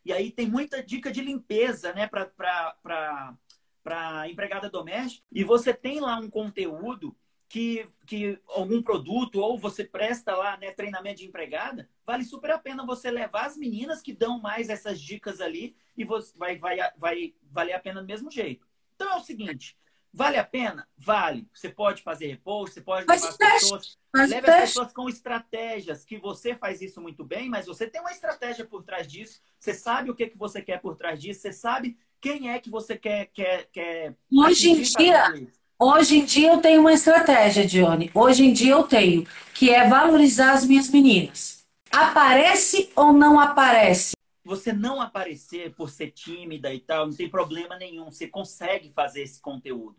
E 0.07 0.12
aí 0.12 0.31
tem 0.31 0.49
muita 0.49 0.81
dica 0.81 1.11
de 1.11 1.21
limpeza, 1.21 1.92
né, 1.92 2.07
para 2.07 3.37
empregada 4.31 4.71
doméstica. 4.71 5.27
E 5.33 5.42
você 5.42 5.75
tem 5.75 5.99
lá 5.99 6.16
um 6.21 6.31
conteúdo 6.31 7.16
que, 7.49 7.88
que 8.07 8.40
algum 8.47 8.81
produto 8.81 9.40
ou 9.40 9.59
você 9.59 9.83
presta 9.83 10.37
lá 10.37 10.57
né, 10.59 10.71
treinamento 10.71 11.19
de 11.19 11.27
empregada, 11.27 11.90
vale 12.07 12.23
super 12.23 12.53
a 12.53 12.59
pena 12.59 12.87
você 12.87 13.11
levar 13.11 13.47
as 13.47 13.57
meninas 13.57 14.01
que 14.01 14.12
dão 14.12 14.40
mais 14.40 14.69
essas 14.69 15.01
dicas 15.01 15.40
ali 15.40 15.75
e 15.97 16.05
você 16.05 16.33
vai, 16.38 16.57
vai, 16.57 16.79
vai 16.97 17.35
valer 17.42 17.73
a 17.73 17.81
pena 17.81 18.01
do 18.01 18.07
mesmo 18.07 18.31
jeito. 18.31 18.64
Então 18.95 19.11
é 19.11 19.16
o 19.16 19.25
seguinte, 19.25 19.77
vale 20.16 20.38
a 20.38 20.44
pena? 20.44 20.88
Vale. 20.96 21.46
Você 21.52 21.68
pode 21.68 22.02
fazer 22.02 22.26
repost, 22.29 22.74
você 22.74 22.81
pode 22.81 23.07
levar 23.07 23.29
as 23.29 23.37
pessoas. 23.37 23.98
leve 24.14 24.50
as 24.50 24.61
pessoas 24.61 24.92
com 24.92 25.09
estratégias, 25.11 26.07
que 26.07 26.18
você 26.18 26.55
faz 26.55 26.81
isso 26.81 27.02
muito 27.02 27.22
bem, 27.22 27.50
mas 27.50 27.66
você 27.66 27.87
tem 27.87 28.00
uma 28.00 28.11
estratégia 28.11 28.64
por 28.64 28.83
trás 28.83 29.07
disso, 29.07 29.40
você 29.61 29.74
sabe 29.74 30.11
o 30.11 30.14
que, 30.14 30.29
que 30.29 30.38
você 30.38 30.62
quer 30.62 30.81
por 30.81 30.96
trás 30.96 31.20
disso, 31.20 31.42
você 31.42 31.52
sabe 31.52 31.98
quem 32.18 32.50
é 32.50 32.59
que 32.59 32.70
você 32.70 32.96
quer, 32.96 33.26
quer, 33.26 33.68
quer 33.70 34.16
Hoje 34.33 34.70
em 34.70 34.81
dia, 34.81 35.48
Hoje 35.79 36.16
em 36.16 36.24
dia 36.24 36.52
eu 36.52 36.62
tenho 36.62 36.81
uma 36.81 36.94
estratégia, 36.94 37.66
Dione. 37.66 38.11
Hoje 38.14 38.46
em 38.46 38.52
dia 38.55 38.72
eu 38.72 38.85
tenho, 38.85 39.26
que 39.52 39.68
é 39.68 39.87
valorizar 39.87 40.52
as 40.52 40.64
minhas 40.64 40.88
meninas. 40.88 41.66
Aparece 41.90 42.90
ou 42.96 43.12
não 43.12 43.38
aparece? 43.38 44.12
Você 44.42 44.72
não 44.72 44.98
aparecer 44.98 45.74
por 45.74 45.90
ser 45.90 46.12
tímida 46.12 46.72
e 46.72 46.81
tal, 46.81 47.09
não 47.09 47.14
tem 47.14 47.29
problema 47.29 47.76
nenhum. 47.76 48.11
Você 48.11 48.26
consegue 48.26 48.90
fazer 48.90 49.22
esse 49.22 49.38
conteúdo. 49.40 49.96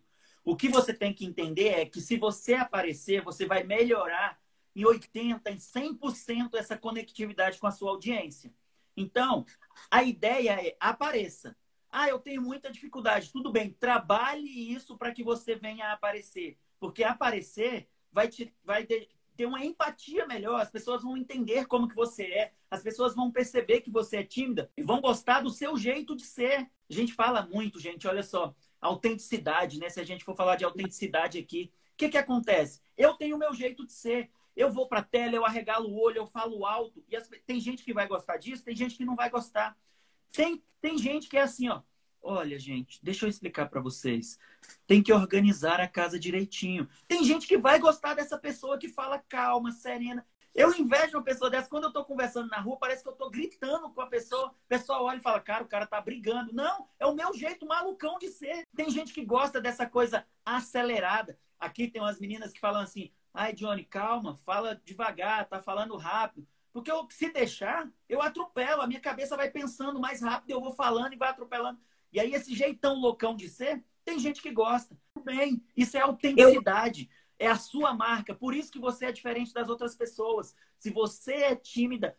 O 0.48 0.56
que 0.56 0.70
você 0.70 0.94
tem 0.94 1.14
que 1.14 1.26
entender 1.26 1.68
é 1.78 1.86
que 1.86 2.00
se 2.00 2.16
você 2.16 2.54
aparecer, 2.54 3.22
você 3.22 3.46
vai 3.46 3.64
melhorar 3.64 4.40
em 4.74 4.84
80%, 4.84 5.42
em 5.48 5.58
100% 5.58 6.54
essa 6.54 6.78
conectividade 6.78 7.60
com 7.60 7.68
a 7.68 7.72
sua 7.72 7.92
audiência. 7.92 8.54
Então, 8.96 9.46
a 9.92 10.04
ideia 10.04 10.52
é 10.52 10.78
apareça. 10.80 11.54
Ah, 11.92 12.08
eu 12.08 12.18
tenho 12.18 12.42
muita 12.42 12.72
dificuldade. 12.72 13.30
Tudo 13.30 13.52
bem, 13.52 13.76
trabalhe 13.78 14.74
isso 14.74 14.98
para 14.98 15.12
que 15.12 15.22
você 15.22 15.54
venha 15.54 15.88
a 15.88 15.92
aparecer. 15.92 16.58
Porque 16.80 17.04
aparecer 17.04 17.90
vai, 18.10 18.30
te, 18.30 18.56
vai 18.64 18.86
ter 18.86 19.46
uma 19.46 19.66
empatia 19.66 20.26
melhor, 20.26 20.62
as 20.62 20.72
pessoas 20.72 21.04
vão 21.04 21.18
entender 21.18 21.66
como 21.66 21.90
que 21.90 21.96
você 21.96 22.24
é, 22.24 22.54
as 22.72 22.82
pessoas 22.82 23.14
vão 23.14 23.30
perceber 23.30 23.82
que 23.82 23.92
você 23.92 24.18
é 24.18 24.24
tímida 24.24 24.72
e 24.78 24.82
vão 24.82 25.02
gostar 25.02 25.42
do 25.42 25.50
seu 25.50 25.78
jeito 25.78 26.16
de 26.16 26.24
ser. 26.24 26.72
A 26.90 26.94
gente 26.94 27.14
fala 27.14 27.46
muito, 27.46 27.82
gente, 27.82 28.08
olha 28.08 28.24
só, 28.24 28.56
autenticidade, 28.82 29.80
né? 29.80 29.90
Se 29.90 30.00
a 30.00 30.04
gente 30.04 30.24
for 30.24 30.36
falar 30.36 30.56
de 30.56 30.66
autenticidade 30.66 31.38
aqui, 31.38 31.72
o 31.94 31.98
que 31.98 32.10
que 32.10 32.18
acontece? 32.18 32.82
Eu 32.98 33.14
tenho 33.16 33.36
o 33.36 33.40
meu 33.40 33.54
jeito 33.54 33.86
de 33.86 33.94
ser. 33.94 34.30
Eu 34.56 34.72
vou 34.72 34.88
para 34.88 35.00
a 35.00 35.04
tela, 35.04 35.36
eu 35.36 35.46
arregalo 35.46 35.90
o 35.90 36.00
olho, 36.00 36.18
eu 36.18 36.28
falo 36.28 36.66
alto. 36.66 37.04
E 37.08 37.16
as... 37.16 37.30
tem 37.46 37.60
gente 37.60 37.84
que 37.84 37.94
vai 37.94 38.08
gostar 38.08 38.38
disso, 38.38 38.64
tem 38.64 38.76
gente 38.76 38.96
que 38.96 39.06
não 39.06 39.16
vai 39.16 39.30
gostar. 39.30 39.78
Tem, 40.32 40.64
tem 40.82 40.98
gente 40.98 41.30
que 41.30 41.38
é 41.38 41.42
assim, 41.42 41.70
ó. 41.70 41.82
Olha, 42.22 42.60
gente, 42.60 43.00
deixa 43.04 43.26
eu 43.26 43.30
explicar 43.30 43.70
para 43.70 43.80
vocês. 43.80 44.38
Tem 44.86 45.02
que 45.02 45.14
organizar 45.14 45.80
a 45.80 45.88
casa 45.88 46.20
direitinho. 46.20 46.90
Tem 47.08 47.24
gente 47.24 47.48
que 47.48 47.58
vai 47.58 47.80
gostar 47.80 48.16
dessa 48.16 48.38
pessoa 48.38 48.78
que 48.78 48.90
fala 48.90 49.20
calma, 49.20 49.72
serena. 49.72 50.26
Eu 50.58 50.74
invejo 50.74 51.16
uma 51.16 51.24
pessoa 51.24 51.52
dessa. 51.52 51.70
Quando 51.70 51.84
eu 51.84 51.94
tô 51.94 52.04
conversando 52.04 52.50
na 52.50 52.60
rua, 52.60 52.80
parece 52.80 53.04
que 53.04 53.10
eu 53.10 53.14
tô 53.14 53.30
gritando 53.30 53.92
com 53.92 54.02
a 54.02 54.08
pessoa. 54.08 54.48
O 54.48 54.68
pessoal 54.68 55.06
olha 55.06 55.20
e 55.20 55.22
fala, 55.22 55.40
cara, 55.40 55.64
o 55.64 55.68
cara 55.68 55.86
tá 55.86 56.02
brigando. 56.02 56.52
Não, 56.52 56.90
é 57.00 57.06
o 57.06 57.14
meu 57.14 57.32
jeito 57.36 57.64
malucão 57.68 58.18
de 58.18 58.30
ser. 58.30 58.64
Tem 58.76 58.90
gente 58.90 59.14
que 59.14 59.24
gosta 59.24 59.62
dessa 59.62 59.86
coisa 59.86 60.26
acelerada. 60.44 61.38
Aqui 61.60 61.88
tem 61.88 62.02
umas 62.02 62.20
meninas 62.20 62.52
que 62.52 62.60
falam 62.60 62.82
assim, 62.82 63.12
ai, 63.32 63.54
Johnny, 63.54 63.86
calma, 63.86 64.36
fala 64.38 64.82
devagar, 64.84 65.48
tá 65.48 65.62
falando 65.62 65.96
rápido. 65.96 66.48
Porque 66.74 66.92
eu, 66.92 67.08
se 67.12 67.32
deixar, 67.32 67.88
eu 68.10 68.20
atropelo. 68.20 68.82
A 68.82 68.88
minha 68.88 69.00
cabeça 69.00 69.38
vai 69.38 69.52
pensando 69.52 70.00
mais 70.00 70.24
rápido, 70.24 70.50
eu 70.50 70.60
vou 70.60 70.74
falando 70.74 71.14
e 71.14 71.18
vai 71.18 71.30
atropelando. 71.30 71.80
E 72.12 72.20
aí, 72.20 72.34
esse 72.34 72.56
jeitão 72.56 72.96
loucão 72.96 73.36
de 73.36 73.48
ser, 73.48 73.84
tem 74.04 74.18
gente 74.18 74.42
que 74.42 74.50
gosta. 74.50 74.98
Tudo 75.14 75.26
bem, 75.26 75.64
isso 75.76 75.96
é 75.98 76.02
autenticidade. 76.02 77.08
Eu... 77.12 77.27
É 77.40 77.48
a 77.48 77.56
sua 77.56 77.94
marca. 77.94 78.34
Por 78.34 78.54
isso 78.56 78.72
que 78.72 78.80
você 78.80 79.06
é 79.08 79.12
diferente 79.12 79.54
das 79.54 79.70
outras 79.70 79.96
pessoas. 79.96 80.56
Se 80.76 80.90
você 80.90 81.34
é 81.34 81.56
tímida, 81.56 82.18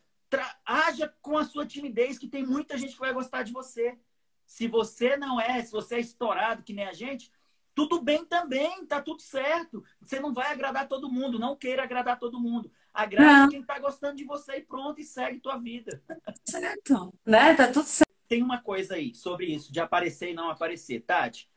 haja 0.64 1.12
com 1.20 1.36
a 1.36 1.44
sua 1.44 1.66
timidez, 1.66 2.18
que 2.18 2.28
tem 2.28 2.44
muita 2.46 2.78
gente 2.78 2.94
que 2.94 3.00
vai 3.00 3.12
gostar 3.12 3.42
de 3.42 3.52
você. 3.52 3.98
Se 4.46 4.68
você 4.68 5.16
não 5.16 5.40
é, 5.40 5.62
se 5.62 5.72
você 5.72 5.96
é 5.96 6.00
estourado, 6.00 6.62
que 6.62 6.72
nem 6.72 6.86
a 6.86 6.92
gente, 6.92 7.30
tudo 7.74 8.00
bem 8.00 8.24
também, 8.24 8.86
tá 8.86 9.02
tudo 9.02 9.20
certo. 9.20 9.84
Você 10.00 10.20
não 10.20 10.32
vai 10.32 10.52
agradar 10.52 10.88
todo 10.88 11.10
mundo, 11.10 11.38
não 11.38 11.56
queira 11.56 11.82
agradar 11.82 12.18
todo 12.18 12.40
mundo. 12.40 12.70
Agrade 12.94 13.50
quem 13.50 13.62
tá 13.62 13.78
gostando 13.78 14.16
de 14.16 14.24
você 14.24 14.56
e 14.56 14.62
pronto, 14.62 15.00
e 15.00 15.04
segue 15.04 15.40
tua 15.40 15.58
vida. 15.58 16.02
Certo, 16.44 17.14
né? 17.26 17.54
Tá 17.54 17.68
tudo 17.72 17.86
certo 17.86 18.08
tem 18.28 18.42
uma 18.42 18.60
coisa 18.60 18.94
aí 18.94 19.14
sobre 19.14 19.46
isso, 19.46 19.72
de 19.72 19.80
aparecer 19.80 20.30
e 20.30 20.34
não 20.34 20.50
aparecer, 20.50 21.00
Tati. 21.00 21.50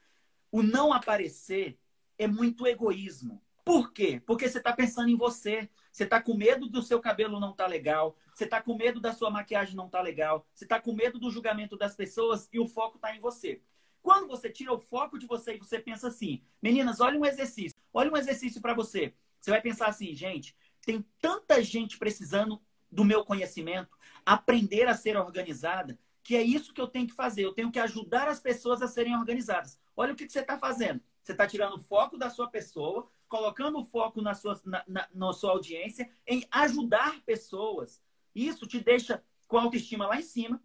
O 0.50 0.64
não 0.64 0.94
aparecer 0.94 1.78
é 2.18 2.26
muito 2.26 2.66
egoísmo. 2.66 3.44
Por 3.64 3.92
quê? 3.94 4.22
Porque 4.26 4.50
você 4.50 4.58
está 4.58 4.74
pensando 4.74 5.10
em 5.10 5.16
você. 5.16 5.70
Você 5.92 6.04
está 6.04 6.22
com 6.22 6.36
medo 6.36 6.68
do 6.68 6.82
seu 6.82 7.00
cabelo 7.00 7.40
não 7.40 7.54
tá 7.54 7.68
legal. 7.68 8.18
Você 8.34 8.46
está 8.46 8.62
com 8.62 8.76
medo 8.76 9.00
da 9.00 9.14
sua 9.14 9.30
maquiagem 9.30 9.76
não 9.76 9.90
tá 9.90 10.02
legal. 10.02 10.48
Você 10.54 10.66
está 10.66 10.80
com 10.80 10.94
medo 10.94 11.20
do 11.20 11.30
julgamento 11.30 11.78
das 11.78 11.96
pessoas 11.96 12.50
e 12.52 12.60
o 12.60 12.68
foco 12.68 12.98
está 12.98 13.16
em 13.16 13.20
você. 13.20 13.62
Quando 14.02 14.28
você 14.28 14.50
tira 14.50 14.74
o 14.74 14.80
foco 14.80 15.20
de 15.20 15.28
você 15.28 15.56
e 15.56 15.60
você 15.60 15.80
pensa 15.80 16.08
assim, 16.08 16.42
meninas, 16.62 17.00
olha 17.00 17.20
um 17.20 17.26
exercício. 17.26 17.78
Olha 17.94 18.12
um 18.12 18.18
exercício 18.18 18.62
para 18.62 18.74
você. 18.74 19.14
Você 19.40 19.52
vai 19.52 19.62
pensar 19.62 19.88
assim, 19.88 20.16
gente, 20.16 20.56
tem 20.84 21.06
tanta 21.20 21.62
gente 21.62 21.98
precisando 21.98 22.62
do 22.92 23.06
meu 23.06 23.24
conhecimento, 23.24 23.98
aprender 24.26 24.88
a 24.88 24.96
ser 24.96 25.16
organizada 25.16 25.98
que 26.24 26.36
é 26.36 26.42
isso 26.42 26.74
que 26.74 26.82
eu 26.82 26.88
tenho 26.88 27.08
que 27.08 27.14
fazer. 27.14 27.44
Eu 27.44 27.54
tenho 27.54 27.72
que 27.72 27.80
ajudar 27.80 28.28
as 28.28 28.40
pessoas 28.40 28.82
a 28.82 28.88
serem 28.88 29.16
organizadas. 29.16 29.80
Olha 29.96 30.14
o 30.14 30.16
que, 30.16 30.26
que 30.26 30.32
você 30.32 30.40
está 30.40 30.58
fazendo. 30.58 31.02
Você 31.24 31.32
está 31.32 31.48
tirando 31.48 31.76
o 31.76 31.80
foco 31.80 32.18
da 32.18 32.30
sua 32.30 32.50
pessoa, 32.50 33.10
colocando 33.32 33.80
o 33.80 33.84
foco 33.86 34.22
na 34.22 34.34
sua, 34.34 34.60
na, 34.66 34.84
na, 34.86 35.08
na 35.14 35.32
sua 35.32 35.52
audiência 35.52 36.12
em 36.28 36.46
ajudar 36.52 37.22
pessoas. 37.22 38.02
Isso 38.36 38.68
te 38.68 38.78
deixa 38.82 39.24
com 39.48 39.58
a 39.58 39.62
autoestima 39.62 40.06
lá 40.06 40.18
em 40.18 40.22
cima. 40.22 40.62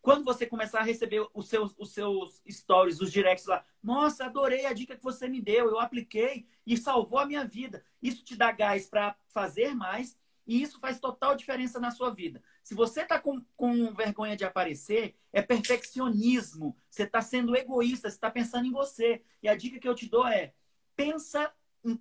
Quando 0.00 0.24
você 0.24 0.46
começar 0.46 0.78
a 0.78 0.84
receber 0.84 1.26
os 1.34 1.48
seus, 1.48 1.74
os 1.76 1.90
seus 1.90 2.40
stories, 2.48 3.00
os 3.00 3.10
directs 3.10 3.46
lá, 3.46 3.64
nossa, 3.82 4.26
adorei 4.26 4.64
a 4.64 4.72
dica 4.72 4.96
que 4.96 5.02
você 5.02 5.26
me 5.26 5.40
deu, 5.40 5.68
eu 5.68 5.80
apliquei 5.80 6.46
e 6.64 6.76
salvou 6.76 7.18
a 7.18 7.26
minha 7.26 7.44
vida. 7.44 7.84
Isso 8.00 8.24
te 8.24 8.36
dá 8.36 8.52
gás 8.52 8.86
para 8.86 9.16
fazer 9.26 9.74
mais 9.74 10.16
e 10.46 10.62
isso 10.62 10.78
faz 10.78 11.00
total 11.00 11.34
diferença 11.34 11.80
na 11.80 11.90
sua 11.90 12.10
vida. 12.10 12.40
Se 12.62 12.76
você 12.76 13.02
está 13.02 13.18
com, 13.18 13.44
com 13.56 13.92
vergonha 13.92 14.36
de 14.36 14.44
aparecer, 14.44 15.16
é 15.32 15.42
perfeccionismo. 15.42 16.76
Você 16.88 17.02
está 17.02 17.20
sendo 17.20 17.56
egoísta, 17.56 18.08
você 18.08 18.14
está 18.14 18.30
pensando 18.30 18.68
em 18.68 18.72
você. 18.72 19.20
E 19.42 19.48
a 19.48 19.56
dica 19.56 19.80
que 19.80 19.88
eu 19.88 19.96
te 19.96 20.08
dou 20.08 20.28
é: 20.28 20.54
pensa 20.94 21.52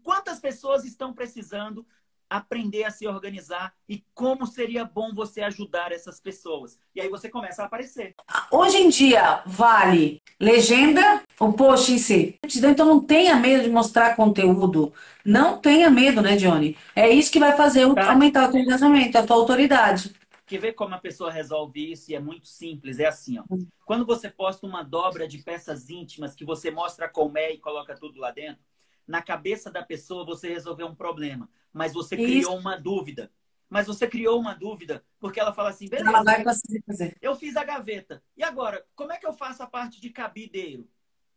quantas 0.04 0.40
pessoas 0.40 0.86
estão 0.86 1.14
precisando 1.14 1.86
aprender 2.30 2.84
a 2.84 2.92
se 2.92 3.08
organizar 3.08 3.74
e 3.88 4.04
como 4.14 4.46
seria 4.46 4.84
bom 4.84 5.14
você 5.14 5.42
ajudar 5.42 5.92
essas 5.92 6.20
pessoas. 6.20 6.78
E 6.94 7.02
aí 7.02 7.10
você 7.10 7.30
começa 7.30 7.64
a 7.64 7.66
aparecer. 7.66 8.16
Hoje 8.52 8.78
em 8.78 8.90
dia, 8.90 9.42
vale 9.46 10.22
legenda 10.40 11.24
ou 11.40 11.54
post 11.54 11.92
em 11.92 11.98
si? 11.98 12.38
Então 12.44 12.86
não 12.86 13.00
tenha 13.00 13.36
medo 13.36 13.64
de 13.64 13.70
mostrar 13.70 14.16
conteúdo. 14.16 14.94
Não 15.26 15.58
tenha 15.58 15.90
medo, 15.90 16.22
né, 16.22 16.36
Johnny? 16.36 16.78
É 16.96 17.10
isso 17.10 17.32
que 17.32 17.40
vai 17.40 17.56
fazer 17.56 17.92
tá. 17.94 18.12
aumentar 18.12 18.50
o 18.50 18.52
teu 18.52 18.62
engajamento, 18.62 19.18
a 19.18 19.26
tua 19.26 19.36
autoridade. 19.36 20.14
Quer 20.46 20.60
ver 20.60 20.74
como 20.74 20.96
a 20.96 21.00
pessoa 21.00 21.30
resolve 21.30 21.92
isso? 21.92 22.10
E 22.10 22.16
é 22.16 22.20
muito 22.20 22.48
simples. 22.48 23.00
É 23.00 23.06
assim, 23.06 23.38
ó. 23.38 23.44
Quando 23.86 24.06
você 24.06 24.30
posta 24.30 24.66
uma 24.66 24.82
dobra 24.82 25.28
de 25.28 25.40
peças 25.40 25.90
íntimas 25.90 26.34
que 26.34 26.46
você 26.46 26.72
mostra 26.72 27.10
como 27.10 27.38
é 27.38 27.52
e 27.52 27.58
coloca 27.58 27.96
tudo 27.96 28.20
lá 28.20 28.32
dentro, 28.32 28.62
na 29.08 29.22
cabeça 29.22 29.72
da 29.72 29.82
pessoa 29.82 30.26
você 30.26 30.50
resolveu 30.50 30.88
um 30.88 30.96
problema, 30.96 31.50
mas 31.72 31.94
você 31.94 32.16
Isso. 32.16 32.26
criou 32.26 32.58
uma 32.58 32.76
dúvida. 32.76 33.32
Mas 33.70 33.86
você 33.86 34.08
criou 34.08 34.40
uma 34.40 34.54
dúvida, 34.54 35.04
porque 35.20 35.40
ela 35.40 35.54
fala 35.54 35.70
assim, 35.70 35.90
beleza, 35.90 36.10
ela 36.10 36.24
vai 36.24 36.42
conseguir 36.44 36.82
fazer. 36.86 37.18
eu 37.22 37.36
fiz 37.36 37.58
a 37.58 37.66
gaveta. 37.66 38.24
E 38.36 38.44
agora, 38.44 38.86
como 38.96 39.12
é 39.12 39.18
que 39.18 39.28
eu 39.28 39.34
faço 39.34 39.62
a 39.62 39.68
parte 39.68 40.00
de 40.00 40.10
cabideiro? 40.10 40.90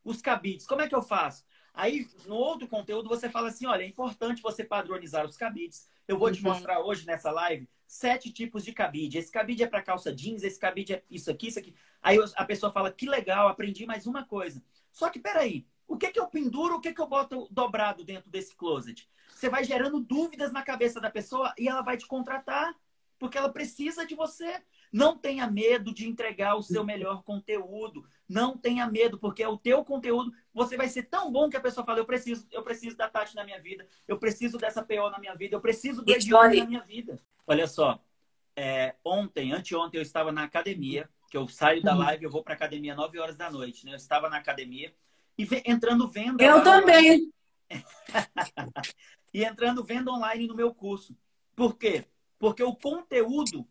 Os 0.04 0.22
cabides, 0.22 0.64
como 0.64 0.80
é 0.80 0.88
que 0.88 0.94
eu 0.94 1.02
faço? 1.02 1.44
Aí, 1.74 2.08
no 2.26 2.36
outro 2.36 2.68
conteúdo, 2.68 3.08
você 3.08 3.28
fala 3.28 3.48
assim, 3.48 3.66
olha, 3.66 3.82
é 3.82 3.86
importante 3.86 4.42
você 4.42 4.64
padronizar 4.64 5.24
os 5.24 5.36
cabides. 5.36 5.88
Eu 6.06 6.18
vou 6.18 6.28
uhum. 6.28 6.34
te 6.34 6.42
mostrar 6.42 6.80
hoje 6.80 7.06
nessa 7.06 7.30
live 7.30 7.68
sete 7.86 8.32
tipos 8.32 8.64
de 8.64 8.72
cabide. 8.72 9.18
Esse 9.18 9.32
cabide 9.32 9.64
é 9.64 9.66
para 9.66 9.82
calça 9.82 10.14
jeans, 10.14 10.44
esse 10.44 10.58
cabide 10.58 10.94
é 10.94 11.02
isso 11.10 11.28
aqui, 11.28 11.48
isso 11.48 11.58
aqui. 11.58 11.74
Aí 12.00 12.18
a 12.36 12.44
pessoa 12.44 12.70
fala, 12.72 12.92
que 12.92 13.04
legal, 13.04 13.48
aprendi 13.48 13.84
mais 13.84 14.06
uma 14.06 14.24
coisa. 14.24 14.62
Só 14.92 15.10
que, 15.10 15.18
peraí, 15.18 15.66
o 15.90 15.98
que, 15.98 16.12
que 16.12 16.20
eu 16.20 16.28
penduro, 16.28 16.76
o 16.76 16.80
que, 16.80 16.94
que 16.94 17.00
eu 17.00 17.06
boto 17.08 17.48
dobrado 17.50 18.04
dentro 18.04 18.30
desse 18.30 18.54
closet? 18.54 19.10
Você 19.28 19.48
vai 19.48 19.64
gerando 19.64 19.98
dúvidas 19.98 20.52
na 20.52 20.62
cabeça 20.62 21.00
da 21.00 21.10
pessoa 21.10 21.52
e 21.58 21.68
ela 21.68 21.82
vai 21.82 21.96
te 21.96 22.06
contratar, 22.06 22.72
porque 23.18 23.36
ela 23.36 23.48
precisa 23.48 24.06
de 24.06 24.14
você. 24.14 24.62
Não 24.92 25.18
tenha 25.18 25.50
medo 25.50 25.92
de 25.92 26.08
entregar 26.08 26.54
o 26.54 26.62
seu 26.62 26.84
melhor 26.84 27.24
conteúdo. 27.24 28.06
Não 28.28 28.56
tenha 28.56 28.86
medo, 28.86 29.18
porque 29.18 29.42
é 29.42 29.48
o 29.48 29.58
teu 29.58 29.84
conteúdo. 29.84 30.32
Você 30.54 30.76
vai 30.76 30.86
ser 30.86 31.04
tão 31.04 31.32
bom 31.32 31.50
que 31.50 31.56
a 31.56 31.60
pessoa 31.60 31.84
fala: 31.84 31.98
eu 31.98 32.06
preciso, 32.06 32.46
eu 32.52 32.62
preciso 32.62 32.96
da 32.96 33.08
Tati 33.08 33.34
na 33.34 33.42
minha 33.42 33.60
vida, 33.60 33.84
eu 34.06 34.16
preciso 34.16 34.58
dessa 34.58 34.84
PO 34.84 35.10
na 35.10 35.18
minha 35.18 35.34
vida, 35.34 35.56
eu 35.56 35.60
preciso 35.60 36.02
do 36.04 36.12
Edione 36.12 36.60
na 36.60 36.66
minha 36.66 36.82
vida. 36.82 37.20
Olha 37.48 37.66
só, 37.66 38.00
é, 38.54 38.94
ontem, 39.04 39.52
anteontem, 39.52 39.98
eu 39.98 40.02
estava 40.02 40.30
na 40.30 40.44
academia, 40.44 41.10
que 41.28 41.36
eu 41.36 41.48
saio 41.48 41.82
da 41.82 41.94
uhum. 41.94 41.98
live, 41.98 42.24
eu 42.24 42.30
vou 42.30 42.44
para 42.44 42.54
academia 42.54 42.94
9 42.94 43.18
horas 43.18 43.36
da 43.36 43.50
noite, 43.50 43.84
né? 43.84 43.92
Eu 43.92 43.96
estava 43.96 44.28
na 44.30 44.36
academia 44.36 44.94
e 45.42 45.62
entrando 45.64 46.08
venda. 46.08 46.42
Eu 46.42 46.62
também. 46.62 47.32
e 49.32 49.44
entrando 49.44 49.84
venda 49.84 50.10
online 50.10 50.46
no 50.46 50.54
meu 50.54 50.74
curso. 50.74 51.16
Por 51.54 51.76
quê? 51.76 52.04
Porque 52.38 52.62
o 52.62 52.74
conteúdo 52.74 53.66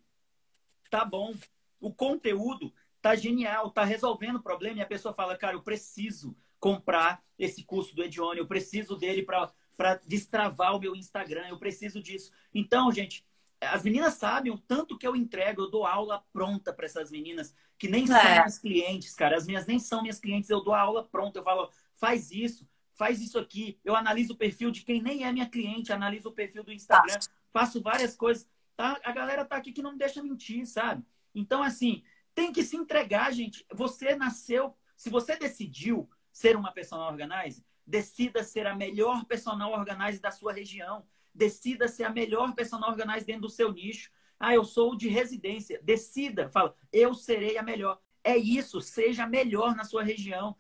tá 0.89 1.03
bom. 1.05 1.33
O 1.79 1.93
conteúdo 1.93 2.73
tá 3.01 3.15
genial, 3.15 3.71
tá 3.71 3.83
resolvendo 3.83 4.37
o 4.37 4.43
problema 4.43 4.79
e 4.79 4.81
a 4.81 4.87
pessoa 4.87 5.13
fala, 5.13 5.37
cara, 5.37 5.55
eu 5.55 5.61
preciso 5.61 6.35
comprar 6.59 7.23
esse 7.37 7.63
curso 7.63 7.95
do 7.95 8.03
Edione, 8.03 8.39
eu 8.39 8.47
preciso 8.47 8.97
dele 8.97 9.23
para 9.23 9.95
destravar 10.05 10.75
o 10.75 10.79
meu 10.79 10.95
Instagram, 10.95 11.47
eu 11.47 11.57
preciso 11.57 12.01
disso. 12.01 12.31
Então, 12.53 12.91
gente, 12.91 13.25
as 13.61 13.83
meninas 13.83 14.13
sabem 14.13 14.51
o 14.51 14.57
tanto 14.57 14.97
que 14.97 15.05
eu 15.05 15.15
entrego, 15.15 15.63
eu 15.63 15.69
dou 15.69 15.85
aula 15.85 16.23
pronta 16.31 16.71
para 16.73 16.85
essas 16.85 17.11
meninas 17.11 17.53
que 17.77 17.87
nem 17.87 18.03
é. 18.03 18.07
são 18.07 18.23
minhas 18.23 18.59
clientes, 18.59 19.15
cara. 19.15 19.35
As 19.35 19.45
minhas 19.45 19.65
nem 19.65 19.79
são 19.79 20.01
minhas 20.01 20.19
clientes, 20.19 20.49
eu 20.49 20.63
dou 20.63 20.73
aula 20.73 21.03
pronta, 21.03 21.39
eu 21.39 21.43
falo, 21.43 21.69
faz 21.93 22.31
isso, 22.31 22.67
faz 22.93 23.21
isso 23.21 23.37
aqui. 23.37 23.79
Eu 23.83 23.95
analiso 23.95 24.33
o 24.33 24.37
perfil 24.37 24.71
de 24.71 24.83
quem 24.83 25.01
nem 25.01 25.25
é 25.25 25.31
minha 25.31 25.49
cliente, 25.49 25.91
analiso 25.91 26.29
o 26.29 26.33
perfil 26.33 26.63
do 26.63 26.71
Instagram, 26.71 27.19
tá. 27.19 27.27
faço 27.51 27.81
várias 27.81 28.15
coisas. 28.15 28.47
Tá? 28.75 28.99
A 29.03 29.11
galera 29.11 29.43
tá 29.43 29.57
aqui 29.57 29.73
que 29.73 29.81
não 29.81 29.91
me 29.91 29.97
deixa 29.97 30.23
mentir, 30.23 30.65
sabe? 30.65 31.03
Então, 31.35 31.61
assim, 31.61 32.01
tem 32.33 32.53
que 32.53 32.63
se 32.63 32.77
entregar, 32.77 33.31
gente. 33.33 33.65
Você 33.73 34.15
nasceu, 34.15 34.73
se 34.95 35.09
você 35.09 35.35
decidiu 35.35 36.09
ser 36.31 36.55
uma 36.55 36.71
personal 36.71 37.11
organizer, 37.11 37.63
decida 37.85 38.43
ser 38.43 38.67
a 38.67 38.75
melhor 38.75 39.25
personal 39.25 39.71
organizer 39.73 40.21
da 40.21 40.31
sua 40.31 40.53
região 40.53 41.05
decida 41.33 41.87
ser 41.87 42.03
a 42.03 42.09
melhor 42.09 42.53
personal 42.53 42.89
organizer 42.89 43.25
dentro 43.25 43.43
do 43.43 43.49
seu 43.49 43.71
nicho. 43.71 44.11
Ah, 44.39 44.53
eu 44.53 44.63
sou 44.63 44.95
de 44.95 45.07
residência. 45.07 45.79
Decida, 45.83 46.49
fala, 46.49 46.75
eu 46.91 47.13
serei 47.13 47.57
a 47.57 47.63
melhor. 47.63 47.99
É 48.23 48.37
isso, 48.37 48.81
seja 48.81 49.27
melhor 49.27 49.75
na 49.75 49.83
sua 49.83 50.03
região. 50.03 50.55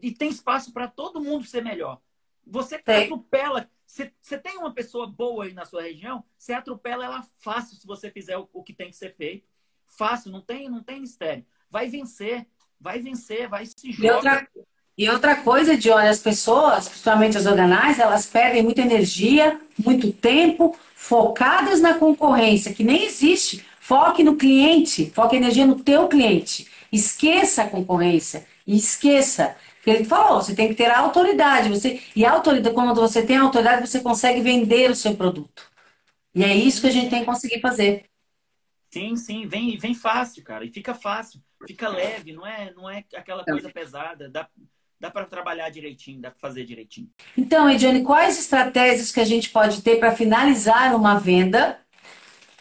E 0.00 0.12
tem 0.12 0.28
espaço 0.28 0.72
para 0.72 0.88
todo 0.88 1.20
mundo 1.20 1.44
ser 1.46 1.62
melhor. 1.62 2.00
Você 2.46 2.78
tem. 2.78 3.04
atropela. 3.04 3.70
Você 3.86 4.38
tem 4.38 4.56
uma 4.56 4.72
pessoa 4.72 5.06
boa 5.06 5.44
aí 5.44 5.52
na 5.52 5.66
sua 5.66 5.82
região, 5.82 6.24
você 6.38 6.54
atropela 6.54 7.04
ela 7.04 7.22
fácil 7.36 7.76
se 7.76 7.86
você 7.86 8.10
fizer 8.10 8.38
o, 8.38 8.48
o 8.50 8.62
que 8.62 8.72
tem 8.72 8.88
que 8.88 8.96
ser 8.96 9.14
feito. 9.14 9.46
Fácil, 9.86 10.32
não 10.32 10.40
tem, 10.40 10.66
não 10.70 10.82
tem 10.82 10.98
mistério. 10.98 11.44
Vai 11.68 11.90
vencer, 11.90 12.46
vai 12.80 13.00
vencer, 13.00 13.48
vai 13.50 13.66
se 13.66 13.92
jogar. 13.92 14.08
E 14.08 14.16
outra, 14.16 14.50
e 14.96 15.08
outra 15.08 15.36
coisa, 15.36 15.76
Johnny, 15.76 16.08
as 16.08 16.18
pessoas, 16.18 16.88
principalmente 16.88 17.38
as 17.38 17.46
organais, 17.46 17.98
elas 17.98 18.26
perdem 18.26 18.62
muita 18.62 18.82
energia, 18.82 19.58
muito 19.82 20.12
tempo, 20.12 20.76
focadas 20.94 21.80
na 21.80 21.94
concorrência, 21.94 22.74
que 22.74 22.84
nem 22.84 23.04
existe. 23.04 23.64
Foque 23.80 24.22
no 24.22 24.36
cliente, 24.36 25.10
foque 25.10 25.36
energia 25.36 25.66
no 25.66 25.76
teu 25.76 26.08
cliente. 26.08 26.70
Esqueça 26.92 27.62
a 27.62 27.68
concorrência, 27.68 28.46
esqueça. 28.66 29.56
Ele 29.84 30.04
falou, 30.04 30.42
você 30.42 30.54
tem 30.54 30.68
que 30.68 30.74
ter 30.74 30.90
a 30.90 31.00
autoridade. 31.00 31.68
Você, 31.70 32.00
e 32.14 32.24
a 32.24 32.30
autoridade, 32.30 32.74
quando 32.74 32.94
você 32.94 33.24
tem 33.24 33.38
a 33.38 33.42
autoridade, 33.42 33.88
você 33.88 34.00
consegue 34.00 34.40
vender 34.40 34.90
o 34.90 34.94
seu 34.94 35.16
produto. 35.16 35.70
E 36.34 36.44
é 36.44 36.54
isso 36.54 36.80
que 36.82 36.86
a 36.86 36.92
gente 36.92 37.10
tem 37.10 37.20
que 37.20 37.26
conseguir 37.26 37.60
fazer. 37.60 38.04
Sim, 38.90 39.16
sim, 39.16 39.46
vem, 39.46 39.76
vem 39.78 39.94
fácil, 39.94 40.44
cara. 40.44 40.64
E 40.64 40.70
fica 40.70 40.94
fácil, 40.94 41.40
fica 41.66 41.88
leve, 41.88 42.32
não 42.32 42.46
é, 42.46 42.72
não 42.74 42.88
é 42.88 43.04
aquela 43.16 43.42
coisa 43.42 43.70
pesada. 43.70 44.28
Dá, 44.28 44.46
dá 45.02 45.10
para 45.10 45.26
trabalhar 45.26 45.68
direitinho, 45.68 46.22
dá 46.22 46.30
para 46.30 46.40
fazer 46.40 46.64
direitinho. 46.64 47.10
Então, 47.36 47.68
Ediane, 47.68 48.02
quais 48.02 48.38
estratégias 48.38 49.12
que 49.12 49.20
a 49.20 49.24
gente 49.26 49.50
pode 49.50 49.82
ter 49.82 49.96
para 49.98 50.14
finalizar 50.14 50.96
uma 50.96 51.18
venda 51.18 51.78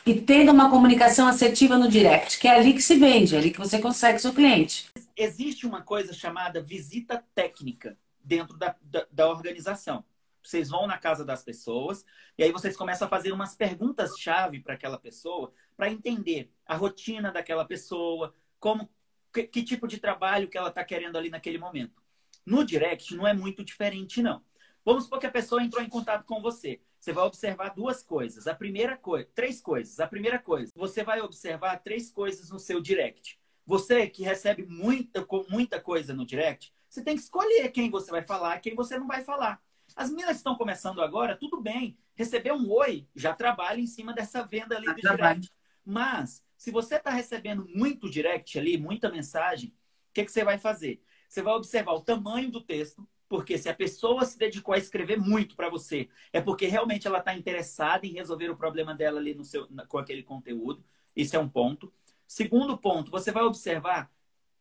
e 0.06 0.20
tendo 0.20 0.52
uma 0.52 0.70
comunicação 0.70 1.28
assertiva 1.28 1.78
no 1.78 1.88
direct? 1.88 2.38
Que 2.40 2.50
é 2.50 2.56
ali 2.58 2.74
que 2.74 2.82
se 2.82 2.98
vende, 2.98 3.36
é 3.36 3.38
ali 3.38 3.52
que 3.52 3.60
você 3.60 3.80
consegue 3.80 4.20
seu 4.20 4.34
cliente 4.34 4.92
existe 5.24 5.66
uma 5.66 5.82
coisa 5.82 6.14
chamada 6.14 6.62
visita 6.62 7.24
técnica 7.36 7.98
dentro 8.24 8.58
da, 8.58 8.76
da, 8.82 9.06
da 9.12 9.30
organização. 9.30 10.04
Vocês 10.44 10.70
vão 10.70 10.88
na 10.88 10.98
casa 10.98 11.24
das 11.24 11.44
pessoas 11.44 12.04
e 12.38 12.44
aí 12.44 12.52
vocês 12.52 12.76
começam 12.76 13.06
a 13.06 13.10
fazer 13.10 13.32
umas 13.32 13.56
perguntas-chave 13.56 14.60
para 14.60 14.74
aquela 14.74 14.98
pessoa 14.98 15.54
para 15.78 15.92
entender 15.92 16.52
a 16.66 16.76
rotina 16.76 17.32
daquela 17.32 17.66
pessoa, 17.66 18.34
como 18.60 18.90
que, 19.32 19.44
que 19.44 19.64
tipo 19.64 19.88
de 19.88 20.00
trabalho 20.00 20.50
que 20.50 20.58
ela 20.58 20.70
está 20.70 20.84
querendo 20.84 21.18
ali 21.18 21.30
naquele 21.30 21.58
momento. 21.58 22.01
No 22.46 22.64
direct 22.64 23.16
não 23.16 23.28
é 23.28 23.34
muito 23.34 23.64
diferente, 23.64 24.22
não. 24.22 24.44
Vamos 24.84 25.04
supor 25.04 25.20
que 25.20 25.28
a 25.28 25.32
pessoa 25.32 25.64
entrou 25.64 25.84
em 25.84 25.90
contato 25.90 26.26
com 26.26 26.42
você. 26.42 26.82
Você 27.00 27.14
vai 27.14 27.26
observar 27.26 27.70
duas 27.70 28.04
coisas. 28.04 28.48
A 28.48 28.56
primeira 28.56 28.98
coisa, 28.98 29.28
três 29.34 29.62
coisas. 29.62 30.00
A 30.00 30.08
primeira 30.08 30.40
coisa, 30.40 30.72
você 30.76 31.04
vai 31.04 31.22
observar 31.22 31.78
três 31.78 32.12
coisas 32.12 32.50
no 32.50 32.60
seu 32.60 32.82
direct. 32.82 33.40
Você 33.66 34.08
que 34.08 34.24
recebe 34.24 34.66
muita, 34.66 35.26
muita 35.50 35.80
coisa 35.80 36.14
no 36.14 36.26
direct, 36.26 36.74
você 36.90 37.04
tem 37.04 37.16
que 37.16 37.22
escolher 37.22 37.70
quem 37.70 37.90
você 37.90 38.12
vai 38.12 38.24
falar, 38.24 38.60
quem 38.60 38.76
você 38.76 38.98
não 38.98 39.08
vai 39.08 39.24
falar. 39.24 39.62
As 39.96 40.10
meninas 40.10 40.38
estão 40.38 40.56
começando 40.56 41.02
agora, 41.02 41.36
tudo 41.36 41.62
bem. 41.62 41.98
Receber 42.16 42.52
um 42.52 42.70
oi 42.70 43.08
já 43.16 43.34
trabalha 43.34 43.80
em 43.80 43.88
cima 43.88 44.14
dessa 44.14 44.44
venda 44.44 44.76
ali 44.76 44.88
do 44.88 45.02
direct. 45.02 45.52
Mas, 45.86 46.44
se 46.58 46.72
você 46.72 46.96
está 46.96 47.12
recebendo 47.12 47.68
muito 47.68 48.10
direct 48.10 48.58
ali, 48.58 48.78
muita 48.78 49.10
mensagem, 49.10 49.70
o 49.70 50.14
que, 50.14 50.26
que 50.26 50.32
você 50.32 50.44
vai 50.44 50.58
fazer? 50.58 51.02
Você 51.32 51.42
vai 51.42 51.54
observar 51.54 51.94
o 51.94 52.02
tamanho 52.02 52.52
do 52.52 52.60
texto, 52.60 53.08
porque 53.30 53.58
se 53.58 53.70
a 53.70 53.74
pessoa 53.74 54.26
se 54.26 54.38
dedicou 54.38 54.74
a 54.74 54.78
escrever 54.78 55.18
muito 55.18 55.56
para 55.56 55.70
você, 55.70 56.10
é 56.34 56.42
porque 56.42 56.66
realmente 56.66 57.08
ela 57.08 57.20
está 57.20 57.34
interessada 57.34 58.06
em 58.06 58.12
resolver 58.12 58.50
o 58.50 58.58
problema 58.58 58.94
dela 58.94 59.18
ali 59.18 59.34
no 59.34 59.46
seu, 59.46 59.66
com 59.88 59.98
aquele 59.98 60.24
conteúdo. 60.24 60.84
Isso 61.16 61.34
é 61.34 61.40
um 61.40 61.48
ponto. 61.48 61.90
Segundo 62.28 62.78
ponto, 62.78 63.10
você 63.10 63.32
vai 63.32 63.44
observar 63.44 64.12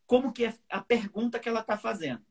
como 0.07 0.33
que 0.33 0.45
é 0.45 0.55
a 0.69 0.81
pergunta 0.81 1.41
que 1.41 1.49
ela 1.49 1.59
está 1.59 1.77
fazendo. 1.77 2.25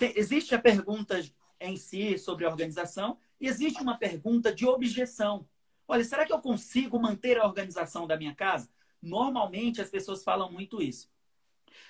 Tem, 0.00 0.12
existe 0.16 0.52
a 0.52 0.58
pergunta 0.58 1.22
em 1.60 1.76
si 1.76 2.18
sobre 2.18 2.44
a 2.44 2.50
organização 2.50 3.18
e 3.40 3.46
existe 3.46 3.80
uma 3.80 3.96
pergunta 3.96 4.52
de 4.52 4.66
objeção. 4.66 5.48
Olha, 5.86 6.02
será 6.02 6.26
que 6.26 6.32
eu 6.32 6.40
consigo 6.40 6.98
manter 6.98 7.38
a 7.38 7.46
organização 7.46 8.04
da 8.04 8.16
minha 8.16 8.34
casa? 8.34 8.68
Normalmente 9.00 9.80
as 9.80 9.90
pessoas 9.90 10.24
falam 10.24 10.50
muito 10.50 10.82
isso. 10.82 11.08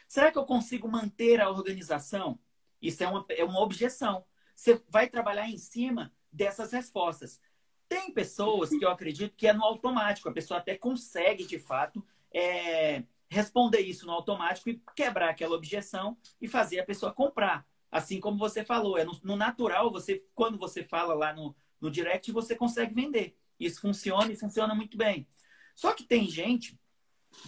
Será 0.08 0.30
que 0.30 0.38
eu 0.38 0.44
consigo 0.44 0.88
manter 0.88 1.40
a 1.40 1.50
organização? 1.50 2.38
Isso 2.80 3.02
é 3.02 3.08
uma, 3.08 3.24
é 3.30 3.44
uma 3.44 3.60
objeção. 3.60 4.24
Você 4.54 4.82
vai 4.88 5.08
trabalhar 5.08 5.48
em 5.48 5.58
cima 5.58 6.12
dessas 6.32 6.72
respostas. 6.72 7.40
Tem 7.88 8.12
pessoas 8.12 8.70
que 8.70 8.84
eu 8.84 8.90
acredito 8.90 9.36
que 9.36 9.46
é 9.46 9.52
no 9.52 9.62
automático, 9.62 10.28
a 10.28 10.32
pessoa 10.32 10.58
até 10.58 10.76
consegue, 10.76 11.44
de 11.44 11.58
fato, 11.58 12.04
é, 12.32 13.04
responder 13.28 13.80
isso 13.80 14.06
no 14.06 14.12
automático 14.12 14.70
e 14.70 14.82
quebrar 14.94 15.30
aquela 15.30 15.54
objeção 15.54 16.16
e 16.40 16.48
fazer 16.48 16.80
a 16.80 16.84
pessoa 16.84 17.12
comprar. 17.12 17.66
Assim 17.90 18.20
como 18.20 18.38
você 18.38 18.64
falou, 18.64 18.98
é 18.98 19.04
no, 19.04 19.18
no 19.22 19.36
natural, 19.36 19.90
você 19.90 20.24
quando 20.34 20.58
você 20.58 20.82
fala 20.82 21.14
lá 21.14 21.32
no, 21.32 21.54
no 21.80 21.90
direct, 21.90 22.32
você 22.32 22.54
consegue 22.54 22.94
vender. 22.94 23.36
Isso 23.58 23.80
funciona 23.80 24.30
e 24.32 24.36
funciona 24.36 24.74
muito 24.74 24.96
bem. 24.96 25.26
Só 25.74 25.92
que 25.92 26.04
tem 26.04 26.28
gente 26.28 26.78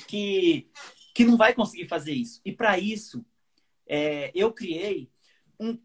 que, 0.07 0.71
que 1.19 1.25
não 1.25 1.37
vai 1.37 1.53
conseguir 1.53 1.89
fazer 1.89 2.13
isso. 2.13 2.41
E 2.45 2.53
para 2.53 2.79
isso, 2.79 3.27
é, 3.89 4.31
eu 4.37 4.53
criei 4.53 5.11
um 5.59 5.77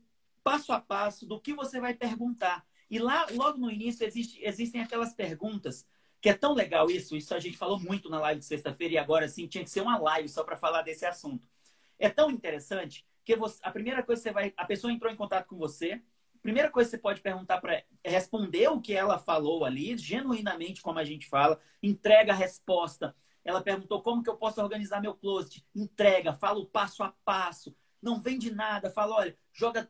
passo 0.43 0.71
a 0.71 0.79
passo 0.79 1.25
do 1.25 1.41
que 1.41 1.55
você 1.55 1.79
vai 1.79 1.95
perguntar. 1.95 2.63
E 2.87 2.99
lá, 2.99 3.25
logo 3.31 3.57
no 3.57 3.71
início, 3.71 4.05
existe, 4.05 4.39
existem 4.43 4.79
aquelas 4.79 5.15
perguntas 5.15 5.87
que 6.21 6.29
é 6.29 6.35
tão 6.35 6.53
legal 6.53 6.87
isso. 6.91 7.15
Isso 7.15 7.33
a 7.33 7.39
gente 7.39 7.57
falou 7.57 7.79
muito 7.79 8.11
na 8.11 8.19
live 8.19 8.41
de 8.41 8.45
sexta-feira 8.45 8.93
e 8.93 8.97
agora 8.99 9.27
sim 9.27 9.47
tinha 9.47 9.63
que 9.63 9.71
ser 9.71 9.81
uma 9.81 9.97
live 9.97 10.29
só 10.29 10.43
para 10.43 10.55
falar 10.55 10.83
desse 10.83 11.03
assunto. 11.03 11.49
É 11.97 12.09
tão 12.09 12.29
interessante 12.29 13.03
que 13.25 13.35
você, 13.35 13.57
a 13.63 13.71
primeira 13.71 14.03
coisa 14.03 14.21
que 14.21 14.29
você 14.29 14.31
vai. 14.31 14.53
A 14.55 14.65
pessoa 14.65 14.93
entrou 14.93 15.11
em 15.11 15.15
contato 15.15 15.47
com 15.47 15.57
você. 15.57 15.93
A 16.35 16.39
primeira 16.43 16.69
coisa 16.69 16.91
que 16.91 16.95
você 16.95 17.01
pode 17.01 17.21
perguntar 17.21 17.59
para 17.59 17.83
é 18.03 18.09
responder 18.11 18.67
o 18.67 18.79
que 18.79 18.93
ela 18.93 19.17
falou 19.17 19.65
ali, 19.65 19.97
genuinamente, 19.97 20.79
como 20.83 20.99
a 20.99 21.03
gente 21.03 21.27
fala, 21.27 21.59
entrega 21.81 22.33
a 22.33 22.35
resposta. 22.35 23.15
Ela 23.43 23.61
perguntou 23.61 24.01
como 24.01 24.23
que 24.23 24.29
eu 24.29 24.37
posso 24.37 24.61
organizar 24.61 25.01
meu 25.01 25.13
closet. 25.13 25.65
Entrega, 25.75 26.33
fala 26.33 26.59
o 26.59 26.65
passo 26.65 27.03
a 27.03 27.13
passo. 27.25 27.75
Não 28.01 28.19
vende 28.19 28.53
nada. 28.53 28.89
Fala, 28.89 29.15
olha, 29.15 29.37
joga. 29.51 29.89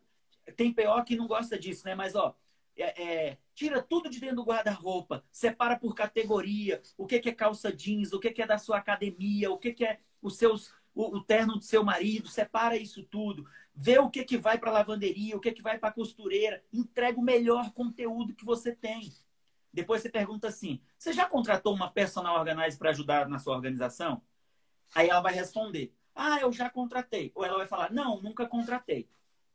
Tem 0.56 0.74
PO 0.74 1.04
que 1.06 1.16
não 1.16 1.28
gosta 1.28 1.58
disso, 1.58 1.86
né? 1.86 1.96
Mas, 1.96 2.16
ó, 2.16 2.36
é, 2.76 3.04
é, 3.04 3.38
tira 3.54 3.82
tudo 3.82 4.10
de 4.10 4.20
dentro 4.20 4.38
do 4.38 4.44
guarda-roupa, 4.44 5.24
separa 5.32 5.78
por 5.78 5.94
categoria, 5.94 6.82
o 6.98 7.06
que, 7.06 7.20
que 7.20 7.30
é 7.30 7.34
calça 7.34 7.72
jeans, 7.72 8.14
o 8.14 8.20
que, 8.20 8.32
que 8.32 8.42
é 8.42 8.48
da 8.48 8.58
sua 8.58 8.78
academia, 8.78 9.52
o 9.52 9.58
que, 9.58 9.74
que 9.74 9.86
é 9.86 10.00
os 10.22 10.38
seus, 10.38 10.74
o, 10.94 11.18
o 11.18 11.24
terno 11.24 11.54
do 11.54 11.64
seu 11.64 11.84
marido, 11.84 12.28
separa 12.28 12.76
isso 12.76 13.04
tudo, 13.04 13.46
vê 13.76 14.00
o 14.00 14.10
que, 14.10 14.24
que 14.24 14.38
vai 14.38 14.58
para 14.58 14.72
lavanderia, 14.72 15.38
o 15.38 15.40
que, 15.40 15.52
que 15.52 15.62
vai 15.62 15.78
para 15.78 15.94
costureira, 15.94 16.64
entrega 16.74 17.20
o 17.20 17.24
melhor 17.24 17.72
conteúdo 17.72 18.34
que 18.34 18.46
você 18.46 18.76
tem. 18.76 19.14
Depois 19.74 20.02
você 20.02 20.10
pergunta 20.10 20.48
assim: 20.48 20.82
você 20.98 21.12
já 21.12 21.26
contratou 21.26 21.74
uma 21.74 21.92
personal 21.92 22.38
organizer 22.38 22.78
para 22.78 22.92
ajudar 22.92 23.28
na 23.28 23.40
sua 23.40 23.56
organização? 23.56 24.22
Aí 24.94 25.10
ela 25.10 25.22
vai 25.22 25.34
responder: 25.34 25.94
ah, 26.14 26.40
eu 26.40 26.52
já 26.52 26.70
contratei. 26.70 27.32
Ou 27.34 27.44
ela 27.44 27.58
vai 27.58 27.68
falar: 27.68 27.92
não, 27.92 28.22
nunca 28.22 28.46
contratei. 28.46 29.10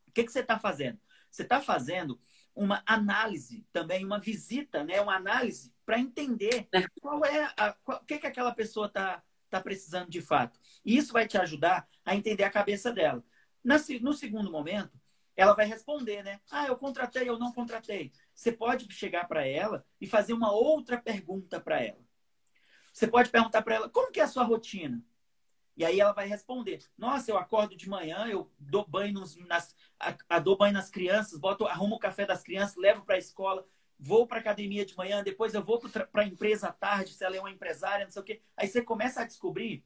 O 0.07 0.11
que, 0.11 0.23
que 0.23 0.31
você 0.31 0.39
está 0.39 0.59
fazendo? 0.59 0.99
Você 1.31 1.43
está 1.43 1.61
fazendo 1.61 2.19
uma 2.55 2.83
análise 2.85 3.65
também, 3.71 4.03
uma 4.03 4.19
visita, 4.19 4.83
né? 4.83 4.99
uma 4.99 5.15
análise 5.15 5.73
para 5.85 5.99
entender 5.99 6.67
é. 6.73 6.83
qual 6.99 7.23
é 7.23 7.53
a, 7.55 7.73
qual, 7.83 7.99
o 7.99 8.05
que, 8.05 8.17
que 8.17 8.27
aquela 8.27 8.53
pessoa 8.53 8.87
está 8.87 9.23
tá 9.49 9.61
precisando 9.61 10.09
de 10.09 10.21
fato. 10.21 10.59
E 10.83 10.97
isso 10.97 11.13
vai 11.13 11.27
te 11.27 11.37
ajudar 11.37 11.87
a 12.05 12.15
entender 12.15 12.43
a 12.43 12.49
cabeça 12.49 12.91
dela. 12.91 13.23
Na, 13.63 13.77
no 14.01 14.13
segundo 14.13 14.51
momento, 14.51 14.99
ela 15.35 15.53
vai 15.53 15.65
responder, 15.65 16.23
né? 16.23 16.39
Ah, 16.51 16.67
eu 16.67 16.75
contratei, 16.75 17.29
ou 17.29 17.39
não 17.39 17.51
contratei. 17.51 18.11
Você 18.39 18.53
pode 18.53 18.89
chegar 18.93 19.27
para 19.27 19.45
ela 19.45 19.85
e 19.99 20.07
fazer 20.07 20.31
uma 20.31 20.49
outra 20.49 20.97
pergunta 20.97 21.59
para 21.59 21.83
ela. 21.83 21.99
Você 22.93 23.05
pode 23.05 23.29
perguntar 23.29 23.61
para 23.61 23.75
ela, 23.75 23.89
como 23.89 24.13
que 24.13 24.21
é 24.21 24.23
a 24.23 24.29
sua 24.29 24.45
rotina? 24.45 25.03
E 25.75 25.83
aí 25.83 25.99
ela 25.99 26.13
vai 26.13 26.25
responder: 26.25 26.79
Nossa, 26.97 27.29
eu 27.29 27.37
acordo 27.37 27.75
de 27.75 27.89
manhã, 27.89 28.27
eu 28.27 28.49
dou 28.57 28.87
banho 28.87 29.11
nos, 29.11 29.35
nas, 29.45 29.75
a, 29.99 30.15
a, 30.29 30.39
dou 30.39 30.57
banho 30.57 30.71
nas 30.71 30.89
crianças, 30.89 31.37
boto, 31.37 31.67
arrumo 31.67 31.97
o 31.97 31.99
café 31.99 32.25
das 32.25 32.41
crianças, 32.41 32.77
levo 32.77 33.03
para 33.03 33.15
a 33.15 33.19
escola, 33.19 33.67
vou 33.99 34.25
para 34.25 34.39
academia 34.39 34.85
de 34.85 34.95
manhã, 34.95 35.21
depois 35.21 35.53
eu 35.53 35.61
vou 35.61 35.77
para 35.77 36.21
a 36.21 36.25
empresa 36.25 36.69
à 36.69 36.71
tarde, 36.71 37.11
se 37.11 37.25
ela 37.25 37.35
é 37.35 37.41
uma 37.41 37.51
empresária, 37.51 38.05
não 38.05 38.11
sei 38.11 38.21
o 38.21 38.25
quê. 38.25 38.41
Aí 38.55 38.69
você 38.69 38.81
começa 38.81 39.19
a 39.19 39.25
descobrir 39.25 39.83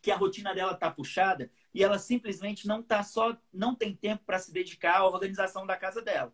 que 0.00 0.10
a 0.10 0.16
rotina 0.16 0.54
dela 0.54 0.72
está 0.72 0.90
puxada 0.90 1.52
e 1.74 1.84
ela 1.84 1.98
simplesmente 1.98 2.66
não 2.66 2.82
tá 2.82 3.02
só, 3.02 3.36
não 3.52 3.74
tem 3.74 3.94
tempo 3.94 4.24
para 4.24 4.38
se 4.38 4.50
dedicar 4.50 4.96
à 4.96 5.06
organização 5.06 5.66
da 5.66 5.76
casa 5.76 6.00
dela. 6.00 6.32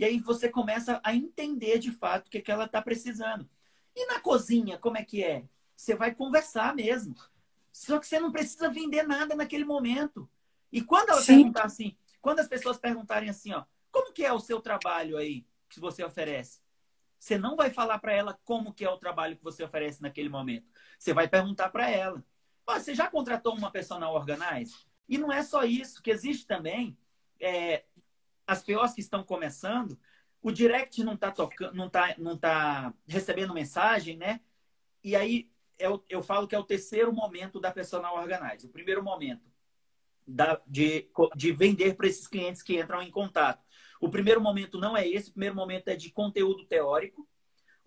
E 0.00 0.04
aí 0.06 0.18
você 0.18 0.48
começa 0.48 0.98
a 1.04 1.14
entender 1.14 1.78
de 1.78 1.92
fato 1.92 2.26
o 2.26 2.30
que, 2.30 2.40
que 2.40 2.50
ela 2.50 2.64
está 2.64 2.80
precisando. 2.80 3.46
E 3.94 4.06
na 4.06 4.18
cozinha, 4.18 4.78
como 4.78 4.96
é 4.96 5.04
que 5.04 5.22
é? 5.22 5.44
Você 5.76 5.94
vai 5.94 6.14
conversar 6.14 6.74
mesmo. 6.74 7.14
Só 7.70 7.98
que 7.98 8.06
você 8.06 8.18
não 8.18 8.32
precisa 8.32 8.70
vender 8.70 9.02
nada 9.02 9.34
naquele 9.34 9.62
momento. 9.62 10.26
E 10.72 10.80
quando 10.80 11.10
ela 11.10 11.20
Sim. 11.20 11.36
perguntar 11.36 11.66
assim, 11.66 11.98
quando 12.18 12.40
as 12.40 12.48
pessoas 12.48 12.78
perguntarem 12.78 13.28
assim, 13.28 13.52
ó, 13.52 13.66
como 13.92 14.10
que 14.14 14.24
é 14.24 14.32
o 14.32 14.40
seu 14.40 14.58
trabalho 14.62 15.18
aí 15.18 15.46
que 15.68 15.78
você 15.78 16.02
oferece? 16.02 16.62
Você 17.18 17.36
não 17.36 17.54
vai 17.54 17.68
falar 17.68 17.98
para 17.98 18.14
ela 18.14 18.40
como 18.42 18.72
que 18.72 18.86
é 18.86 18.88
o 18.88 18.96
trabalho 18.96 19.36
que 19.36 19.44
você 19.44 19.62
oferece 19.62 20.00
naquele 20.00 20.30
momento. 20.30 20.66
Você 20.98 21.12
vai 21.12 21.28
perguntar 21.28 21.68
para 21.68 21.90
ela. 21.90 22.24
você 22.66 22.94
já 22.94 23.06
contratou 23.06 23.54
uma 23.54 23.70
personal 23.70 24.14
organize? 24.14 24.74
E 25.06 25.18
não 25.18 25.30
é 25.30 25.42
só 25.42 25.62
isso, 25.62 26.02
que 26.02 26.10
existe 26.10 26.46
também 26.46 26.96
é, 27.38 27.84
as 28.50 28.64
POs 28.64 28.94
que 28.94 29.00
estão 29.00 29.22
começando, 29.22 29.96
o 30.42 30.50
direct 30.50 31.04
não 31.04 31.14
está 31.14 31.30
tocando, 31.30 31.72
não 31.72 31.88
tá, 31.88 32.16
não 32.18 32.36
tá 32.36 32.92
recebendo 33.06 33.54
mensagem, 33.54 34.16
né? 34.16 34.40
E 35.04 35.14
aí 35.14 35.48
eu, 35.78 36.04
eu 36.08 36.20
falo 36.20 36.48
que 36.48 36.54
é 36.56 36.58
o 36.58 36.64
terceiro 36.64 37.12
momento 37.12 37.60
da 37.60 37.70
personal 37.70 38.16
organize. 38.16 38.66
O 38.66 38.70
primeiro 38.70 39.04
momento 39.04 39.48
da, 40.26 40.60
de, 40.66 41.08
de 41.36 41.52
vender 41.52 41.94
para 41.94 42.08
esses 42.08 42.26
clientes 42.26 42.60
que 42.60 42.76
entram 42.76 43.00
em 43.00 43.10
contato. 43.10 43.64
O 44.00 44.08
primeiro 44.08 44.40
momento 44.40 44.80
não 44.80 44.96
é 44.96 45.06
esse, 45.06 45.30
o 45.30 45.32
primeiro 45.32 45.54
momento 45.54 45.86
é 45.86 45.94
de 45.94 46.10
conteúdo 46.10 46.66
teórico. 46.66 47.28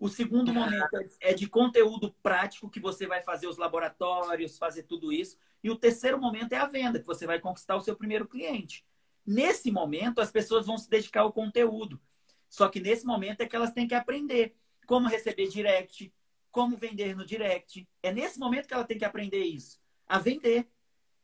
O 0.00 0.08
segundo 0.08 0.50
momento 0.50 0.96
é, 0.96 1.30
é 1.30 1.34
de 1.34 1.46
conteúdo 1.46 2.16
prático, 2.22 2.70
que 2.70 2.80
você 2.80 3.06
vai 3.06 3.20
fazer 3.20 3.48
os 3.48 3.58
laboratórios, 3.58 4.56
fazer 4.56 4.84
tudo 4.84 5.12
isso. 5.12 5.36
E 5.62 5.70
o 5.70 5.76
terceiro 5.76 6.18
momento 6.18 6.54
é 6.54 6.56
a 6.56 6.66
venda, 6.66 6.98
que 6.98 7.06
você 7.06 7.26
vai 7.26 7.38
conquistar 7.38 7.76
o 7.76 7.80
seu 7.80 7.94
primeiro 7.94 8.26
cliente. 8.26 8.82
Nesse 9.26 9.70
momento, 9.70 10.20
as 10.20 10.30
pessoas 10.30 10.66
vão 10.66 10.76
se 10.76 10.88
dedicar 10.88 11.22
ao 11.22 11.32
conteúdo. 11.32 12.00
Só 12.48 12.68
que 12.68 12.80
nesse 12.80 13.06
momento 13.06 13.40
é 13.40 13.46
que 13.46 13.56
elas 13.56 13.72
têm 13.72 13.88
que 13.88 13.94
aprender 13.94 14.54
como 14.86 15.08
receber 15.08 15.48
direct, 15.48 16.12
como 16.50 16.76
vender 16.76 17.16
no 17.16 17.24
direct. 17.24 17.88
É 18.02 18.12
nesse 18.12 18.38
momento 18.38 18.68
que 18.68 18.74
ela 18.74 18.84
tem 18.84 18.98
que 18.98 19.04
aprender 19.04 19.42
isso, 19.42 19.80
a 20.06 20.18
vender. 20.18 20.70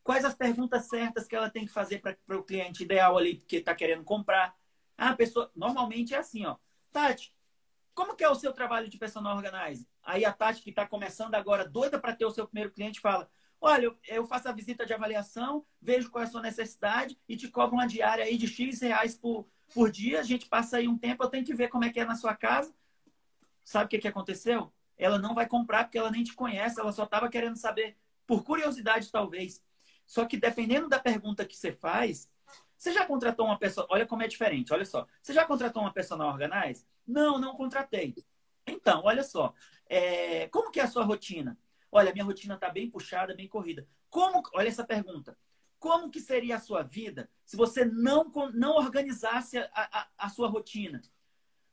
Quais 0.02 0.24
as 0.24 0.34
perguntas 0.34 0.88
certas 0.88 1.26
que 1.26 1.36
ela 1.36 1.50
tem 1.50 1.66
que 1.66 1.72
fazer 1.72 2.00
para 2.00 2.38
o 2.38 2.42
cliente 2.42 2.82
ideal 2.82 3.16
ali 3.16 3.36
que 3.36 3.56
está 3.56 3.74
querendo 3.74 4.02
comprar? 4.02 4.56
Ah, 4.96 5.10
a 5.10 5.16
pessoa 5.16 5.50
normalmente 5.54 6.14
é 6.14 6.18
assim, 6.18 6.44
ó. 6.46 6.56
Tati, 6.90 7.34
como 7.94 8.16
que 8.16 8.24
é 8.24 8.28
o 8.28 8.34
seu 8.34 8.52
trabalho 8.52 8.88
de 8.88 8.98
personal 8.98 9.36
organizer? 9.36 9.86
Aí 10.02 10.24
a 10.24 10.32
Tati 10.32 10.62
que 10.62 10.70
está 10.70 10.86
começando 10.86 11.34
agora, 11.34 11.68
doida 11.68 12.00
para 12.00 12.16
ter 12.16 12.24
o 12.24 12.30
seu 12.30 12.46
primeiro 12.46 12.72
cliente, 12.72 12.98
fala: 12.98 13.30
Olha, 13.60 13.94
eu 14.08 14.26
faço 14.26 14.48
a 14.48 14.52
visita 14.52 14.86
de 14.86 14.94
avaliação, 14.94 15.66
vejo 15.80 16.10
qual 16.10 16.24
é 16.24 16.26
a 16.26 16.30
sua 16.30 16.40
necessidade 16.40 17.18
e 17.28 17.36
te 17.36 17.48
cobro 17.48 17.76
uma 17.76 17.86
diária 17.86 18.24
aí 18.24 18.38
de 18.38 18.48
X 18.48 18.80
reais 18.80 19.14
por, 19.14 19.46
por 19.74 19.90
dia. 19.90 20.20
A 20.20 20.22
gente 20.22 20.48
passa 20.48 20.78
aí 20.78 20.88
um 20.88 20.96
tempo, 20.96 21.22
eu 21.22 21.28
tenho 21.28 21.44
que 21.44 21.54
ver 21.54 21.68
como 21.68 21.84
é 21.84 21.90
que 21.90 22.00
é 22.00 22.04
na 22.04 22.14
sua 22.14 22.34
casa. 22.34 22.74
Sabe 23.62 23.84
o 23.84 23.88
que, 23.88 23.98
que 23.98 24.08
aconteceu? 24.08 24.72
Ela 24.96 25.18
não 25.18 25.34
vai 25.34 25.46
comprar 25.46 25.84
porque 25.84 25.98
ela 25.98 26.10
nem 26.10 26.24
te 26.24 26.34
conhece, 26.34 26.80
ela 26.80 26.92
só 26.92 27.04
estava 27.04 27.28
querendo 27.28 27.56
saber, 27.56 27.96
por 28.26 28.44
curiosidade 28.44 29.10
talvez. 29.12 29.62
Só 30.06 30.24
que 30.24 30.38
dependendo 30.38 30.88
da 30.88 30.98
pergunta 30.98 31.44
que 31.44 31.56
você 31.56 31.70
faz, 31.70 32.30
você 32.76 32.92
já 32.92 33.04
contratou 33.04 33.44
uma 33.44 33.58
pessoa. 33.58 33.86
Olha 33.90 34.06
como 34.06 34.22
é 34.22 34.28
diferente, 34.28 34.72
olha 34.72 34.86
só. 34.86 35.06
Você 35.20 35.34
já 35.34 35.44
contratou 35.44 35.82
uma 35.82 35.92
personal 35.92 36.28
organize? 36.28 36.86
Não, 37.06 37.38
não 37.38 37.54
contratei. 37.54 38.14
Então, 38.66 39.02
olha 39.04 39.22
só. 39.22 39.52
É... 39.86 40.48
Como 40.48 40.70
que 40.70 40.80
é 40.80 40.84
a 40.84 40.88
sua 40.88 41.04
rotina? 41.04 41.58
Olha, 41.92 42.12
minha 42.12 42.24
rotina 42.24 42.54
está 42.54 42.68
bem 42.68 42.88
puxada, 42.88 43.34
bem 43.34 43.48
corrida. 43.48 43.86
Como, 44.08 44.42
olha 44.54 44.68
essa 44.68 44.84
pergunta. 44.84 45.36
Como 45.78 46.10
que 46.10 46.20
seria 46.20 46.56
a 46.56 46.60
sua 46.60 46.82
vida 46.82 47.30
se 47.44 47.56
você 47.56 47.84
não, 47.84 48.30
não 48.52 48.76
organizasse 48.76 49.58
a, 49.58 49.70
a, 49.74 50.08
a 50.18 50.28
sua 50.28 50.48
rotina? 50.48 51.00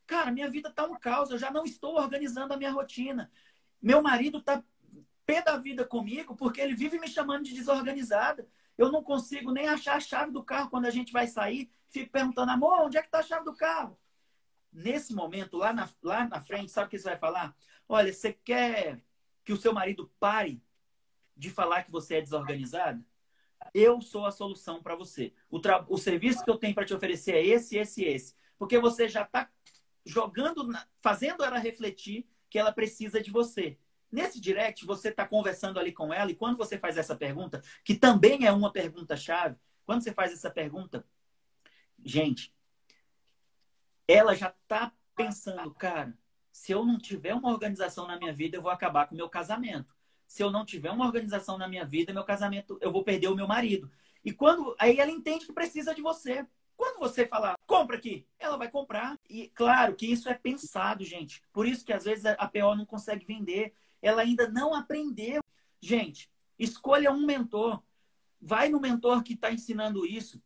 Cara, 0.06 0.32
minha 0.32 0.50
vida 0.50 0.70
está 0.70 0.86
um 0.86 0.98
caos, 0.98 1.30
eu 1.30 1.38
já 1.38 1.52
não 1.52 1.66
estou 1.66 1.96
organizando 1.96 2.54
a 2.54 2.58
minha 2.58 2.72
rotina. 2.72 3.30
Meu 3.82 4.02
marido 4.02 4.38
está 4.38 4.64
pé 5.26 5.42
da 5.42 5.58
vida 5.58 5.84
comigo 5.84 6.36
porque 6.36 6.62
ele 6.62 6.74
vive 6.74 6.98
me 6.98 7.08
chamando 7.08 7.44
de 7.44 7.54
desorganizada. 7.54 8.48
Eu 8.78 8.90
não 8.90 9.04
consigo 9.04 9.52
nem 9.52 9.68
achar 9.68 9.98
a 9.98 10.00
chave 10.00 10.32
do 10.32 10.42
carro 10.42 10.70
quando 10.70 10.86
a 10.86 10.90
gente 10.92 11.12
vai 11.12 11.28
sair. 11.28 11.70
Fico 11.90 12.12
perguntando, 12.12 12.52
amor, 12.52 12.86
onde 12.86 12.98
é 12.98 13.02
que 13.02 13.08
está 13.08 13.20
a 13.20 13.24
chave 13.24 13.44
do 13.44 13.56
carro? 13.56 14.00
Nesse 14.72 15.14
momento, 15.14 15.58
lá 15.58 15.74
na, 15.74 15.90
lá 16.02 16.26
na 16.26 16.40
frente, 16.40 16.72
sabe 16.72 16.88
o 16.88 16.90
que 16.90 16.98
você 16.98 17.10
vai 17.10 17.18
falar? 17.18 17.54
Olha, 17.90 18.14
você 18.14 18.32
quer 18.32 19.02
que 19.48 19.54
o 19.54 19.58
seu 19.58 19.72
marido 19.72 20.12
pare 20.20 20.62
de 21.34 21.50
falar 21.50 21.84
que 21.84 21.92
você 21.92 22.16
é 22.16 22.22
desorganizado, 22.22 23.02
eu 23.74 24.02
sou 24.02 24.26
a 24.26 24.32
solução 24.32 24.84
para 24.84 24.94
você. 24.94 25.34
O, 25.50 25.58
o, 25.88 25.98
serviço 25.98 26.44
que 26.44 26.50
eu 26.50 26.58
tenho 26.58 26.76
para 26.76 26.84
te 26.84 26.94
oferecer 26.94 27.34
é 27.34 27.46
esse, 27.46 27.78
esse 27.78 28.04
esse. 28.04 28.36
Porque 28.60 28.78
você 28.78 29.08
já 29.08 29.22
está 29.22 29.50
jogando, 30.06 30.68
na... 30.68 30.86
fazendo 31.00 31.46
ela 31.46 31.58
refletir 31.60 32.28
que 32.50 32.60
ela 32.60 32.74
precisa 32.74 33.22
de 33.22 33.32
você. 33.32 33.78
Nesse 34.12 34.42
direct, 34.42 34.86
você 34.86 35.08
está 35.08 35.26
conversando 35.26 35.80
ali 35.80 35.94
com 35.94 36.14
ela, 36.14 36.30
e 36.30 36.36
quando 36.36 36.58
você 36.58 36.78
faz 36.78 36.98
essa 36.98 37.16
pergunta, 37.16 37.64
que 37.86 37.96
também 37.96 38.46
é 38.46 38.52
uma 38.52 38.74
pergunta-chave, 38.74 39.56
quando 39.86 40.04
você 40.04 40.14
faz 40.14 40.34
essa 40.34 40.52
pergunta, 40.52 41.08
gente, 42.04 42.54
ela 44.06 44.36
já 44.36 44.50
está 44.50 44.92
pensando, 45.16 45.74
cara, 45.74 46.14
se 46.58 46.72
eu 46.72 46.84
não 46.84 46.98
tiver 46.98 47.36
uma 47.36 47.52
organização 47.52 48.08
na 48.08 48.18
minha 48.18 48.34
vida, 48.34 48.58
eu 48.58 48.62
vou 48.64 48.72
acabar 48.72 49.06
com 49.06 49.14
o 49.14 49.18
meu 49.18 49.30
casamento. 49.30 49.96
Se 50.26 50.42
eu 50.42 50.50
não 50.50 50.66
tiver 50.66 50.90
uma 50.90 51.06
organização 51.06 51.56
na 51.56 51.68
minha 51.68 51.86
vida, 51.86 52.12
meu 52.12 52.24
casamento, 52.24 52.80
eu 52.82 52.92
vou 52.92 53.04
perder 53.04 53.28
o 53.28 53.36
meu 53.36 53.48
marido. 53.48 53.92
E 54.26 54.34
quando 54.34 54.76
aí 54.80 55.00
ela 55.00 55.12
entende 55.12 55.46
que 55.46 55.54
precisa 55.54 55.94
de 55.94 56.02
você. 56.02 56.48
Quando 56.76 56.98
você 56.98 57.28
falar, 57.28 57.56
compra 57.68 57.96
aqui, 57.96 58.26
ela 58.40 58.58
vai 58.58 58.72
comprar. 58.72 59.20
E 59.30 59.50
claro 59.50 59.96
que 59.96 60.08
isso 60.08 60.28
é 60.30 60.34
pensado, 60.34 61.06
gente. 61.06 61.44
Por 61.54 61.68
isso 61.68 61.86
que 61.86 61.94
às 61.94 62.06
vezes 62.06 62.26
a 62.26 62.48
PO 62.48 62.76
não 62.76 62.88
consegue 62.88 63.24
vender. 63.24 63.76
Ela 64.02 64.24
ainda 64.24 64.50
não 64.50 64.74
aprendeu. 64.74 65.44
Gente, 65.80 66.28
escolha 66.58 67.12
um 67.12 67.24
mentor. 67.24 67.84
Vai 68.42 68.68
no 68.68 68.82
mentor 68.82 69.22
que 69.22 69.34
está 69.34 69.52
ensinando 69.52 70.08
isso. 70.08 70.42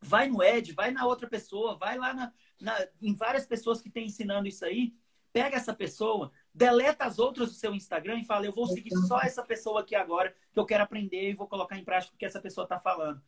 Vai 0.00 0.28
no 0.28 0.44
Ed, 0.44 0.72
vai 0.72 0.92
na 0.92 1.04
outra 1.04 1.28
pessoa, 1.28 1.76
vai 1.76 1.98
lá 1.98 2.14
na, 2.14 2.32
na, 2.60 2.86
em 3.02 3.14
várias 3.14 3.46
pessoas 3.46 3.82
que 3.82 3.90
têm 3.90 4.06
ensinando 4.06 4.46
isso 4.46 4.64
aí 4.64 4.94
pega 5.36 5.54
essa 5.54 5.74
pessoa, 5.74 6.32
deleta 6.54 7.04
as 7.04 7.18
outras 7.18 7.50
do 7.50 7.54
seu 7.54 7.74
Instagram 7.74 8.20
e 8.20 8.24
fala: 8.24 8.46
eu 8.46 8.52
vou 8.52 8.66
seguir 8.66 8.96
só 9.06 9.20
essa 9.20 9.42
pessoa 9.42 9.82
aqui 9.82 9.94
agora, 9.94 10.34
que 10.50 10.58
eu 10.58 10.64
quero 10.64 10.82
aprender 10.82 11.28
e 11.28 11.34
vou 11.34 11.46
colocar 11.46 11.76
em 11.76 11.84
prática 11.84 12.14
o 12.14 12.18
que 12.18 12.24
essa 12.24 12.40
pessoa 12.40 12.64
está 12.64 12.78
falando. 12.78 13.20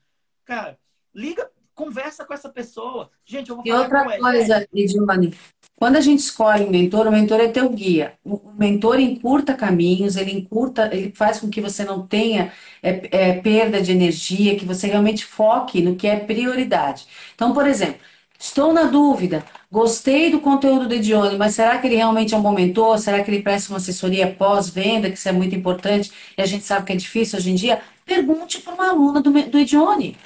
Cara, 0.42 0.78
liga, 1.14 1.50
conversa 1.74 2.24
com 2.24 2.32
essa 2.32 2.48
pessoa. 2.48 3.10
Gente, 3.26 3.50
eu 3.50 3.56
vou 3.56 3.64
falar 3.66 3.76
E 3.76 3.82
outra 3.82 4.18
coisa, 4.18 4.68
Edilane, 4.72 5.34
quando 5.76 5.96
a 5.96 6.00
gente 6.00 6.20
escolhe 6.20 6.64
um 6.64 6.70
mentor, 6.70 7.06
o 7.06 7.12
mentor 7.12 7.40
é 7.40 7.48
teu 7.48 7.68
guia. 7.68 8.14
O 8.24 8.52
mentor 8.58 8.98
encurta 8.98 9.52
caminhos, 9.52 10.16
ele 10.16 10.32
encurta, 10.32 10.88
ele 10.90 11.12
faz 11.14 11.38
com 11.38 11.50
que 11.50 11.60
você 11.60 11.84
não 11.84 12.06
tenha 12.06 12.54
é, 12.82 13.08
é, 13.12 13.40
perda 13.42 13.82
de 13.82 13.92
energia, 13.92 14.56
que 14.56 14.64
você 14.64 14.86
realmente 14.86 15.26
foque 15.26 15.82
no 15.82 15.94
que 15.94 16.06
é 16.06 16.18
prioridade. 16.18 17.06
Então, 17.34 17.52
por 17.52 17.66
exemplo, 17.66 18.00
Estou 18.38 18.72
na 18.72 18.84
dúvida. 18.84 19.44
Gostei 19.70 20.30
do 20.30 20.40
conteúdo 20.40 20.86
do 20.86 20.94
Edione, 20.94 21.36
mas 21.36 21.54
será 21.54 21.76
que 21.78 21.88
ele 21.88 21.96
realmente 21.96 22.32
é 22.32 22.36
um 22.36 22.42
bom 22.42 22.52
mentor? 22.52 22.98
Será 22.98 23.22
que 23.22 23.30
ele 23.30 23.42
presta 23.42 23.72
uma 23.72 23.78
assessoria 23.78 24.32
pós-venda, 24.32 25.10
que 25.10 25.18
isso 25.18 25.28
é 25.28 25.32
muito 25.32 25.56
importante 25.56 26.12
e 26.36 26.40
a 26.40 26.46
gente 26.46 26.64
sabe 26.64 26.86
que 26.86 26.92
é 26.92 26.96
difícil 26.96 27.38
hoje 27.38 27.50
em 27.50 27.56
dia? 27.56 27.82
Pergunte 28.06 28.60
para 28.60 28.74
uma 28.74 28.90
aluna 28.90 29.20
do, 29.20 29.30
do 29.30 29.58
Edione. 29.58 30.16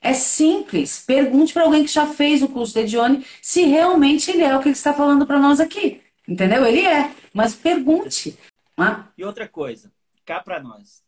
É 0.00 0.12
simples. 0.12 1.04
Pergunte 1.06 1.52
para 1.52 1.62
alguém 1.62 1.84
que 1.84 1.92
já 1.92 2.06
fez 2.06 2.42
o 2.42 2.48
curso 2.48 2.74
do 2.74 2.80
Edione 2.80 3.24
se 3.40 3.62
realmente 3.62 4.30
ele 4.30 4.42
é 4.42 4.56
o 4.56 4.60
que 4.60 4.68
ele 4.68 4.74
está 4.74 4.92
falando 4.92 5.24
para 5.24 5.38
nós 5.38 5.60
aqui. 5.60 6.02
Entendeu? 6.26 6.66
Ele 6.66 6.80
é. 6.80 7.10
Mas 7.32 7.54
pergunte. 7.54 8.36
E 9.16 9.24
outra 9.24 9.46
coisa, 9.46 9.92
cá 10.24 10.40
para 10.40 10.60
nós. 10.60 11.02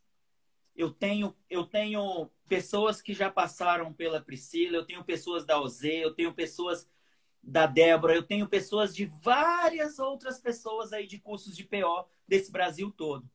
Eu 0.75 0.91
tenho, 0.91 1.37
eu 1.49 1.65
tenho 1.65 2.31
pessoas 2.49 3.03
que 3.03 3.13
já 3.13 3.31
passaram 3.31 3.93
pela 3.93 4.21
Priscila, 4.21 4.77
eu 4.77 4.87
tenho 4.87 5.05
pessoas 5.05 5.45
da 5.45 5.61
OZ, 5.61 5.85
eu 5.85 6.15
tenho 6.15 6.33
pessoas 6.33 6.89
da 7.43 7.67
Débora, 7.67 8.15
eu 8.15 8.23
tenho 8.23 8.49
pessoas 8.49 8.95
de 8.95 9.05
várias 9.05 9.99
outras 9.99 10.39
pessoas 10.39 10.93
aí 10.93 11.07
de 11.07 11.19
cursos 11.19 11.57
de 11.57 11.65
PO 11.65 12.07
desse 12.27 12.53
Brasil 12.53 12.91
todo. 12.91 13.29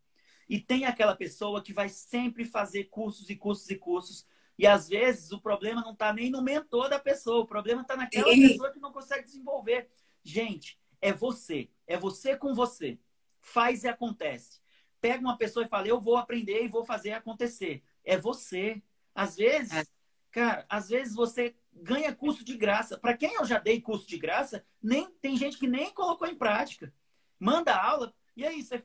E 0.47 0.59
tem 0.59 0.85
aquela 0.85 1.15
pessoa 1.15 1.61
que 1.61 1.73
vai 1.73 1.89
sempre 1.89 2.45
fazer 2.45 2.85
cursos 2.85 3.29
e 3.29 3.35
cursos 3.35 3.69
e 3.69 3.75
cursos. 3.75 4.25
E 4.57 4.65
às 4.65 4.87
vezes 4.87 5.31
o 5.31 5.41
problema 5.41 5.81
não 5.81 5.91
está 5.91 6.13
nem 6.13 6.31
no 6.31 6.41
mentor 6.41 6.89
da 6.89 6.99
pessoa, 6.99 7.43
o 7.43 7.47
problema 7.47 7.81
está 7.81 7.95
naquela 7.97 8.31
Sim. 8.31 8.47
pessoa 8.47 8.71
que 8.71 8.79
não 8.79 8.91
consegue 8.91 9.25
desenvolver. 9.25 9.89
Gente, 10.23 10.79
é 11.01 11.11
você, 11.11 11.69
é 11.85 11.97
você 11.97 12.35
com 12.35 12.53
você. 12.53 12.97
Faz 13.39 13.83
e 13.83 13.87
acontece. 13.87 14.61
Pega 15.07 15.21
uma 15.21 15.37
pessoa 15.37 15.65
e 15.65 15.69
fala, 15.69 15.87
eu 15.87 16.01
vou 16.01 16.17
aprender 16.17 16.65
e 16.65 16.67
vou 16.67 16.83
fazer 16.83 17.13
acontecer. 17.13 17.81
É 18.03 18.17
você. 18.17 18.83
Às 19.15 19.37
vezes, 19.37 19.71
é. 19.71 19.83
cara, 20.29 20.65
às 20.67 20.89
vezes 20.89 21.15
você 21.15 21.55
ganha 21.73 22.13
curso 22.13 22.43
de 22.43 22.57
graça. 22.57 22.97
Para 22.97 23.15
quem 23.15 23.35
eu 23.35 23.45
já 23.45 23.57
dei 23.57 23.79
curso 23.79 24.05
de 24.05 24.17
graça, 24.17 24.65
nem 24.83 25.09
tem 25.21 25.37
gente 25.37 25.57
que 25.57 25.65
nem 25.65 25.93
colocou 25.93 26.27
em 26.27 26.35
prática. 26.35 26.93
Manda 27.39 27.73
aula, 27.73 28.13
e 28.35 28.45
aí 28.45 28.61
você 28.61 28.83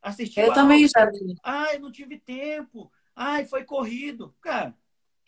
assistiu 0.00 0.44
Eu 0.44 0.54
também 0.54 0.86
já 0.86 1.04
vi. 1.10 1.34
Ai, 1.42 1.80
não 1.80 1.90
tive 1.90 2.16
tempo. 2.16 2.88
Ai, 3.16 3.44
foi 3.44 3.64
corrido. 3.64 4.32
Cara, 4.40 4.72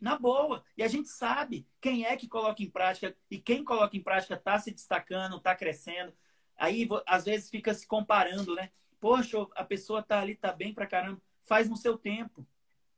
na 0.00 0.16
boa. 0.16 0.62
E 0.76 0.84
a 0.84 0.88
gente 0.88 1.08
sabe 1.08 1.66
quem 1.80 2.06
é 2.06 2.16
que 2.16 2.28
coloca 2.28 2.62
em 2.62 2.70
prática 2.70 3.16
e 3.28 3.40
quem 3.40 3.64
coloca 3.64 3.96
em 3.96 4.02
prática 4.02 4.34
está 4.34 4.56
se 4.56 4.70
destacando, 4.70 5.38
está 5.38 5.52
crescendo. 5.56 6.12
Aí, 6.56 6.88
às 7.08 7.24
vezes, 7.24 7.50
fica 7.50 7.74
se 7.74 7.88
comparando, 7.88 8.54
né? 8.54 8.70
Poxa, 9.02 9.36
a 9.56 9.64
pessoa 9.64 10.00
tá 10.00 10.20
ali, 10.20 10.36
tá 10.36 10.52
bem 10.52 10.72
pra 10.72 10.86
caramba. 10.86 11.20
Faz 11.42 11.68
no 11.68 11.76
seu 11.76 11.98
tempo. 11.98 12.46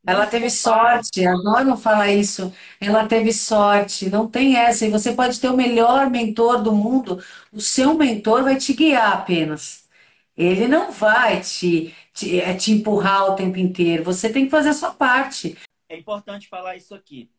Ela 0.05 0.27
teve 0.27 0.51
sorte, 0.51 1.25
adoro 1.25 1.75
falar 1.75 2.11
isso. 2.11 2.53
Ela 2.79 3.07
teve 3.07 3.33
sorte, 3.33 4.07
não 4.07 4.29
tem 4.29 4.55
essa. 4.55 4.85
E 4.85 4.91
você 4.91 5.13
pode 5.13 5.41
ter 5.41 5.49
o 5.49 5.57
melhor 5.57 6.07
mentor 6.11 6.61
do 6.61 6.71
mundo, 6.71 7.23
o 7.51 7.59
seu 7.59 7.95
mentor 7.95 8.43
vai 8.43 8.55
te 8.55 8.71
guiar 8.73 9.13
apenas. 9.13 9.89
Ele 10.37 10.67
não 10.67 10.91
vai 10.91 11.41
te, 11.41 11.95
te, 12.13 12.39
é, 12.39 12.53
te 12.55 12.71
empurrar 12.71 13.31
o 13.31 13.35
tempo 13.35 13.57
inteiro. 13.57 14.03
Você 14.03 14.31
tem 14.31 14.45
que 14.45 14.51
fazer 14.51 14.69
a 14.69 14.73
sua 14.73 14.93
parte. 14.93 15.57
É 15.89 15.97
importante 15.97 16.47
falar 16.47 16.75
isso 16.75 16.93
aqui. 16.93 17.31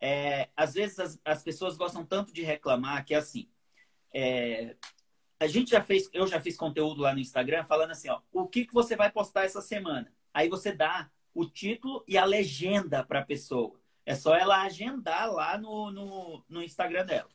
É, 0.00 0.48
às 0.56 0.74
vezes 0.74 0.98
as, 0.98 1.20
as, 1.24 1.40
pessoas 1.40 1.76
gostam 1.76 2.04
tanto 2.04 2.32
de 2.32 2.42
reclamar 2.42 3.04
que 3.04 3.14
é 3.14 3.18
assim. 3.18 3.48
É, 4.12 4.74
a 5.38 5.46
gente 5.46 5.70
já 5.70 5.82
fez, 5.82 6.08
eu 6.12 6.26
já 6.26 6.40
fiz 6.40 6.56
conteúdo 6.56 7.02
lá 7.02 7.12
no 7.12 7.20
Instagram 7.20 7.64
falando 7.64 7.90
assim, 7.90 8.08
ó, 8.08 8.20
o 8.32 8.46
que, 8.46 8.64
que 8.64 8.72
você 8.72 8.96
vai 8.96 9.10
postar 9.10 9.44
essa 9.44 9.60
semana? 9.60 10.10
Aí 10.32 10.48
você 10.48 10.72
dá 10.72 11.10
o 11.34 11.44
título 11.44 12.02
e 12.08 12.16
a 12.16 12.24
legenda 12.24 13.04
para 13.04 13.20
a 13.20 13.24
pessoa. 13.24 13.78
É 14.04 14.14
só 14.14 14.34
ela 14.34 14.62
agendar 14.62 15.30
lá 15.30 15.58
no, 15.58 15.90
no, 15.90 16.44
no 16.48 16.62
Instagram 16.62 17.04
dela. 17.04 17.28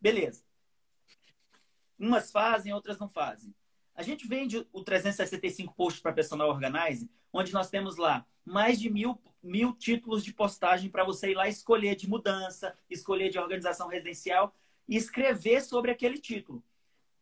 Beleza. 0.00 0.44
Umas 1.98 2.30
fazem, 2.30 2.72
outras 2.72 2.98
não 2.98 3.08
fazem. 3.08 3.54
A 3.94 4.02
gente 4.02 4.28
vende 4.28 4.66
o 4.72 4.84
365 4.84 5.74
posts 5.74 6.02
para 6.02 6.12
Personal 6.12 6.50
Organize, 6.50 7.10
onde 7.32 7.52
nós 7.54 7.70
temos 7.70 7.96
lá 7.96 8.26
mais 8.44 8.78
de 8.78 8.90
mil, 8.90 9.18
mil 9.42 9.72
títulos 9.72 10.22
de 10.22 10.32
postagem 10.32 10.90
para 10.90 11.04
você 11.04 11.30
ir 11.30 11.34
lá 11.34 11.48
escolher 11.48 11.96
de 11.96 12.08
mudança, 12.08 12.76
escolher 12.90 13.30
de 13.30 13.38
organização 13.38 13.88
residencial 13.88 14.54
e 14.86 14.96
escrever 14.96 15.62
sobre 15.62 15.90
aquele 15.90 16.18
título. 16.18 16.62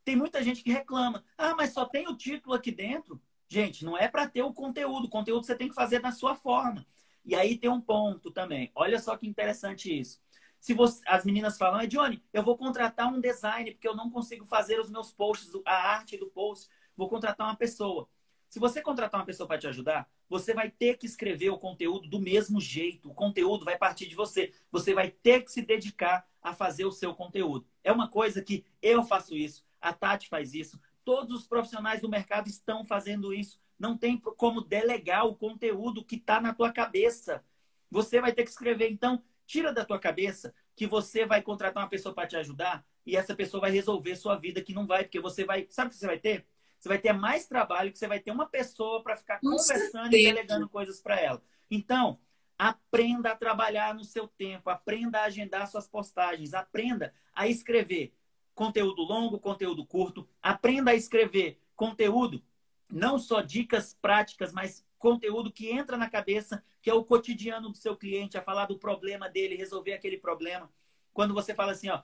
Tem 0.05 0.17
muita 0.17 0.43
gente 0.43 0.63
que 0.63 0.73
reclama. 0.73 1.25
Ah, 1.37 1.55
mas 1.55 1.73
só 1.73 1.85
tem 1.85 2.07
o 2.09 2.17
título 2.17 2.55
aqui 2.55 2.71
dentro. 2.71 3.21
Gente, 3.49 3.85
não 3.85 3.97
é 3.97 4.09
para 4.09 4.29
ter 4.29 4.43
o 4.43 4.53
conteúdo. 4.53 5.07
O 5.07 5.11
conteúdo 5.11 5.47
você 5.47 5.55
tem 5.55 5.69
que 5.69 5.75
fazer 5.75 6.01
da 6.01 6.13
sua 6.13 6.35
forma. 6.35 6.87
E 7.25 7.35
aí 7.35 7.57
tem 7.57 7.71
um 7.71 7.81
ponto 7.81 8.31
também. 8.31 8.71
Olha 8.75 8.99
só 8.99 9.17
que 9.17 9.27
interessante 9.27 9.97
isso. 9.97 10.23
Se 10.59 10.75
você, 10.75 11.01
as 11.07 11.25
meninas 11.25 11.59
falam, 11.59 11.81
é 11.81 11.87
Johnny, 11.87 12.23
eu 12.33 12.43
vou 12.43 12.57
contratar 12.57 13.13
um 13.13 13.21
design 13.21 13.71
porque 13.73 13.89
eu 13.89 13.97
não 13.97 14.11
consigo 14.11 14.45
fazer 14.45 14.79
os 14.81 14.91
meus 14.91 15.13
posts, 15.13 15.53
a 15.65 15.75
arte 15.93 16.17
do 16.17 16.27
post, 16.27 16.69
vou 16.97 17.09
contratar 17.09 17.47
uma 17.47 17.57
pessoa. 17.57 18.09
Se 18.49 18.59
você 18.59 18.81
contratar 18.81 19.21
uma 19.21 19.27
pessoa 19.27 19.47
para 19.47 19.59
te 19.59 19.67
ajudar, 19.67 20.09
você 20.29 20.55
vai 20.55 20.71
ter 20.71 20.97
que 20.97 21.07
escrever 21.07 21.51
o 21.51 21.59
conteúdo 21.59 22.09
do 22.09 22.21
mesmo 22.21 22.61
jeito. 22.61 23.11
O 23.11 23.15
conteúdo 23.15 23.65
vai 23.65 23.77
partir 23.77 24.07
de 24.07 24.15
você. 24.15 24.53
Você 24.71 24.95
vai 24.95 25.11
ter 25.11 25.43
que 25.43 25.51
se 25.51 25.61
dedicar 25.61 26.27
a 26.41 26.53
fazer 26.53 26.85
o 26.85 26.93
seu 26.93 27.15
conteúdo. 27.15 27.67
É 27.83 27.91
uma 27.91 28.09
coisa 28.09 28.41
que 28.41 28.65
eu 28.81 29.03
faço 29.03 29.37
isso, 29.37 29.65
a 29.85 29.93
Tati 29.93 30.29
faz 30.29 30.55
isso, 30.55 30.81
todos 31.05 31.41
os 31.41 31.47
profissionais 31.47 32.01
do 32.01 32.09
mercado 32.09 32.49
estão 32.49 32.85
fazendo 32.85 33.33
isso. 33.33 33.61
Não 33.79 33.97
tem 33.97 34.19
como 34.19 34.61
delegar 34.61 35.27
o 35.27 35.35
conteúdo 35.35 36.05
que 36.05 36.17
está 36.17 36.41
na 36.41 36.55
tua 36.55 36.73
cabeça. 36.73 37.45
Você 37.91 38.21
vai 38.21 38.33
ter 38.33 38.45
que 38.45 38.51
escrever. 38.51 38.91
Então, 38.91 39.23
Tira 39.47 39.73
da 39.73 39.85
tua 39.85 39.99
cabeça 39.99 40.55
que 40.75 40.87
você 40.87 41.27
vai 41.27 41.43
contratar 41.43 41.83
uma 41.83 41.89
pessoa 41.89 42.15
para 42.15 42.27
te 42.27 42.37
ajudar 42.37 42.85
e 43.07 43.17
essa 43.17 43.35
pessoa 43.37 43.61
vai 43.61 43.71
resolver 43.71 44.17
sua 44.17 44.37
vida, 44.37 44.63
que 44.63 44.73
não 44.73 44.87
vai, 44.87 45.05
porque 45.05 45.21
você 45.21 45.45
vai. 45.45 45.67
Sabe 45.69 45.89
o 45.89 45.91
que 45.91 45.97
você 45.99 46.07
vai 46.07 46.19
ter? 46.19 46.47
Você 46.81 46.89
vai 46.89 46.99
ter 46.99 47.13
mais 47.13 47.47
trabalho, 47.47 47.93
que 47.93 47.99
você 47.99 48.09
vai 48.09 48.21
ter 48.21 48.31
uma 48.31 48.47
pessoa 48.47 49.03
para 49.03 49.17
ficar 49.17 49.39
Com 49.41 49.51
conversando 49.51 50.11
certeza. 50.11 50.17
e 50.17 50.25
delegando 50.33 50.69
coisas 50.69 51.01
para 51.01 51.21
ela. 51.21 51.43
Então, 51.71 52.19
aprenda 52.59 53.33
a 53.33 53.37
trabalhar 53.37 53.95
no 53.95 54.05
seu 54.05 54.27
tempo, 54.27 54.71
aprenda 54.71 55.21
a 55.21 55.25
agendar 55.25 55.67
suas 55.67 55.87
postagens, 55.87 56.55
aprenda 56.55 57.13
a 57.35 57.47
escrever 57.47 58.15
conteúdo 58.55 59.03
longo, 59.03 59.39
conteúdo 59.39 59.85
curto, 59.85 60.29
aprenda 60.43 60.93
a 60.93 60.95
escrever 60.95 61.61
conteúdo, 61.75 62.43
não 62.91 63.19
só 63.19 63.41
dicas 63.41 63.95
práticas, 64.01 64.53
mas 64.53 64.85
conteúdo 64.99 65.53
que 65.53 65.71
entra 65.71 65.97
na 65.97 66.09
cabeça, 66.09 66.65
que 66.81 66.89
é 66.89 66.95
o 66.95 67.05
cotidiano 67.05 67.69
do 67.69 67.77
seu 67.77 67.97
cliente, 67.97 68.39
a 68.39 68.43
falar 68.43 68.67
do 68.67 68.79
problema 68.79 69.29
dele, 69.29 69.57
resolver 69.57 69.93
aquele 69.93 70.17
problema. 70.17 70.71
Quando 71.13 71.35
você 71.35 71.55
fala 71.55 71.73
assim, 71.73 71.89
ó, 71.89 72.03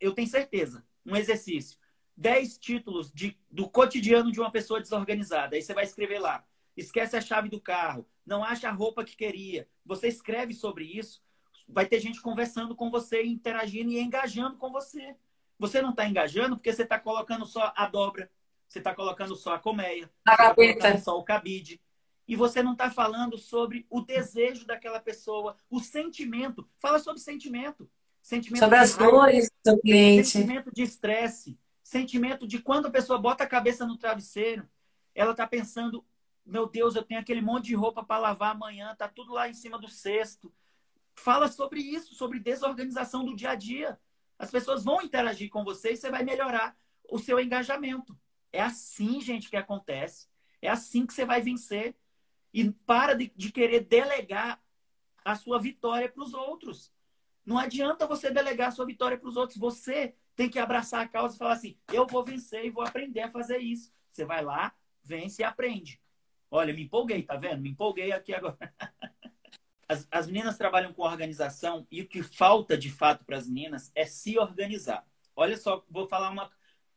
eu 0.00 0.12
tenho 0.12 0.28
certeza, 0.28 0.84
um 1.04 1.16
exercício, 1.16 1.78
10 2.16 2.58
títulos 2.58 3.12
de, 3.12 3.38
do 3.50 3.68
cotidiano 3.68 4.32
de 4.32 4.40
uma 4.40 4.50
pessoa 4.50 4.80
desorganizada. 4.80 5.56
Aí 5.56 5.62
você 5.62 5.72
vai 5.72 5.84
escrever 5.84 6.18
lá. 6.18 6.44
Esquece 6.76 7.16
a 7.16 7.20
chave 7.20 7.48
do 7.48 7.60
carro, 7.60 8.06
não 8.24 8.44
acha 8.44 8.68
a 8.68 8.72
roupa 8.72 9.04
que 9.04 9.16
queria. 9.16 9.68
Você 9.84 10.08
escreve 10.08 10.52
sobre 10.52 10.84
isso, 10.84 11.22
vai 11.68 11.86
ter 11.86 12.00
gente 12.00 12.20
conversando 12.20 12.74
com 12.74 12.90
você, 12.90 13.22
interagindo 13.22 13.90
e 13.90 13.98
engajando 13.98 14.56
com 14.56 14.70
você. 14.70 15.16
Você 15.58 15.82
não 15.82 15.90
está 15.90 16.06
engajando 16.06 16.56
porque 16.56 16.72
você 16.72 16.82
está 16.82 16.98
colocando 16.98 17.44
só 17.44 17.72
a 17.76 17.86
dobra, 17.86 18.30
você 18.68 18.78
está 18.78 18.94
colocando 18.94 19.34
só 19.34 19.54
a 19.54 19.58
colmeia, 19.58 20.10
tá 20.24 20.54
colocando 20.54 20.98
só 21.00 21.18
o 21.18 21.24
cabide 21.24 21.80
e 22.28 22.36
você 22.36 22.62
não 22.62 22.72
está 22.72 22.90
falando 22.90 23.38
sobre 23.38 23.86
o 23.88 24.02
desejo 24.02 24.66
daquela 24.66 25.00
pessoa, 25.00 25.56
o 25.70 25.80
sentimento. 25.80 26.68
Fala 26.76 26.98
sobre 26.98 27.22
sentimento. 27.22 27.90
sentimento 28.22 28.60
sobre 28.60 28.76
as 28.76 28.94
dores 28.94 29.50
do 29.64 29.78
cliente. 29.80 30.28
Sentimento 30.28 30.70
de 30.70 30.82
estresse. 30.82 31.58
Sentimento 31.82 32.46
de 32.46 32.58
quando 32.58 32.86
a 32.86 32.90
pessoa 32.90 33.18
bota 33.18 33.44
a 33.44 33.46
cabeça 33.46 33.86
no 33.86 33.96
travesseiro, 33.96 34.68
ela 35.14 35.30
está 35.30 35.46
pensando: 35.46 36.04
meu 36.44 36.68
Deus, 36.68 36.94
eu 36.94 37.02
tenho 37.02 37.18
aquele 37.18 37.40
monte 37.40 37.68
de 37.68 37.74
roupa 37.74 38.04
para 38.04 38.20
lavar 38.20 38.54
amanhã, 38.54 38.94
tá 38.94 39.08
tudo 39.08 39.32
lá 39.32 39.48
em 39.48 39.54
cima 39.54 39.78
do 39.78 39.88
cesto. 39.88 40.52
Fala 41.14 41.48
sobre 41.48 41.80
isso, 41.80 42.14
sobre 42.14 42.38
desorganização 42.38 43.24
do 43.24 43.34
dia 43.34 43.50
a 43.50 43.54
dia. 43.54 43.98
As 44.38 44.50
pessoas 44.50 44.84
vão 44.84 45.02
interagir 45.02 45.50
com 45.50 45.64
você 45.64 45.92
e 45.92 45.96
você 45.96 46.10
vai 46.10 46.22
melhorar 46.22 46.76
o 47.10 47.18
seu 47.18 47.40
engajamento. 47.40 48.16
É 48.52 48.62
assim, 48.62 49.20
gente, 49.20 49.50
que 49.50 49.56
acontece. 49.56 50.28
É 50.62 50.68
assim 50.68 51.06
que 51.06 51.12
você 51.12 51.24
vai 51.24 51.40
vencer. 51.40 51.96
E 52.52 52.70
para 52.70 53.14
de, 53.14 53.32
de 53.36 53.50
querer 53.50 53.80
delegar 53.80 54.62
a 55.24 55.34
sua 55.34 55.58
vitória 55.58 56.08
para 56.08 56.22
os 56.22 56.32
outros. 56.32 56.92
Não 57.44 57.58
adianta 57.58 58.06
você 58.06 58.30
delegar 58.30 58.68
a 58.68 58.70
sua 58.70 58.86
vitória 58.86 59.18
para 59.18 59.28
os 59.28 59.36
outros. 59.36 59.58
Você 59.58 60.14
tem 60.36 60.48
que 60.48 60.58
abraçar 60.58 61.00
a 61.00 61.08
causa 61.08 61.34
e 61.34 61.38
falar 61.38 61.54
assim: 61.54 61.78
eu 61.92 62.06
vou 62.06 62.22
vencer 62.22 62.64
e 62.64 62.70
vou 62.70 62.84
aprender 62.84 63.22
a 63.22 63.30
fazer 63.30 63.58
isso. 63.58 63.92
Você 64.12 64.24
vai 64.24 64.42
lá, 64.42 64.74
vence 65.02 65.42
e 65.42 65.44
aprende. 65.44 66.00
Olha, 66.50 66.72
me 66.72 66.82
empolguei, 66.82 67.22
tá 67.22 67.36
vendo? 67.36 67.60
Me 67.60 67.70
empolguei 67.70 68.12
aqui 68.12 68.32
agora. 68.34 68.58
As, 69.88 70.06
as 70.10 70.26
meninas 70.26 70.58
trabalham 70.58 70.92
com 70.92 71.02
organização 71.02 71.86
e 71.90 72.02
o 72.02 72.06
que 72.06 72.22
falta 72.22 72.76
de 72.76 72.90
fato 72.90 73.24
para 73.24 73.38
as 73.38 73.48
meninas 73.48 73.90
é 73.94 74.04
se 74.04 74.38
organizar. 74.38 75.06
Olha 75.34 75.56
só, 75.56 75.84
vou 75.88 76.06
falar 76.06 76.30
uma 76.30 76.50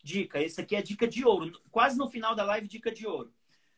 dica. 0.03 0.41
Esse 0.41 0.59
aqui 0.59 0.75
é 0.75 0.81
dica 0.81 1.07
de 1.07 1.23
ouro. 1.23 1.59
Quase 1.69 1.97
no 1.97 2.09
final 2.09 2.35
da 2.35 2.43
live, 2.43 2.67
dica 2.67 2.91
de 2.91 3.07
ouro. 3.07 3.33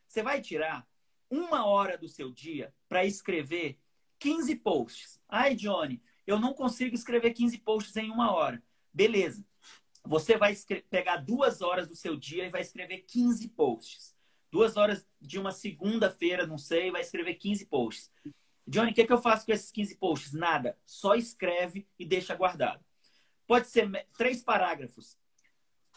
Você 0.06 0.22
vai 0.22 0.40
tirar 0.40 0.86
uma 1.30 1.66
hora 1.66 1.96
do 1.96 2.08
seu 2.08 2.30
dia 2.30 2.74
para 2.88 3.04
escrever 3.04 3.78
15 4.18 4.56
posts. 4.56 5.20
Ai, 5.28 5.54
Johnny, 5.54 6.02
eu 6.26 6.38
não 6.38 6.54
consigo 6.54 6.94
escrever 6.94 7.32
15 7.32 7.58
posts 7.58 7.96
em 7.96 8.10
uma 8.10 8.32
hora. 8.32 8.62
Beleza. 8.92 9.44
Você 10.04 10.36
vai 10.36 10.54
pegar 10.90 11.16
duas 11.18 11.62
horas 11.62 11.88
do 11.88 11.96
seu 11.96 12.16
dia 12.16 12.46
e 12.46 12.50
vai 12.50 12.60
escrever 12.60 13.04
15 13.06 13.48
posts. 13.48 14.14
Duas 14.50 14.76
horas 14.76 15.06
de 15.20 15.38
uma 15.38 15.50
segunda-feira, 15.50 16.46
não 16.46 16.58
sei, 16.58 16.90
vai 16.90 17.00
escrever 17.00 17.34
15 17.34 17.66
posts. 17.66 18.12
Johnny, 18.66 18.92
o 18.92 18.94
que, 18.94 19.02
é 19.02 19.06
que 19.06 19.12
eu 19.12 19.20
faço 19.20 19.44
com 19.44 19.52
esses 19.52 19.70
15 19.70 19.96
posts? 19.96 20.32
Nada. 20.32 20.78
Só 20.84 21.14
escreve 21.14 21.86
e 21.98 22.04
deixa 22.04 22.34
guardado. 22.34 22.84
Pode 23.46 23.68
ser 23.68 23.90
três 24.16 24.42
parágrafos. 24.42 25.18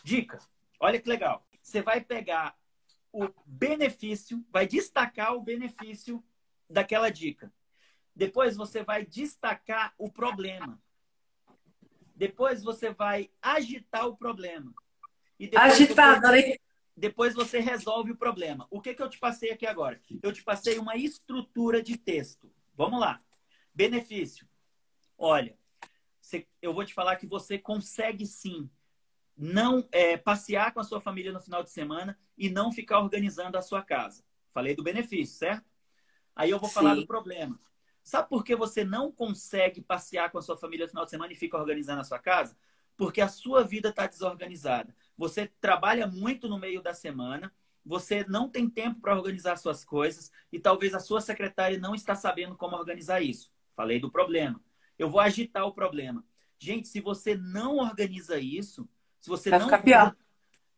Dica. 0.03 0.39
Olha 0.79 0.99
que 0.99 1.07
legal. 1.07 1.47
Você 1.61 1.81
vai 1.81 2.01
pegar 2.01 2.57
o 3.11 3.29
benefício, 3.45 4.45
vai 4.51 4.67
destacar 4.67 5.33
o 5.33 5.41
benefício 5.41 6.23
daquela 6.69 7.09
dica. 7.09 7.51
Depois 8.15 8.55
você 8.55 8.83
vai 8.83 9.05
destacar 9.05 9.93
o 9.97 10.11
problema. 10.11 10.81
Depois 12.15 12.63
você 12.63 12.91
vai 12.91 13.29
agitar 13.41 14.07
o 14.07 14.17
problema. 14.17 14.73
E 15.39 15.49
Agitado, 15.55 16.27
você, 16.27 16.59
depois 16.95 17.33
você 17.35 17.59
resolve 17.59 18.11
o 18.11 18.17
problema. 18.17 18.67
O 18.71 18.81
que, 18.81 18.93
que 18.93 19.01
eu 19.01 19.09
te 19.09 19.19
passei 19.19 19.51
aqui 19.51 19.67
agora? 19.67 20.01
Eu 20.21 20.33
te 20.33 20.43
passei 20.43 20.79
uma 20.79 20.95
estrutura 20.95 21.81
de 21.81 21.95
texto. 21.95 22.51
Vamos 22.77 22.99
lá. 22.99 23.19
Benefício. 23.73 24.47
Olha, 25.17 25.57
eu 26.61 26.75
vou 26.75 26.85
te 26.85 26.93
falar 26.93 27.15
que 27.15 27.25
você 27.25 27.57
consegue 27.57 28.25
sim 28.25 28.69
não 29.35 29.87
é, 29.91 30.15
passear 30.15 30.71
com 30.73 30.79
a 30.79 30.83
sua 30.83 31.01
família 31.01 31.31
no 31.31 31.39
final 31.39 31.63
de 31.63 31.71
semana 31.71 32.17
e 32.37 32.49
não 32.49 32.71
ficar 32.71 32.99
organizando 32.99 33.57
a 33.57 33.61
sua 33.63 33.81
casa. 33.81 34.23
Falei 34.49 34.75
do 34.75 34.83
benefício, 34.83 35.37
certo? 35.37 35.65
Aí 36.35 36.51
eu 36.51 36.59
vou 36.59 36.69
Sim. 36.69 36.75
falar 36.75 36.95
do 36.95 37.07
problema. 37.07 37.59
Sabe 38.03 38.29
por 38.29 38.43
que 38.43 38.55
você 38.55 38.83
não 38.83 39.11
consegue 39.11 39.81
passear 39.81 40.31
com 40.31 40.37
a 40.37 40.41
sua 40.41 40.55
família 40.55 40.85
no 40.85 40.89
final 40.89 41.03
de 41.03 41.11
semana 41.11 41.33
e 41.33 41.35
fica 41.35 41.57
organizando 41.57 42.01
a 42.01 42.03
sua 42.03 42.19
casa? 42.19 42.55
Porque 42.95 43.21
a 43.21 43.27
sua 43.27 43.63
vida 43.63 43.89
está 43.89 44.05
desorganizada. 44.05 44.95
Você 45.17 45.47
trabalha 45.59 46.05
muito 46.05 46.47
no 46.47 46.59
meio 46.59 46.81
da 46.81 46.93
semana, 46.93 47.51
você 47.87 48.25
não 48.27 48.49
tem 48.49 48.69
tempo 48.69 48.99
para 48.99 49.15
organizar 49.15 49.55
suas 49.55 49.85
coisas 49.85 50.29
e 50.51 50.59
talvez 50.59 50.93
a 50.93 50.99
sua 50.99 51.21
secretária 51.21 51.79
não 51.79 51.95
está 51.95 52.13
sabendo 52.15 52.55
como 52.55 52.75
organizar 52.75 53.21
isso. 53.21 53.49
Falei 53.73 53.99
do 53.99 54.11
problema. 54.11 54.61
Eu 54.99 55.09
vou 55.09 55.21
agitar 55.21 55.65
o 55.65 55.73
problema. 55.73 56.23
Gente, 56.59 56.87
se 56.87 56.99
você 56.99 57.35
não 57.35 57.77
organiza 57.77 58.37
isso, 58.37 58.89
se 59.19 59.29
você 59.29 59.49
vai 59.49 59.59
não 59.59 59.67
ficar 59.67 59.83
pior. 59.83 60.17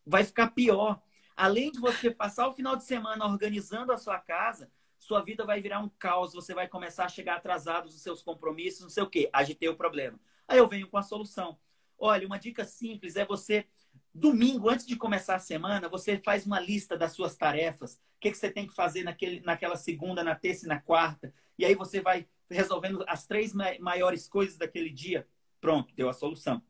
vai 0.06 0.24
ficar 0.24 0.52
pior. 0.52 1.02
Além 1.36 1.72
de 1.72 1.80
você 1.80 2.12
passar 2.12 2.48
o 2.48 2.54
final 2.54 2.76
de 2.76 2.84
semana 2.84 3.26
organizando 3.26 3.92
a 3.92 3.98
sua 3.98 4.20
casa, 4.20 4.70
sua 5.00 5.22
vida 5.22 5.46
vai 5.46 5.62
virar 5.62 5.80
um 5.80 5.90
caos, 5.90 6.34
você 6.34 6.54
vai 6.54 6.68
começar 6.68 7.06
a 7.06 7.10
chegar 7.10 7.38
atrasado 7.38 7.86
nos 7.86 8.02
seus 8.02 8.22
compromissos, 8.22 8.82
não 8.82 8.90
sei 8.90 9.02
o 9.02 9.10
quê. 9.10 9.30
Agitei 9.34 9.70
o 9.70 9.76
problema. 9.76 10.20
Aí 10.48 10.60
eu 10.60 10.68
venho 10.68 10.88
com 10.88 10.98
a 10.98 11.02
solução. 11.02 11.58
Olha, 11.98 12.28
uma 12.28 12.38
dica 12.38 12.64
simples 12.66 13.16
é 13.16 13.26
você, 13.26 13.66
domingo, 14.14 14.70
antes 14.70 14.86
de 14.86 14.96
começar 14.96 15.36
a 15.36 15.40
semana, 15.40 15.88
você 15.88 16.18
faz 16.18 16.46
uma 16.46 16.60
lista 16.60 16.98
das 16.98 17.14
suas 17.14 17.36
tarefas. 17.36 17.96
O 17.96 18.20
que, 18.20 18.32
que 18.32 18.38
você 18.38 18.52
tem 18.52 18.68
que 18.68 18.74
fazer 18.74 19.04
naquele, 19.04 19.40
naquela 19.42 19.76
segunda, 19.76 20.24
na 20.24 20.36
terça 20.36 20.66
e 20.66 20.70
na 20.70 20.80
quarta. 20.80 21.34
E 21.58 21.66
aí 21.66 21.76
você 21.76 22.02
vai 22.02 22.28
resolvendo 22.50 23.04
as 23.08 23.26
três 23.26 23.54
maiores 23.54 24.28
coisas 24.28 24.58
daquele 24.58 24.90
dia. 24.90 25.28
Pronto, 25.62 25.94
deu 25.96 26.10
a 26.10 26.14
solução. 26.14 26.62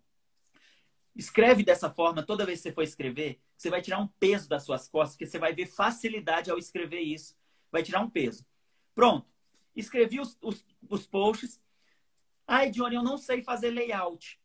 Escreve 1.15 1.63
dessa 1.63 1.89
forma, 1.89 2.23
toda 2.23 2.45
vez 2.45 2.59
que 2.59 2.69
você 2.69 2.73
for 2.73 2.81
escrever, 2.81 3.41
você 3.57 3.69
vai 3.69 3.81
tirar 3.81 3.99
um 3.99 4.07
peso 4.07 4.47
das 4.47 4.63
suas 4.63 4.87
costas, 4.87 5.15
porque 5.15 5.25
você 5.25 5.39
vai 5.39 5.53
ver 5.53 5.65
facilidade 5.65 6.49
ao 6.51 6.57
escrever 6.57 7.01
isso. 7.01 7.35
Vai 7.71 7.83
tirar 7.83 8.01
um 8.01 8.09
peso. 8.09 8.45
Pronto. 8.95 9.27
Escrevi 9.75 10.19
os, 10.19 10.37
os, 10.41 10.65
os 10.89 11.07
posts. 11.07 11.61
Ai, 12.47 12.69
Johnny, 12.69 12.95
eu 12.95 13.03
não 13.03 13.17
sei 13.17 13.41
fazer 13.41 13.69
layout. 13.69 14.39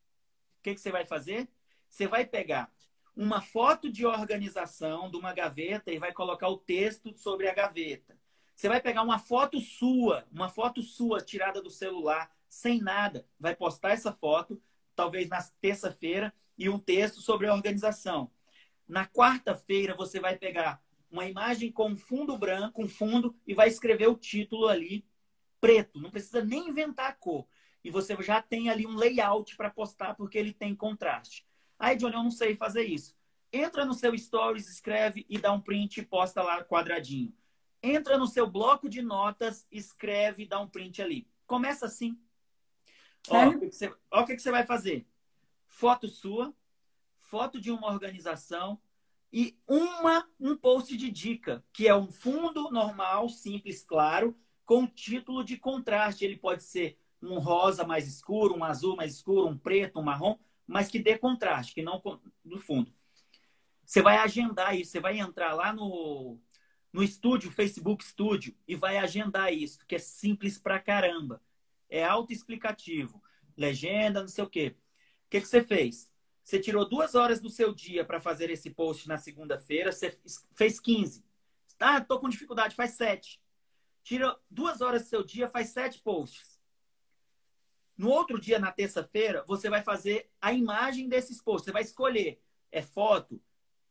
O 0.59 0.63
que, 0.63 0.75
que 0.75 0.81
você 0.81 0.91
vai 0.91 1.05
fazer? 1.05 1.49
Você 1.89 2.07
vai 2.07 2.27
pegar 2.27 2.74
uma 3.17 3.41
foto 3.41 3.91
de 3.91 4.05
organização 4.05 5.11
de 5.11 5.17
uma 5.17 5.33
gaveta 5.33 5.93
e 5.93 5.99
vai 5.99 6.13
colocar 6.13 6.49
o 6.49 6.59
texto 6.59 7.17
sobre 7.17 7.49
a 7.49 7.55
gaveta. 7.55 8.19
Você 8.55 8.69
vai 8.69 8.81
pegar 8.81 9.03
uma 9.03 9.19
foto 9.19 9.61
sua, 9.61 10.27
uma 10.33 10.49
foto 10.49 10.83
sua 10.83 11.21
tirada 11.21 11.61
do 11.61 11.71
celular, 11.71 12.31
sem 12.49 12.81
nada, 12.81 13.27
vai 13.39 13.55
postar 13.55 13.91
essa 13.91 14.13
foto, 14.13 14.61
talvez 14.95 15.29
na 15.29 15.43
terça-feira, 15.61 16.33
e 16.57 16.69
um 16.69 16.79
texto 16.79 17.21
sobre 17.21 17.49
a 17.49 17.55
organização. 17.55 18.31
Na 18.87 19.07
quarta-feira, 19.07 19.95
você 19.95 20.21
vai 20.21 20.37
pegar 20.37 20.81
uma 21.11 21.27
imagem 21.27 21.73
com 21.73 21.97
fundo 21.97 22.37
branco, 22.39 22.83
um 22.83 22.89
fundo, 22.89 23.35
e 23.47 23.55
vai 23.55 23.69
escrever 23.69 24.09
o 24.09 24.17
título 24.17 24.69
ali 24.69 25.05
preto. 25.61 26.01
Não 26.01 26.11
precisa 26.11 26.45
nem 26.45 26.69
inventar 26.69 27.11
a 27.11 27.13
cor. 27.13 27.47
E 27.83 27.91
você 27.91 28.17
já 28.23 28.41
tem 28.41 28.71
ali 28.71 28.87
um 28.87 28.95
layout 28.95 29.57
para 29.57 29.71
postar, 29.71 30.15
porque 30.15 30.39
ele 30.39 30.53
tem 30.53 30.75
contraste. 30.75 31.45
Aí, 31.85 31.97
Johnny, 31.97 32.15
eu 32.15 32.23
não 32.23 32.31
sei 32.31 32.57
fazer 32.57 32.85
isso. 32.85 33.15
Entra 33.53 33.85
no 33.85 33.93
seu 33.93 34.17
Stories, 34.17 34.71
escreve 34.71 35.27
e 35.29 35.39
dá 35.39 35.53
um 35.53 35.61
print 35.61 36.01
e 36.01 36.07
posta 36.07 36.43
lá 36.43 36.65
quadradinho. 36.65 37.31
Entra 37.83 38.17
no 38.17 38.27
seu 38.27 38.47
bloco 38.47 38.89
de 38.89 39.03
notas, 39.03 39.67
escreve 39.71 40.45
e 40.45 40.47
dá 40.47 40.59
um 40.59 40.67
print 40.67 41.03
ali. 41.03 41.29
Começa 41.47 41.85
assim. 41.85 42.19
Ó, 43.29 43.49
o 43.49 43.59
que, 43.59 43.69
que 43.69 43.75
você, 43.75 43.95
ó, 44.11 44.25
que, 44.25 44.35
que 44.35 44.41
você 44.41 44.51
vai 44.51 44.65
fazer? 44.65 45.07
Foto 45.67 46.09
sua, 46.09 46.55
foto 47.19 47.61
de 47.61 47.71
uma 47.71 47.89
organização 47.89 48.81
e 49.31 49.55
uma 49.69 50.27
um 50.41 50.57
post 50.57 50.97
de 50.97 51.11
dica, 51.11 51.63
que 51.71 51.87
é 51.87 51.95
um 51.95 52.11
fundo 52.11 52.71
normal, 52.71 53.29
simples, 53.29 53.85
claro, 53.85 54.35
com 54.65 54.87
título 54.87 55.45
de 55.45 55.59
contraste. 55.59 56.25
Ele 56.25 56.39
pode 56.39 56.63
ser 56.63 56.99
um 57.21 57.39
rosa 57.39 57.85
mais 57.85 58.09
escuro, 58.09 58.57
um 58.57 58.65
azul 58.65 58.97
mais 58.97 59.17
escuro, 59.17 59.49
um 59.49 59.59
preto, 59.59 60.01
um 60.01 60.03
marrom, 60.03 60.39
mas 60.67 60.89
que 60.89 60.99
dê 60.99 61.19
contraste, 61.19 61.75
que 61.75 61.83
não 61.83 62.03
no 62.45 62.59
fundo. 62.59 62.93
Você 63.85 64.01
vai 64.01 64.17
agendar 64.17 64.79
isso, 64.79 64.93
você 64.93 65.01
vai 65.01 65.19
entrar 65.19 65.53
lá 65.53 65.73
no 65.73 66.39
no 66.93 67.03
estúdio, 67.03 67.51
Facebook 67.51 68.05
Studio, 68.05 68.57
e 68.69 68.77
vai 68.77 68.99
agendar 68.99 69.53
isso, 69.53 69.85
que 69.85 69.97
é 69.97 69.99
simples 69.99 70.57
pra 70.57 70.79
caramba. 70.79 71.43
É 71.89 72.05
autoexplicativo. 72.05 73.21
Legenda, 73.57 74.21
não 74.21 74.29
sei 74.29 74.45
o 74.45 74.49
quê. 74.49 74.77
O 75.27 75.31
que, 75.31 75.41
que 75.41 75.49
você 75.49 75.61
fez? 75.61 76.09
Você 76.41 76.61
tirou 76.61 76.89
duas 76.89 77.17
horas 77.17 77.41
do 77.41 77.51
seu 77.51 77.75
dia 77.75 78.05
para 78.05 78.21
fazer 78.21 78.49
esse 78.49 78.71
post 78.71 79.09
na 79.09 79.19
segunda-feira, 79.19 79.91
você 79.91 80.17
fez 80.55 80.79
15. 80.79 81.25
Ah, 81.81 82.01
tô 82.01 82.21
com 82.21 82.29
dificuldade, 82.29 82.77
faz 82.77 82.93
sete. 82.93 83.41
Tira 84.05 84.39
duas 84.49 84.81
horas 84.81 85.03
do 85.03 85.09
seu 85.09 85.25
dia, 85.25 85.49
faz 85.49 85.71
sete 85.71 86.01
posts. 86.01 86.54
No 87.97 88.11
outro 88.11 88.41
dia, 88.41 88.59
na 88.59 88.73
terça-feira, 88.73 89.45
você 89.47 89.71
vai 89.71 89.83
fazer 89.83 90.31
a 90.41 90.53
imagem 90.53 91.09
desses 91.09 91.41
posts. 91.41 91.67
Você 91.67 91.73
vai 91.73 91.83
escolher. 91.83 92.41
É 92.73 92.83
foto? 92.83 93.41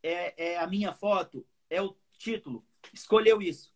É, 0.01 0.51
é 0.53 0.57
a 0.57 0.67
minha 0.67 0.91
foto? 0.91 1.45
É 1.69 1.81
o 1.81 1.95
título? 2.17 2.65
escolheu 2.91 3.41
isso. 3.41 3.71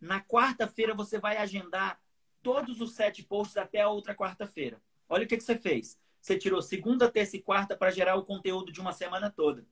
Na 0.00 0.20
quarta-feira 0.20 0.94
você 0.94 1.18
vai 1.18 1.38
agendar 1.38 2.00
todos 2.42 2.80
os 2.80 2.94
sete 2.94 3.22
posts 3.22 3.56
até 3.56 3.80
a 3.80 3.88
outra 3.88 4.14
quarta-feira. 4.14 4.80
Olha 5.08 5.24
o 5.24 5.28
que, 5.28 5.36
que 5.36 5.42
você 5.42 5.58
fez. 5.58 5.98
Você 6.20 6.38
tirou 6.38 6.62
segunda, 6.62 7.10
terça 7.10 7.36
e 7.36 7.42
quarta 7.42 7.76
para 7.76 7.90
gerar 7.90 8.16
o 8.16 8.24
conteúdo 8.24 8.70
de 8.70 8.80
uma 8.80 8.92
semana 8.92 9.30
toda. 9.30 9.66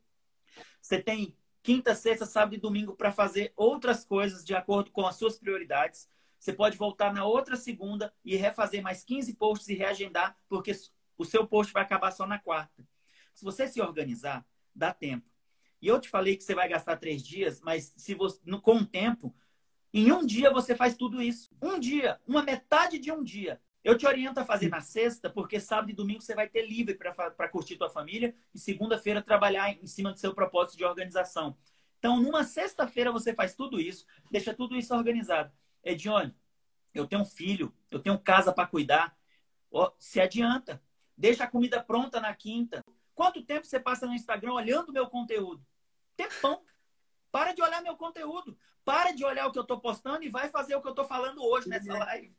Você 0.80 1.00
tem 1.00 1.36
quinta, 1.62 1.94
sexta, 1.94 2.24
sábado 2.24 2.54
e 2.54 2.60
domingo 2.60 2.94
para 2.94 3.12
fazer 3.12 3.52
outras 3.56 4.04
coisas 4.04 4.44
de 4.44 4.54
acordo 4.54 4.90
com 4.90 5.06
as 5.06 5.16
suas 5.16 5.38
prioridades. 5.38 6.08
Você 6.38 6.52
pode 6.52 6.76
voltar 6.76 7.12
na 7.12 7.24
outra 7.24 7.56
segunda 7.56 8.12
e 8.24 8.36
refazer 8.36 8.82
mais 8.82 9.02
15 9.04 9.34
posts 9.34 9.68
e 9.68 9.74
reagendar, 9.74 10.36
porque 10.48 10.72
o 11.16 11.24
seu 11.24 11.46
post 11.46 11.72
vai 11.72 11.82
acabar 11.82 12.10
só 12.10 12.26
na 12.26 12.38
quarta. 12.38 12.86
Se 13.34 13.44
você 13.44 13.66
se 13.66 13.80
organizar, 13.80 14.46
dá 14.74 14.92
tempo. 14.92 15.26
E 15.80 15.88
eu 15.88 16.00
te 16.00 16.08
falei 16.08 16.36
que 16.36 16.44
você 16.44 16.54
vai 16.54 16.68
gastar 16.68 16.96
três 16.96 17.22
dias, 17.22 17.60
mas 17.60 17.92
se 17.96 18.14
você, 18.14 18.40
com 18.62 18.76
o 18.76 18.86
tempo, 18.86 19.34
em 19.92 20.10
um 20.12 20.24
dia 20.24 20.50
você 20.50 20.74
faz 20.74 20.96
tudo 20.96 21.22
isso. 21.22 21.54
Um 21.60 21.78
dia, 21.78 22.20
uma 22.26 22.42
metade 22.42 22.98
de 22.98 23.10
um 23.12 23.22
dia. 23.22 23.60
Eu 23.84 23.96
te 23.96 24.06
oriento 24.06 24.40
a 24.40 24.44
fazer 24.44 24.68
na 24.68 24.80
sexta, 24.80 25.30
porque 25.30 25.60
sábado 25.60 25.90
e 25.90 25.94
domingo 25.94 26.20
você 26.20 26.34
vai 26.34 26.48
ter 26.48 26.66
livre 26.66 26.94
para 26.94 27.48
curtir 27.48 27.76
tua 27.76 27.88
família 27.88 28.34
e 28.52 28.58
segunda-feira 28.58 29.22
trabalhar 29.22 29.70
em 29.70 29.86
cima 29.86 30.10
do 30.12 30.18
seu 30.18 30.34
propósito 30.34 30.76
de 30.76 30.84
organização. 30.84 31.56
Então, 31.98 32.20
numa 32.20 32.42
sexta-feira 32.42 33.12
você 33.12 33.32
faz 33.32 33.54
tudo 33.54 33.80
isso, 33.80 34.04
deixa 34.30 34.52
tudo 34.52 34.76
isso 34.76 34.94
organizado. 34.94 35.52
Edione, 35.86 36.34
eu 36.92 37.06
tenho 37.06 37.22
um 37.22 37.26
filho, 37.26 37.72
eu 37.90 38.00
tenho 38.00 38.18
casa 38.18 38.52
para 38.52 38.66
cuidar. 38.66 39.16
Oh, 39.70 39.90
se 39.98 40.20
adianta. 40.20 40.82
Deixa 41.16 41.44
a 41.44 41.48
comida 41.48 41.82
pronta 41.82 42.20
na 42.20 42.34
quinta. 42.34 42.84
Quanto 43.14 43.42
tempo 43.42 43.66
você 43.66 43.78
passa 43.78 44.06
no 44.06 44.12
Instagram 44.12 44.52
olhando 44.52 44.92
meu 44.92 45.08
conteúdo? 45.08 45.64
Tempão. 46.16 46.62
Para 47.30 47.52
de 47.52 47.62
olhar 47.62 47.82
meu 47.82 47.96
conteúdo. 47.96 48.58
Para 48.84 49.12
de 49.12 49.24
olhar 49.24 49.46
o 49.46 49.52
que 49.52 49.58
eu 49.58 49.62
estou 49.62 49.80
postando 49.80 50.24
e 50.24 50.28
vai 50.28 50.48
fazer 50.48 50.74
o 50.74 50.82
que 50.82 50.88
eu 50.88 50.92
estou 50.92 51.04
falando 51.04 51.42
hoje 51.42 51.68
nessa 51.68 51.92
uhum. 51.92 51.98
live. 51.98 52.36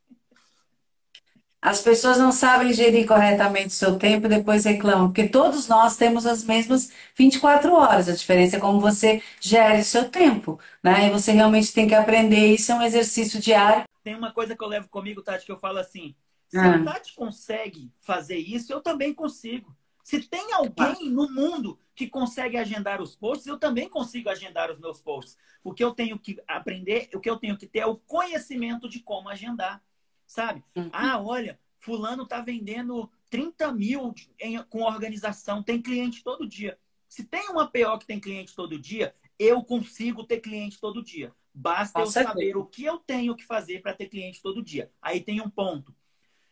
As 1.62 1.82
pessoas 1.82 2.20
não 2.20 2.32
sabem 2.32 2.72
gerir 2.72 3.08
corretamente 3.08 3.68
o 3.68 3.72
seu 3.72 3.97
tempo 3.97 4.28
e 4.28 4.30
depois 4.30 4.64
reclamam, 4.64 5.08
porque 5.08 5.28
todos 5.28 5.68
nós 5.68 5.97
temos 5.97 6.26
as 6.26 6.43
mesmas 6.43 6.91
24 7.16 7.74
horas. 7.74 8.08
A 8.08 8.14
diferença 8.14 8.58
é 8.58 8.60
como 8.60 8.80
você 8.80 9.22
gere 9.41 9.82
o 9.82 9.84
seu 9.84 10.10
tempo, 10.10 10.60
né? 10.84 11.08
E 11.08 11.10
você 11.10 11.32
realmente 11.32 11.74
tem 11.74 11.88
que 11.88 11.95
aprender. 11.95 12.53
Isso 12.53 12.72
é 12.72 12.76
um 12.76 12.84
exercício 12.84 13.39
diário. 13.39 13.86
Tem 14.03 14.16
uma 14.16 14.32
coisa 14.32 14.55
que 14.55 14.64
eu 14.64 14.68
levo 14.68 14.88
comigo, 14.88 15.24
Tati, 15.24 15.45
que 15.45 15.51
eu 15.51 15.58
falo 15.58 15.80
assim: 15.80 16.16
se 16.47 16.58
ah. 16.58 16.76
a 16.76 16.84
Tati 16.84 17.16
consegue 17.16 17.91
fazer 17.99 18.38
isso, 18.38 18.72
eu 18.72 18.80
também 18.80 19.14
consigo. 19.14 19.76
Se 20.03 20.22
tem 20.22 20.53
alguém 20.53 21.10
no 21.10 21.30
mundo 21.30 21.78
que 21.93 22.08
consegue 22.08 22.55
agendar 22.55 23.01
os 23.01 23.16
posts, 23.16 23.47
eu 23.47 23.58
também 23.58 23.89
consigo 23.89 24.30
agendar 24.30 24.72
os 24.72 24.80
meus 24.80 25.01
posts. 25.01 25.38
O 25.62 25.74
que 25.74 25.84
eu 25.84 25.91
tenho 25.91 26.18
que 26.18 26.38
aprender, 26.47 27.10
o 27.14 27.20
que 27.20 27.30
eu 27.30 27.36
tenho 27.36 27.58
que 27.58 27.68
ter 27.68 27.80
é 27.80 27.86
o 27.86 27.97
conhecimento 27.97 28.88
de 28.88 29.01
como 29.01 29.28
agendar, 29.28 29.82
sabe? 30.28 30.63
Uhum. 30.75 30.89
Ah, 30.91 31.19
olha, 31.19 31.59
fulano 31.80 32.23
está 32.23 32.41
vendendo 32.41 33.09
30 33.30 33.71
mil 33.71 34.13
em, 34.39 34.61
com 34.63 34.82
organização, 34.84 35.63
tem 35.63 35.82
cliente 35.82 36.23
todo 36.23 36.47
dia. 36.47 36.78
Se 37.07 37.23
tem 37.23 37.49
uma 37.49 37.65
PO 37.65 37.97
que 37.99 38.05
tem 38.05 38.19
cliente 38.19 38.53
todo 38.53 38.78
dia, 38.78 39.15
eu 39.39 39.63
consigo 39.63 40.23
ter 40.23 40.39
cliente 40.39 40.80
todo 40.80 41.01
dia. 41.01 41.34
Basta 41.53 41.99
eu 41.99 42.05
saber 42.05 42.55
o 42.55 42.65
que 42.65 42.86
eu 42.86 42.99
tenho 42.99 43.36
que 43.36 43.43
fazer 43.43 43.82
para 43.82 43.93
ter 43.93 44.07
cliente 44.07 44.41
todo 44.41 44.61
dia. 44.61 44.91
Aí 45.01 45.21
tem 45.21 45.41
um 45.41 45.49
ponto. 45.49 45.95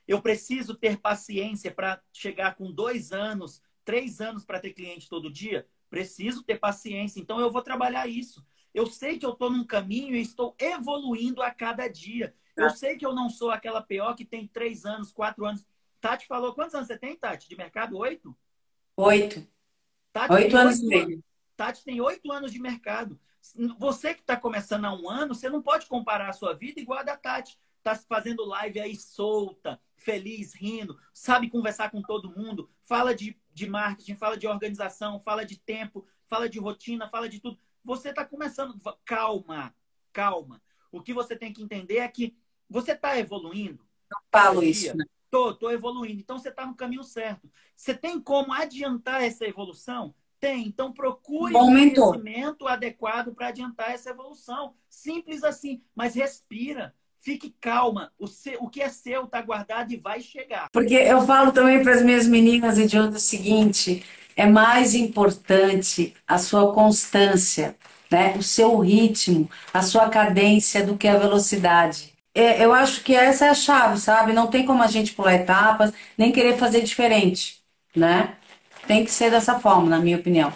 Eu 0.07 0.21
preciso 0.21 0.73
ter 0.73 0.97
paciência 0.97 1.71
para 1.71 2.01
chegar 2.13 2.55
com 2.55 2.71
dois 2.71 3.11
anos, 3.11 3.61
três 3.84 4.21
anos 4.21 4.45
para 4.45 4.59
ter 4.59 4.73
cliente 4.73 5.09
todo 5.09 5.32
dia? 5.32 5.67
Preciso 5.89 6.43
ter 6.43 6.59
paciência. 6.59 7.19
Então 7.19 7.39
eu 7.39 7.51
vou 7.51 7.61
trabalhar 7.61 8.07
isso. 8.07 8.45
Eu 8.73 8.88
sei 8.88 9.17
que 9.17 9.26
eu 9.26 9.32
estou 9.32 9.49
num 9.49 9.63
caminho 9.63 10.15
e 10.15 10.21
estou 10.21 10.55
evoluindo 10.59 11.41
a 11.41 11.51
cada 11.51 11.88
dia. 11.88 12.36
Eu 12.56 12.70
sei 12.70 12.97
que 12.97 13.06
eu 13.06 13.14
não 13.14 13.30
sou 13.30 13.51
aquela 13.51 13.82
PO 13.82 14.16
que 14.16 14.26
tem 14.26 14.47
três 14.47 14.86
anos, 14.86 15.12
quatro 15.12 15.45
anos. 15.45 15.66
Tati 15.99 16.26
falou, 16.28 16.53
quantos 16.53 16.76
anos 16.76 16.88
você 16.88 16.97
tem, 16.97 17.16
Tati, 17.16 17.49
de 17.49 17.56
mercado? 17.56 17.97
Oito? 17.97 18.36
Oito. 18.95 19.45
Tati 20.14 20.34
oito 20.34 20.56
anos 20.56 20.80
e 20.80 20.88
meio. 20.88 21.24
Tati 21.58 21.84
tem 21.84 21.99
oito 21.99 22.32
anos 22.32 22.51
de 22.51 22.60
mercado. 22.60 23.20
Você 23.78 24.14
que 24.14 24.22
está 24.22 24.38
começando 24.38 24.86
há 24.86 24.93
um 24.93 25.10
ano, 25.10 25.36
você 25.36 25.49
não 25.49 25.62
pode 25.62 25.86
comparar 25.88 26.30
a 26.30 26.34
sua 26.34 26.53
vida 26.53 26.80
igual 26.80 26.99
a 26.99 27.03
da 27.03 27.18
Tati. 27.18 27.60
Está 27.78 27.95
fazendo 27.95 28.45
live 28.45 28.80
aí 28.80 28.95
solta, 28.95 29.80
feliz, 29.95 30.53
rindo, 30.56 30.99
sabe 31.14 31.49
conversar 31.49 31.91
com 31.91 32.01
todo 32.01 32.32
mundo, 32.36 32.68
fala 32.82 33.14
de, 33.14 33.39
de 33.53 33.70
marketing, 33.70 34.16
fala 34.16 34.36
de 34.38 34.47
organização, 34.47 35.20
fala 35.20 35.45
de 35.45 35.60
tempo, 35.60 36.06
fala 36.26 36.49
de 36.49 36.58
rotina, 36.58 37.08
fala 37.08 37.30
de 37.30 37.39
tudo. 37.39 37.60
Você 37.84 38.10
está 38.10 38.26
começando. 38.26 38.76
Calma, 39.06 39.76
calma. 40.12 40.62
O 40.91 41.01
que 41.01 41.14
você 41.14 41.36
tem 41.36 41.53
que 41.53 41.62
entender 41.62 41.97
é 41.97 42.08
que 42.08 42.36
você 42.70 42.93
está 42.93 43.18
evoluindo. 43.18 43.84
Eu 44.11 44.18
falo 44.32 44.63
isso, 44.63 44.95
né? 44.95 45.05
Tô, 45.30 45.53
tô 45.53 45.70
evoluindo. 45.70 46.22
Então 46.22 46.38
você 46.38 46.49
está 46.49 46.66
no 46.66 46.76
caminho 46.76 47.03
certo. 47.03 47.49
Você 47.76 47.93
tem 47.93 48.20
como 48.20 48.53
adiantar 48.53 49.24
essa 49.24 49.45
evolução? 49.45 50.13
Tem. 50.39 50.68
Então 50.68 50.93
procure 50.93 51.53
Bom 51.53 51.72
um 51.72 51.93
conhecimento 51.93 52.68
adequado 52.68 53.34
para 53.34 53.47
adiantar 53.47 53.91
essa 53.91 54.11
evolução. 54.11 54.74
Simples 54.89 55.43
assim. 55.43 55.82
Mas 55.95 56.16
respira. 56.16 56.93
Fique 57.20 57.55
calma, 57.59 58.13
o, 58.20 58.28
seu, 58.28 58.61
o 58.61 58.70
que 58.70 58.80
é 58.82 58.88
seu 58.88 59.24
está 59.24 59.41
guardado 59.41 59.91
e 59.91 59.97
vai 59.97 60.22
chegar. 60.22 60.70
Porque 60.72 60.93
eu 60.93 61.26
falo 61.26 61.51
também 61.51 61.82
para 61.82 61.95
as 61.95 62.03
minhas 62.03 62.28
meninas, 62.28 62.78
Ediondo, 62.78 63.16
o 63.16 63.20
seguinte: 63.20 64.05
é 64.36 64.45
mais 64.45 64.93
importante 64.93 66.13
a 66.28 66.38
sua 66.38 66.72
constância, 66.72 67.76
né? 68.11 68.36
o 68.38 68.43
seu 68.43 68.78
ritmo, 68.78 69.49
a 69.74 69.82
sua 69.82 70.07
cadência 70.07 70.86
do 70.86 70.95
que 70.95 71.07
a 71.07 71.18
velocidade. 71.18 72.14
É, 72.36 72.63
eu 72.63 72.73
acho 72.73 73.01
que 73.01 73.15
essa 73.15 73.45
é 73.45 73.49
a 73.49 73.53
chave, 73.53 73.97
sabe? 73.97 74.33
Não 74.33 74.47
tem 74.47 74.65
como 74.65 74.83
a 74.83 74.88
gente 74.88 75.13
pular 75.13 75.36
etapas, 75.36 75.93
nem 76.17 76.33
querer 76.33 76.57
fazer 76.57 76.81
diferente, 76.81 77.63
né? 77.95 78.38
Tem 78.86 79.05
que 79.05 79.09
ser 79.09 79.31
dessa 79.31 79.57
forma, 79.57 79.89
na 79.89 79.99
minha 79.99 80.17
opinião. 80.17 80.53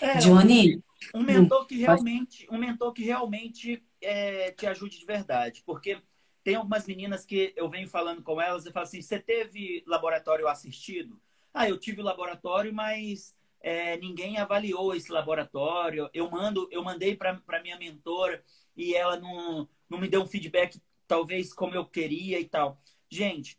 É, 0.00 0.18
Johnny? 0.18 0.78
Um 1.14 1.22
mentor 1.22 1.66
que 1.66 1.78
realmente, 1.78 2.46
um 2.50 2.58
mentor 2.58 2.92
que 2.92 3.02
realmente 3.02 3.82
é, 4.02 4.50
te 4.50 4.66
ajude 4.66 4.98
de 4.98 5.06
verdade. 5.06 5.62
Porque 5.64 5.98
tem 6.44 6.56
algumas 6.56 6.86
meninas 6.86 7.24
que 7.24 7.52
eu 7.56 7.68
venho 7.70 7.88
falando 7.88 8.22
com 8.22 8.38
elas 8.38 8.66
e 8.66 8.70
falo 8.70 8.84
assim: 8.84 9.00
você 9.00 9.18
teve 9.18 9.82
laboratório 9.86 10.46
assistido? 10.46 11.18
Ah, 11.54 11.66
eu 11.66 11.78
tive 11.78 12.02
laboratório, 12.02 12.74
mas 12.74 13.34
é, 13.62 13.96
ninguém 13.96 14.36
avaliou 14.36 14.94
esse 14.94 15.10
laboratório. 15.10 16.10
Eu 16.12 16.30
mando, 16.30 16.68
eu 16.70 16.84
mandei 16.84 17.16
para 17.16 17.62
minha 17.62 17.78
mentora 17.78 18.44
e 18.76 18.94
ela 18.94 19.18
não, 19.18 19.66
não 19.88 19.98
me 19.98 20.06
deu 20.06 20.22
um 20.22 20.26
feedback 20.26 20.78
talvez 21.06 21.52
como 21.52 21.74
eu 21.74 21.84
queria 21.84 22.40
e 22.40 22.48
tal. 22.48 22.80
Gente, 23.08 23.58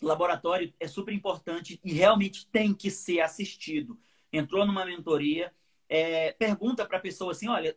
laboratório 0.00 0.72
é 0.78 0.86
super 0.86 1.12
importante 1.12 1.80
e 1.84 1.92
realmente 1.92 2.46
tem 2.48 2.74
que 2.74 2.90
ser 2.90 3.20
assistido. 3.20 3.98
Entrou 4.32 4.66
numa 4.66 4.84
mentoria, 4.84 5.52
é, 5.88 6.32
pergunta 6.32 6.86
para 6.86 6.98
a 6.98 7.00
pessoa 7.00 7.32
assim, 7.32 7.48
olha, 7.48 7.76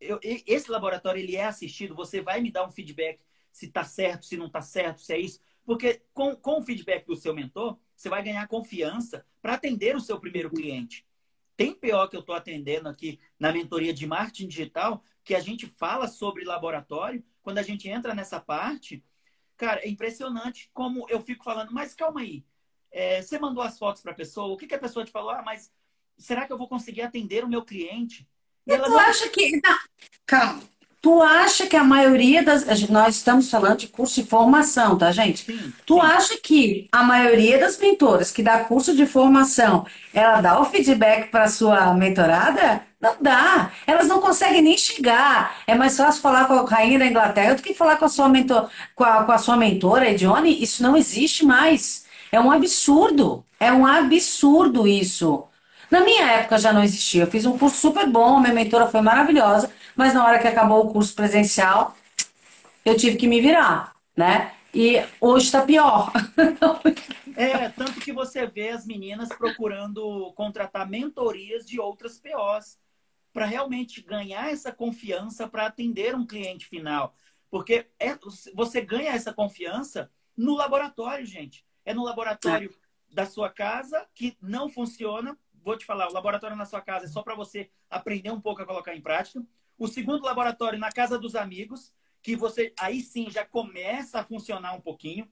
eu, 0.00 0.18
esse 0.22 0.70
laboratório 0.70 1.20
ele 1.20 1.36
é 1.36 1.44
assistido, 1.44 1.94
você 1.94 2.20
vai 2.22 2.40
me 2.40 2.50
dar 2.50 2.66
um 2.66 2.70
feedback 2.70 3.22
se 3.52 3.66
está 3.66 3.84
certo, 3.84 4.24
se 4.24 4.36
não 4.36 4.46
está 4.46 4.62
certo, 4.62 5.00
se 5.00 5.12
é 5.12 5.18
isso. 5.18 5.40
Porque 5.64 6.02
com, 6.12 6.34
com 6.34 6.60
o 6.60 6.62
feedback 6.62 7.06
do 7.06 7.16
seu 7.16 7.34
mentor, 7.34 7.78
você 7.94 8.08
vai 8.08 8.22
ganhar 8.22 8.46
confiança 8.48 9.26
para 9.42 9.54
atender 9.54 9.94
o 9.94 10.00
seu 10.00 10.18
primeiro 10.18 10.50
cliente. 10.50 11.06
Tem 11.56 11.74
PO 11.74 12.08
que 12.08 12.16
eu 12.16 12.20
estou 12.20 12.34
atendendo 12.34 12.88
aqui 12.88 13.20
na 13.38 13.52
mentoria 13.52 13.92
de 13.92 14.06
marketing 14.06 14.48
digital, 14.48 15.04
que 15.30 15.34
a 15.36 15.40
gente 15.40 15.68
fala 15.68 16.08
sobre 16.08 16.44
laboratório. 16.44 17.24
Quando 17.40 17.58
a 17.58 17.62
gente 17.62 17.88
entra 17.88 18.16
nessa 18.16 18.40
parte, 18.40 19.00
cara, 19.56 19.78
é 19.80 19.88
impressionante 19.88 20.68
como 20.74 21.08
eu 21.08 21.22
fico 21.22 21.44
falando, 21.44 21.70
mas 21.70 21.94
calma 21.94 22.22
aí. 22.22 22.44
É, 22.90 23.22
você 23.22 23.38
mandou 23.38 23.62
as 23.62 23.78
fotos 23.78 24.02
para 24.02 24.10
a 24.10 24.14
pessoa, 24.14 24.52
o 24.52 24.56
que, 24.56 24.66
que 24.66 24.74
a 24.74 24.78
pessoa 24.78 25.04
te 25.04 25.12
falou? 25.12 25.30
Ah, 25.30 25.40
mas 25.40 25.72
será 26.18 26.48
que 26.48 26.52
eu 26.52 26.58
vou 26.58 26.66
conseguir 26.66 27.02
atender 27.02 27.44
o 27.44 27.48
meu 27.48 27.64
cliente? 27.64 28.28
E 28.66 28.72
ela 28.72 28.88
não... 28.88 28.98
acha 28.98 29.28
que. 29.28 29.60
Não, 29.62 29.78
calma. 30.26 30.64
Tu 31.02 31.22
acha 31.22 31.66
que 31.66 31.76
a 31.76 31.82
maioria 31.84 32.42
das. 32.42 32.64
Nós 32.90 33.16
estamos 33.16 33.50
falando 33.50 33.78
de 33.78 33.88
curso 33.88 34.22
de 34.22 34.28
formação, 34.28 34.98
tá, 34.98 35.10
gente? 35.10 35.44
Sim, 35.46 35.72
tu 35.86 35.94
sim. 35.94 36.00
acha 36.00 36.36
que 36.38 36.88
a 36.92 37.02
maioria 37.02 37.58
das 37.58 37.78
mentoras 37.78 38.30
que 38.30 38.42
dá 38.42 38.64
curso 38.64 38.94
de 38.94 39.06
formação, 39.06 39.86
ela 40.12 40.42
dá 40.42 40.60
o 40.60 40.66
feedback 40.66 41.30
para 41.30 41.48
sua 41.48 41.94
mentorada? 41.94 42.82
Não 43.00 43.16
dá. 43.18 43.72
Elas 43.86 44.06
não 44.08 44.20
conseguem 44.20 44.60
nem 44.60 44.76
chegar. 44.76 45.56
É 45.66 45.74
mais 45.74 45.96
fácil 45.96 46.20
falar 46.20 46.44
com 46.46 46.52
a 46.52 46.64
rainha 46.68 46.98
da 46.98 47.06
Inglaterra 47.06 47.54
do 47.54 47.62
que 47.62 47.72
falar 47.72 47.96
com 47.96 48.04
a 48.04 48.08
sua, 48.08 48.28
mentor, 48.28 48.68
com 48.94 49.04
a, 49.04 49.24
com 49.24 49.32
a 49.32 49.38
sua 49.38 49.56
mentora, 49.56 50.10
Edione. 50.10 50.62
Isso 50.62 50.82
não 50.82 50.96
existe 50.96 51.46
mais. 51.46 52.04
É 52.30 52.38
um 52.38 52.50
absurdo. 52.50 53.42
É 53.58 53.72
um 53.72 53.86
absurdo 53.86 54.86
isso. 54.86 55.44
Na 55.90 56.00
minha 56.00 56.24
época 56.30 56.58
já 56.58 56.72
não 56.72 56.84
existia. 56.84 57.22
Eu 57.24 57.30
fiz 57.30 57.44
um 57.46 57.58
curso 57.58 57.76
super 57.76 58.06
bom, 58.06 58.38
minha 58.38 58.54
mentora 58.54 58.86
foi 58.86 59.00
maravilhosa, 59.00 59.70
mas 60.00 60.14
na 60.14 60.24
hora 60.24 60.38
que 60.38 60.48
acabou 60.48 60.86
o 60.86 60.90
curso 60.90 61.14
presencial, 61.14 61.94
eu 62.86 62.96
tive 62.96 63.18
que 63.18 63.28
me 63.28 63.38
virar, 63.38 63.94
né? 64.16 64.54
E 64.72 64.96
hoje 65.20 65.44
está 65.44 65.60
pior. 65.60 66.10
é, 67.36 67.68
tanto 67.68 68.00
que 68.00 68.10
você 68.10 68.46
vê 68.46 68.70
as 68.70 68.86
meninas 68.86 69.28
procurando 69.28 70.32
contratar 70.32 70.88
mentorias 70.88 71.66
de 71.66 71.78
outras 71.78 72.18
POs 72.18 72.78
para 73.30 73.44
realmente 73.44 74.00
ganhar 74.00 74.50
essa 74.50 74.72
confiança 74.72 75.46
para 75.46 75.66
atender 75.66 76.14
um 76.14 76.26
cliente 76.26 76.64
final. 76.64 77.14
Porque 77.50 77.86
é, 77.98 78.18
você 78.54 78.80
ganha 78.80 79.10
essa 79.10 79.34
confiança 79.34 80.10
no 80.34 80.56
laboratório, 80.56 81.26
gente. 81.26 81.62
É 81.84 81.92
no 81.92 82.04
laboratório 82.04 82.70
é. 82.70 83.14
da 83.14 83.26
sua 83.26 83.50
casa 83.50 84.06
que 84.14 84.34
não 84.40 84.66
funciona, 84.66 85.36
vou 85.62 85.76
te 85.76 85.84
falar, 85.84 86.08
o 86.08 86.14
laboratório 86.14 86.56
na 86.56 86.64
sua 86.64 86.80
casa 86.80 87.04
é 87.04 87.08
só 87.08 87.22
para 87.22 87.34
você 87.34 87.68
aprender 87.90 88.30
um 88.30 88.40
pouco 88.40 88.62
a 88.62 88.66
colocar 88.66 88.96
em 88.96 89.02
prática. 89.02 89.44
O 89.80 89.88
segundo 89.88 90.26
laboratório 90.26 90.78
na 90.78 90.92
casa 90.92 91.18
dos 91.18 91.34
amigos, 91.34 91.90
que 92.22 92.36
você 92.36 92.70
aí 92.78 93.00
sim 93.00 93.30
já 93.30 93.46
começa 93.46 94.20
a 94.20 94.24
funcionar 94.24 94.74
um 94.74 94.80
pouquinho. 94.80 95.26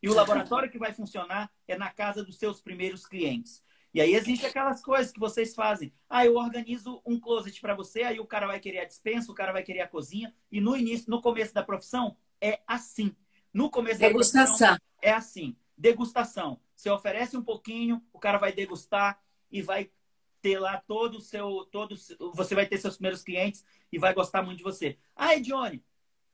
E 0.00 0.08
o 0.08 0.14
laboratório 0.14 0.70
que 0.70 0.78
vai 0.78 0.92
funcionar 0.92 1.50
é 1.66 1.76
na 1.76 1.90
casa 1.90 2.22
dos 2.22 2.38
seus 2.38 2.60
primeiros 2.60 3.04
clientes. 3.04 3.64
E 3.92 4.00
aí 4.00 4.14
existe 4.14 4.46
aquelas 4.46 4.80
coisas 4.80 5.10
que 5.10 5.18
vocês 5.18 5.56
fazem. 5.56 5.92
Ah, 6.08 6.24
eu 6.24 6.36
organizo 6.36 7.02
um 7.04 7.18
closet 7.18 7.60
para 7.60 7.74
você, 7.74 8.04
aí 8.04 8.20
o 8.20 8.26
cara 8.26 8.46
vai 8.46 8.60
querer 8.60 8.78
a 8.78 8.84
dispensa, 8.84 9.32
o 9.32 9.34
cara 9.34 9.52
vai 9.52 9.64
querer 9.64 9.80
a 9.80 9.88
cozinha. 9.88 10.32
E 10.52 10.60
no 10.60 10.76
início, 10.76 11.10
no 11.10 11.20
começo 11.20 11.52
da 11.52 11.64
profissão, 11.64 12.16
é 12.40 12.60
assim. 12.68 13.12
No 13.52 13.68
começo 13.68 13.98
Degustação. 13.98 14.44
da 14.44 14.76
profissão, 14.76 14.78
é 15.02 15.10
assim. 15.10 15.56
Degustação. 15.76 16.60
Você 16.76 16.88
oferece 16.88 17.36
um 17.36 17.42
pouquinho, 17.42 18.00
o 18.12 18.20
cara 18.20 18.38
vai 18.38 18.52
degustar, 18.52 19.20
e 19.50 19.60
vai 19.60 19.90
ter 20.40 20.58
lá 20.58 20.80
todo 20.86 21.16
o 21.16 21.20
seu. 21.20 21.66
Todo, 21.70 21.94
você 22.34 22.54
vai 22.54 22.66
ter 22.66 22.78
seus 22.78 22.96
primeiros 22.96 23.22
clientes 23.22 23.64
e 23.90 23.98
vai 23.98 24.14
gostar 24.14 24.42
muito 24.42 24.58
de 24.58 24.64
você. 24.64 24.98
Ah, 25.14 25.36
Johnny, 25.36 25.84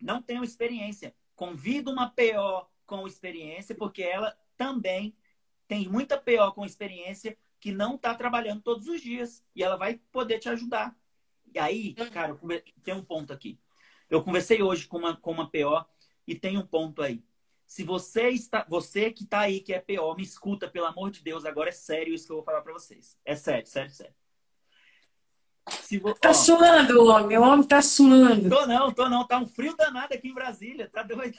não 0.01 0.23
tenho 0.23 0.45
experiência. 0.45 1.15
Convido 1.35 1.91
uma 1.91 2.09
PO 2.11 2.67
com 2.87 3.07
experiência, 3.07 3.75
porque 3.75 4.03
ela 4.03 4.37
também 4.57 5.17
tem 5.69 5.89
muita 5.89 6.17
PO 6.17 6.53
com 6.55 6.65
experiência 6.65 7.37
que 7.61 7.73
não 7.73 7.97
está 7.97 8.15
trabalhando 8.15 8.63
todos 8.63 8.89
os 8.89 9.01
dias. 9.01 9.45
E 9.55 9.63
ela 9.63 9.77
vai 9.77 10.01
poder 10.13 10.39
te 10.39 10.49
ajudar. 10.49 10.97
E 11.55 11.59
aí, 11.59 11.95
cara, 12.13 12.39
tem 12.83 12.95
um 12.95 13.05
ponto 13.05 13.33
aqui. 13.33 13.59
Eu 14.09 14.23
conversei 14.23 14.63
hoje 14.63 14.87
com 14.87 14.99
uma, 14.99 15.17
com 15.17 15.33
uma 15.33 15.51
PO 15.51 15.85
e 16.27 16.35
tem 16.35 16.57
um 16.59 16.67
ponto 16.67 17.03
aí. 17.03 17.23
Se 17.67 17.83
você 17.83 18.29
está, 18.29 18.65
você 18.69 19.11
que 19.11 19.25
está 19.25 19.41
aí, 19.41 19.61
que 19.61 19.75
é 19.75 19.81
PO, 19.81 20.15
me 20.15 20.23
escuta, 20.23 20.69
pelo 20.69 20.87
amor 20.87 21.11
de 21.11 21.23
Deus, 21.23 21.45
agora 21.45 21.71
é 21.71 21.73
sério 21.73 22.15
isso 22.15 22.27
que 22.27 22.33
eu 22.33 22.37
vou 22.37 22.45
falar 22.45 22.63
para 22.63 22.73
vocês. 22.73 23.19
É 23.25 23.35
sério, 23.35 23.67
sério, 23.67 23.91
sério. 23.91 24.15
Se 25.69 25.99
vo... 25.99 26.15
Tá 26.15 26.31
ó, 26.31 26.33
suando, 26.33 27.05
homem, 27.07 27.37
o 27.37 27.43
homem 27.43 27.67
tá 27.67 27.83
suando. 27.83 28.49
Tô 28.49 28.67
não, 28.67 28.93
tô 28.93 29.09
não, 29.09 29.27
tá 29.27 29.39
um 29.39 29.47
frio 29.49 29.77
danado 29.77 30.15
aqui 30.15 30.29
em 30.29 30.35
Brasília, 30.35 30.89
tá 30.89 31.03
doido. 31.03 31.39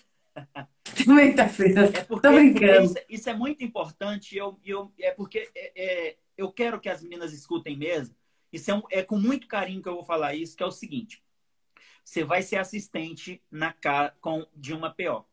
Também 1.06 1.34
tá 1.34 1.48
frio. 1.48 1.80
É 1.80 2.04
porque, 2.04 2.28
tô 2.28 2.34
brincando. 2.34 2.84
Isso, 2.84 2.98
isso, 3.08 3.30
é 3.30 3.34
muito 3.34 3.64
importante, 3.64 4.36
eu, 4.36 4.60
eu, 4.66 4.92
é 5.00 5.12
porque 5.12 5.50
é, 5.56 5.72
é, 5.76 6.18
eu 6.38 6.52
quero 6.52 6.80
que 6.80 6.90
as 6.90 7.02
meninas 7.02 7.32
escutem 7.32 7.78
mesmo. 7.78 8.14
Isso 8.52 8.70
é, 8.70 8.76
um, 8.76 8.84
é 8.92 9.02
com 9.02 9.18
muito 9.18 9.48
carinho 9.48 9.82
que 9.82 9.88
eu 9.88 9.96
vou 9.96 10.04
falar 10.04 10.36
isso, 10.36 10.58
que 10.58 10.64
é 10.64 10.66
o 10.66 10.72
seguinte. 10.72 11.24
Você 12.04 12.24
vai 12.24 12.42
ser 12.42 12.58
assistente 12.58 13.42
na 13.50 13.74
com, 14.20 14.46
de 14.54 14.74
uma 14.74 14.90
PO 14.90 15.26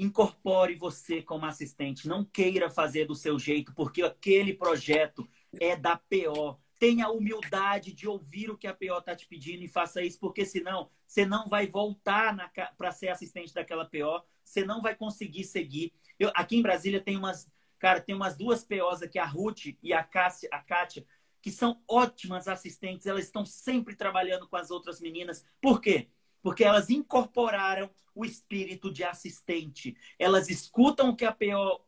incorpore 0.00 0.74
você 0.74 1.22
como 1.22 1.44
assistente. 1.46 2.08
Não 2.08 2.24
queira 2.24 2.70
fazer 2.70 3.06
do 3.06 3.14
seu 3.14 3.38
jeito, 3.38 3.74
porque 3.74 4.02
aquele 4.02 4.54
projeto 4.54 5.28
é 5.60 5.76
da 5.76 5.96
PO. 5.96 6.58
Tenha 6.78 7.06
a 7.06 7.10
humildade 7.10 7.92
de 7.92 8.08
ouvir 8.08 8.50
o 8.50 8.56
que 8.56 8.66
a 8.66 8.72
PO 8.72 8.98
está 8.98 9.14
te 9.14 9.26
pedindo 9.26 9.62
e 9.62 9.68
faça 9.68 10.02
isso, 10.02 10.18
porque 10.18 10.46
senão 10.46 10.88
você 11.06 11.26
não 11.26 11.46
vai 11.46 11.66
voltar 11.66 12.50
para 12.78 12.90
ser 12.92 13.08
assistente 13.08 13.52
daquela 13.52 13.84
PO, 13.84 14.24
você 14.42 14.64
não 14.64 14.80
vai 14.80 14.94
conseguir 14.94 15.44
seguir. 15.44 15.92
Eu, 16.18 16.30
aqui 16.34 16.56
em 16.56 16.62
Brasília 16.62 17.00
tem 17.00 17.18
umas, 17.18 17.46
cara, 17.78 18.00
tem 18.00 18.14
umas 18.14 18.36
duas 18.36 18.64
POs 18.64 19.02
aqui, 19.02 19.18
a 19.18 19.26
Ruth 19.26 19.66
e 19.82 19.92
a, 19.92 20.02
Cássia, 20.02 20.48
a 20.50 20.60
Kátia, 20.60 21.04
que 21.42 21.50
são 21.50 21.82
ótimas 21.86 22.48
assistentes, 22.48 23.06
elas 23.06 23.24
estão 23.24 23.44
sempre 23.44 23.94
trabalhando 23.94 24.48
com 24.48 24.56
as 24.56 24.70
outras 24.70 25.00
meninas. 25.00 25.44
Por 25.60 25.80
quê? 25.80 26.08
Porque 26.42 26.64
elas 26.64 26.90
incorporaram 26.90 27.90
o 28.14 28.24
espírito 28.24 28.92
de 28.92 29.04
assistente. 29.04 29.96
Elas 30.18 30.48
escutam 30.48 31.10
o 31.10 31.16
que 31.16 31.24
a 31.24 31.32
PO 31.32 31.80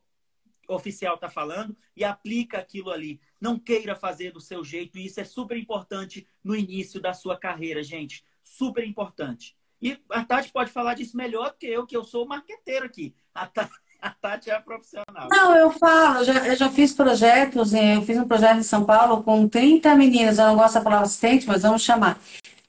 oficial 0.68 1.16
está 1.16 1.28
falando 1.28 1.76
e 1.96 2.05
aplica 2.05 2.59
aquilo 2.59 2.90
ali. 2.90 3.20
Não 3.40 3.59
queira 3.59 3.94
fazer 3.94 4.32
do 4.32 4.40
seu 4.40 4.64
jeito, 4.64 4.98
e 4.98 5.07
isso 5.07 5.20
é 5.20 5.24
super 5.24 5.57
importante 5.57 6.26
no 6.42 6.55
início 6.55 7.00
da 7.00 7.12
sua 7.12 7.36
carreira, 7.36 7.82
gente. 7.82 8.24
Super 8.42 8.86
importante. 8.86 9.57
E 9.80 9.98
a 10.11 10.24
Tati 10.24 10.53
pode 10.53 10.70
falar 10.70 10.94
disso 10.94 11.16
melhor 11.16 11.50
do 11.50 11.57
que 11.57 11.66
eu, 11.66 11.84
que 11.84 11.96
eu 11.96 12.05
sou 12.05 12.26
marqueteiro 12.26 12.86
aqui. 12.86 13.14
A 13.34 13.46
Tati, 13.46 13.72
a 14.00 14.11
Tati 14.11 14.50
é 14.50 14.55
a 14.55 14.61
profissional. 14.61 15.28
Não, 15.28 15.57
eu 15.57 15.70
falo, 15.72 16.18
eu 16.18 16.24
já, 16.24 16.46
eu 16.46 16.57
já 16.57 16.70
fiz 16.70 16.92
projetos, 16.92 17.72
eu 17.74 18.03
fiz 18.03 18.16
um 18.16 18.28
projeto 18.28 18.59
em 18.59 18.62
São 18.62 18.84
Paulo 18.84 19.24
com 19.24 19.48
30 19.48 19.94
meninas, 19.96 20.38
eu 20.38 20.46
não 20.46 20.57
gosto 20.57 20.74
da 20.74 20.82
palavra 20.82 21.07
assistente, 21.07 21.46
mas 21.48 21.62
vamos 21.62 21.82
chamar. 21.82 22.20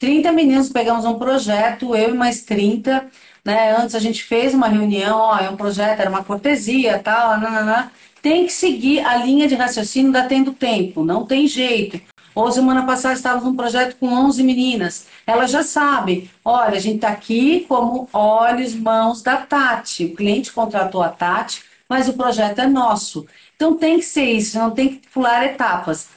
30 0.04 0.34
meninos, 0.34 0.68
pegamos 0.68 1.06
um 1.06 1.18
projeto, 1.18 1.96
eu 1.96 2.10
e 2.10 2.18
mais 2.18 2.42
30, 2.42 3.08
né? 3.46 3.74
Antes 3.74 3.96
a 3.96 4.00
gente 4.00 4.22
fez 4.22 4.54
uma 4.54 4.68
reunião, 4.68 5.18
ó, 5.18 5.38
é 5.38 5.50
um 5.50 5.56
projeto, 5.56 6.02
era 6.02 6.10
uma 6.10 6.26
cortesia, 6.26 7.00
tal, 7.00 7.40
nananã. 7.40 7.90
Tem 8.22 8.46
que 8.46 8.52
seguir 8.52 9.00
a 9.00 9.16
linha 9.16 9.48
de 9.48 9.56
raciocínio 9.56 10.12
da 10.12 10.26
Tendo 10.26 10.52
Tempo, 10.52 11.06
não 11.06 11.26
tem 11.26 11.48
jeito. 11.48 12.02
Ou 12.36 12.52
semana 12.52 12.86
passada 12.86 13.14
estávamos 13.14 13.46
num 13.46 13.56
projeto 13.56 13.96
com 13.96 14.08
11 14.08 14.44
meninas. 14.44 15.08
Elas 15.26 15.50
já 15.50 15.64
sabem, 15.64 16.30
olha, 16.44 16.76
a 16.76 16.82
gente 16.82 16.96
está 16.96 17.08
aqui 17.08 17.66
como 17.70 18.10
olhos, 18.12 18.76
mãos 18.76 19.22
da 19.22 19.38
Tati. 19.38 20.04
O 20.04 20.16
cliente 20.16 20.52
contratou 20.52 21.02
a 21.02 21.08
Tati, 21.08 21.64
mas 21.88 22.10
o 22.10 22.14
projeto 22.14 22.60
é 22.60 22.68
nosso. 22.68 23.26
Então 23.56 23.78
tem 23.78 24.00
que 24.00 24.06
ser 24.06 24.26
isso, 24.26 24.60
não 24.60 24.72
tem 24.72 24.98
que 24.98 25.08
pular 25.08 25.46
etapas. 25.46 26.10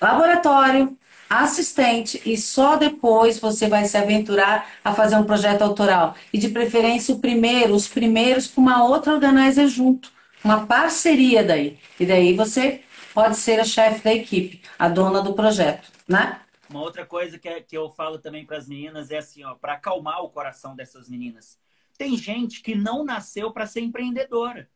Laboratório, 0.00 0.98
assistente 1.40 2.20
e 2.26 2.36
só 2.36 2.76
depois 2.76 3.38
você 3.38 3.66
vai 3.66 3.86
se 3.86 3.96
aventurar 3.96 4.70
a 4.84 4.94
fazer 4.94 5.16
um 5.16 5.24
projeto 5.24 5.62
autoral. 5.62 6.14
E 6.32 6.38
de 6.38 6.50
preferência 6.50 7.14
o 7.14 7.20
primeiro, 7.20 7.74
os 7.74 7.88
primeiros 7.88 8.46
com 8.46 8.60
uma 8.60 8.84
outra 8.84 9.14
organizer 9.14 9.66
junto, 9.66 10.12
uma 10.44 10.66
parceria 10.66 11.42
daí. 11.42 11.78
E 11.98 12.04
daí 12.04 12.34
você 12.34 12.82
pode 13.14 13.36
ser 13.36 13.58
a 13.60 13.64
chefe 13.64 14.04
da 14.04 14.12
equipe, 14.12 14.60
a 14.78 14.88
dona 14.88 15.22
do 15.22 15.32
projeto, 15.32 15.90
né? 16.06 16.38
Uma 16.68 16.82
outra 16.82 17.06
coisa 17.06 17.38
que, 17.38 17.48
é, 17.48 17.60
que 17.60 17.76
eu 17.76 17.90
falo 17.90 18.18
também 18.18 18.44
para 18.44 18.58
as 18.58 18.68
meninas 18.68 19.10
é 19.10 19.18
assim, 19.18 19.42
ó, 19.44 19.54
para 19.54 19.74
acalmar 19.74 20.22
o 20.22 20.30
coração 20.30 20.74
dessas 20.74 21.08
meninas. 21.08 21.58
Tem 21.96 22.16
gente 22.16 22.62
que 22.62 22.74
não 22.74 23.04
nasceu 23.04 23.50
para 23.52 23.66
ser 23.66 23.80
empreendedora. 23.80 24.68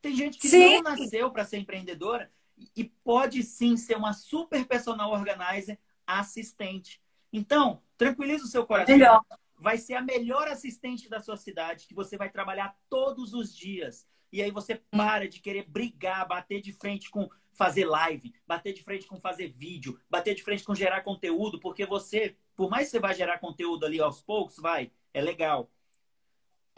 Tem 0.00 0.14
gente 0.14 0.38
que 0.38 0.48
sim. 0.48 0.76
não 0.76 0.82
nasceu 0.82 1.30
para 1.30 1.44
ser 1.44 1.58
empreendedora 1.58 2.30
e 2.76 2.84
pode 2.84 3.42
sim 3.42 3.76
ser 3.76 3.96
uma 3.96 4.12
super 4.12 4.64
personal 4.64 5.10
organizer 5.12 5.78
assistente. 6.18 7.00
Então, 7.32 7.82
tranquilize 7.96 8.42
o 8.42 8.48
seu 8.48 8.66
coração. 8.66 8.96
Melhor. 8.96 9.22
Vai 9.56 9.76
ser 9.76 9.94
a 9.94 10.02
melhor 10.02 10.48
assistente 10.48 11.08
da 11.08 11.20
sua 11.20 11.36
cidade, 11.36 11.86
que 11.86 11.94
você 11.94 12.16
vai 12.16 12.30
trabalhar 12.30 12.76
todos 12.88 13.34
os 13.34 13.54
dias. 13.54 14.06
E 14.32 14.42
aí 14.42 14.50
você 14.50 14.76
para 14.90 15.28
de 15.28 15.40
querer 15.40 15.68
brigar, 15.68 16.26
bater 16.26 16.60
de 16.60 16.72
frente 16.72 17.10
com 17.10 17.28
fazer 17.52 17.84
live, 17.84 18.32
bater 18.46 18.72
de 18.72 18.82
frente 18.82 19.06
com 19.06 19.20
fazer 19.20 19.48
vídeo, 19.48 20.00
bater 20.08 20.34
de 20.34 20.42
frente 20.42 20.64
com 20.64 20.74
gerar 20.74 21.02
conteúdo, 21.02 21.60
porque 21.60 21.84
você, 21.84 22.36
por 22.56 22.70
mais 22.70 22.86
que 22.86 22.92
você 22.92 23.00
vá 23.00 23.12
gerar 23.12 23.38
conteúdo 23.38 23.84
ali 23.84 24.00
aos 24.00 24.22
poucos, 24.22 24.56
vai, 24.56 24.90
é 25.12 25.20
legal. 25.20 25.70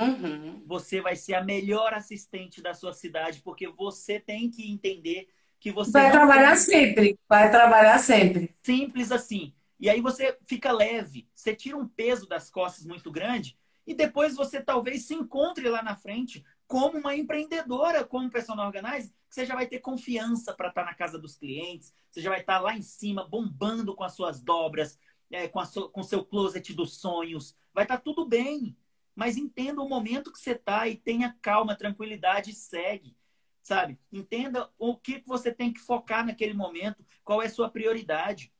Uhum. 0.01 0.65
Você 0.67 1.01
vai 1.01 1.15
ser 1.15 1.35
a 1.35 1.45
melhor 1.45 1.95
assistente 1.95 2.61
da 2.61 2.75
sua 2.75 2.93
cidade, 2.93 3.43
porque 3.43 3.69
você 3.69 4.19
tem 4.19 4.51
que 4.51 4.71
entender 4.71 5.29
que 5.63 5.71
você. 5.71 5.93
Vai 5.93 6.11
trabalhar 6.11 6.57
tem... 6.57 6.57
sempre, 6.57 7.19
vai 7.29 7.49
trabalhar 7.49 7.99
sempre. 7.99 8.55
Simples 8.63 9.13
assim. 9.13 9.55
E 9.79 9.89
aí 9.89 10.01
você 10.01 10.37
fica 10.45 10.73
leve, 10.73 11.29
você 11.33 11.55
tira 11.55 11.77
um 11.77 11.87
peso 11.87 12.29
das 12.29 12.51
costas 12.51 12.85
muito 12.85 13.11
grande 13.11 13.57
e 13.87 13.95
depois 13.95 14.35
você 14.35 14.61
talvez 14.61 15.05
se 15.07 15.15
encontre 15.15 15.69
lá 15.69 15.83
na 15.83 15.97
frente 15.97 16.45
como 16.67 16.99
uma 16.99 17.15
empreendedora, 17.15 18.05
como 18.05 18.31
personal 18.31 18.67
organizer, 18.67 19.13
que 19.29 19.35
você 19.35 19.47
já 19.47 19.55
vai 19.55 19.67
ter 19.67 19.79
confiança 19.79 20.53
para 20.53 20.69
estar 20.69 20.83
tá 20.83 20.91
na 20.91 20.95
casa 20.95 21.19
dos 21.19 21.37
clientes, 21.37 21.93
você 22.11 22.21
já 22.21 22.31
vai 22.31 22.41
estar 22.41 22.55
tá 22.55 22.61
lá 22.61 22.77
em 22.77 22.83
cima 22.83 23.27
bombando 23.29 23.95
com 23.95 24.05
as 24.05 24.15
suas 24.15 24.41
dobras, 24.41 24.99
é, 25.31 25.47
com, 25.49 25.65
so, 25.65 25.89
com 25.91 26.03
seu 26.03 26.25
closet 26.25 26.73
dos 26.75 26.97
sonhos, 26.99 27.57
vai 27.73 27.85
estar 27.85 27.99
tá 27.99 28.03
tudo 28.03 28.27
bem. 28.27 28.77
Mas 29.15 29.37
entenda 29.37 29.83
o 29.83 29.89
momento 29.89 30.33
que 30.33 30.39
você 30.39 30.53
está 30.53 30.89
e 30.89 30.97
tenha 30.97 31.37
calma, 31.43 31.77
tranquilidade 31.77 32.51
e 32.51 32.55
segue 32.55 33.15
sabe? 33.63 33.99
Entenda 34.13 34.69
o 34.77 34.97
que 34.97 35.23
você 35.25 35.53
tem 35.53 35.73
que 35.73 35.81
focar 35.81 36.27
naquele 36.27 36.53
momento, 36.53 37.07
qual 37.25 37.41
é 37.41 37.47
a 37.47 37.51
sua 37.51 37.71
prioridade. 37.71 38.53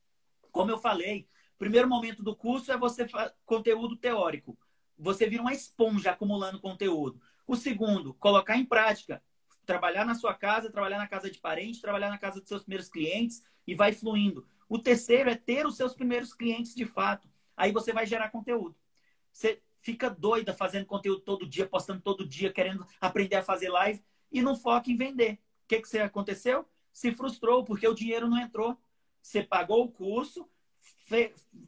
Como 0.53 0.71
eu 0.71 0.79
falei, 0.79 1.29
primeiro 1.59 1.89
momento 1.89 2.23
do 2.23 2.37
curso 2.37 2.71
é 2.71 2.79
você 2.79 3.07
conteúdo 3.45 3.97
teórico. 3.97 4.57
Você 4.97 5.29
vira 5.29 5.43
uma 5.43 5.53
esponja 5.53 6.13
acumulando 6.13 6.61
conteúdo. 6.61 7.21
O 7.47 7.57
segundo, 7.57 8.15
colocar 8.15 8.57
em 8.57 8.65
prática. 8.65 9.23
Trabalhar 9.67 10.05
na 10.05 10.15
sua 10.15 10.35
casa, 10.35 10.71
trabalhar 10.71 10.99
na 10.99 11.07
casa 11.07 11.31
de 11.31 11.39
parente, 11.39 11.81
trabalhar 11.81 12.09
na 12.09 12.19
casa 12.19 12.41
dos 12.41 12.49
seus 12.49 12.63
primeiros 12.63 12.89
clientes 12.89 13.43
e 13.67 13.75
vai 13.75 13.93
fluindo. 13.93 14.47
O 14.69 14.79
terceiro 14.79 15.31
é 15.31 15.35
ter 15.35 15.67
os 15.67 15.77
seus 15.77 15.95
primeiros 15.95 16.33
clientes 16.33 16.75
de 16.75 16.85
fato. 16.85 17.29
Aí 17.57 17.73
você 17.73 17.93
vai 17.93 18.07
gerar 18.07 18.31
conteúdo. 18.31 18.77
Você 19.33 19.61
fica 19.81 20.09
doida 20.09 20.55
fazendo 20.55 20.87
conteúdo 20.87 21.21
todo 21.21 21.47
dia, 21.47 21.67
postando 21.67 22.01
todo 22.01 22.27
dia, 22.27 22.53
querendo 22.53 22.87
aprender 23.01 23.37
a 23.37 23.43
fazer 23.43 23.69
live 23.69 24.03
e 24.33 24.41
não 24.43 24.57
foca 24.57 24.91
em 24.91 24.97
vender. 24.97 25.35
O 25.35 25.69
que, 25.69 25.81
que 25.81 25.89
você 25.89 26.01
aconteceu? 26.01 26.67
Se 26.93 27.13
frustrou 27.13 27.65
porque 27.65 27.87
o 27.87 27.95
dinheiro 27.95 28.29
não 28.29 28.39
entrou. 28.39 28.77
Você 29.21 29.43
pagou 29.43 29.85
o 29.85 29.93
curso, 29.93 30.49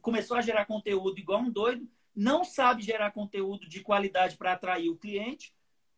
começou 0.01 0.35
a 0.35 0.41
gerar 0.41 0.65
conteúdo 0.65 1.19
igual 1.19 1.39
um 1.39 1.49
doido, 1.49 1.87
não 2.13 2.43
sabe 2.43 2.81
gerar 2.81 3.11
conteúdo 3.11 3.67
de 3.67 3.81
qualidade 3.81 4.37
para 4.37 4.53
atrair 4.53 4.89
o 4.89 4.97
cliente. 4.97 5.53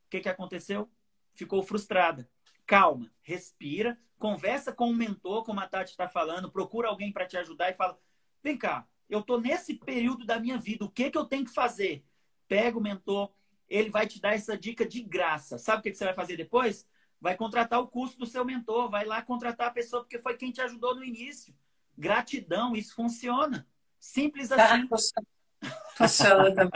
O 0.06 0.10
que, 0.10 0.20
que 0.20 0.30
aconteceu? 0.30 0.90
Ficou 1.34 1.64
frustrada. 1.64 2.30
Calma, 2.66 3.12
respira, 3.22 3.98
conversa 4.20 4.74
com 4.74 4.90
o 4.90 4.96
mentor, 4.96 5.44
como 5.44 5.60
a 5.60 5.68
Tati 5.68 5.92
está 5.92 6.08
falando, 6.08 6.52
procura 6.52 6.90
alguém 6.90 7.12
para 7.12 7.26
te 7.26 7.38
ajudar 7.38 7.70
e 7.70 7.76
fala: 7.76 7.98
vem 8.44 8.58
cá, 8.58 8.88
eu 9.10 9.20
estou 9.20 9.40
nesse 9.40 9.76
período 9.76 10.26
da 10.26 10.40
minha 10.40 10.58
vida, 10.58 10.84
o 10.84 10.92
que, 10.92 11.10
que 11.10 11.18
eu 11.18 11.26
tenho 11.26 11.46
que 11.46 11.54
fazer? 11.54 12.04
Pega 12.48 12.78
o 12.78 12.82
mentor, 12.82 13.32
ele 13.70 13.90
vai 13.90 14.08
te 14.08 14.22
dar 14.22 14.34
essa 14.34 14.58
dica 14.58 14.86
de 14.86 15.02
graça. 15.02 15.58
Sabe 15.58 15.80
o 15.80 15.84
que 15.84 15.94
você 15.94 16.06
vai 16.06 16.14
fazer 16.14 16.38
depois? 16.38 16.86
Vai 17.20 17.36
contratar 17.36 17.80
o 17.80 17.88
curso 17.88 18.18
do 18.18 18.26
seu 18.26 18.46
mentor, 18.46 18.90
vai 18.90 19.06
lá 19.06 19.22
contratar 19.22 19.68
a 19.68 19.72
pessoa 19.72 20.04
porque 20.04 20.20
foi 20.20 20.36
quem 20.36 20.52
te 20.52 20.62
ajudou 20.62 20.96
no 20.96 21.04
início. 21.04 21.54
Gratidão, 21.98 22.76
isso 22.76 22.94
funciona. 22.96 23.66
Simples 24.00 24.52
assim. 24.52 24.88
funciona. 25.98 26.70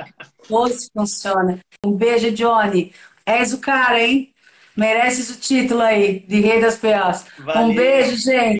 Pois 0.48 0.90
funciona. 0.92 1.60
Um 1.86 1.96
beijo, 1.96 2.32
Johnny. 2.32 2.94
És 3.26 3.54
o 3.54 3.60
cara, 3.60 4.02
hein? 4.02 4.34
Mereces 4.76 5.30
o 5.30 5.40
título 5.40 5.82
aí 5.82 6.22
de 6.22 6.40
Rei 6.40 6.60
das 6.60 6.78
PAs. 6.78 7.26
Um 7.56 7.76
beijo, 7.76 8.16
gente. 8.18 8.60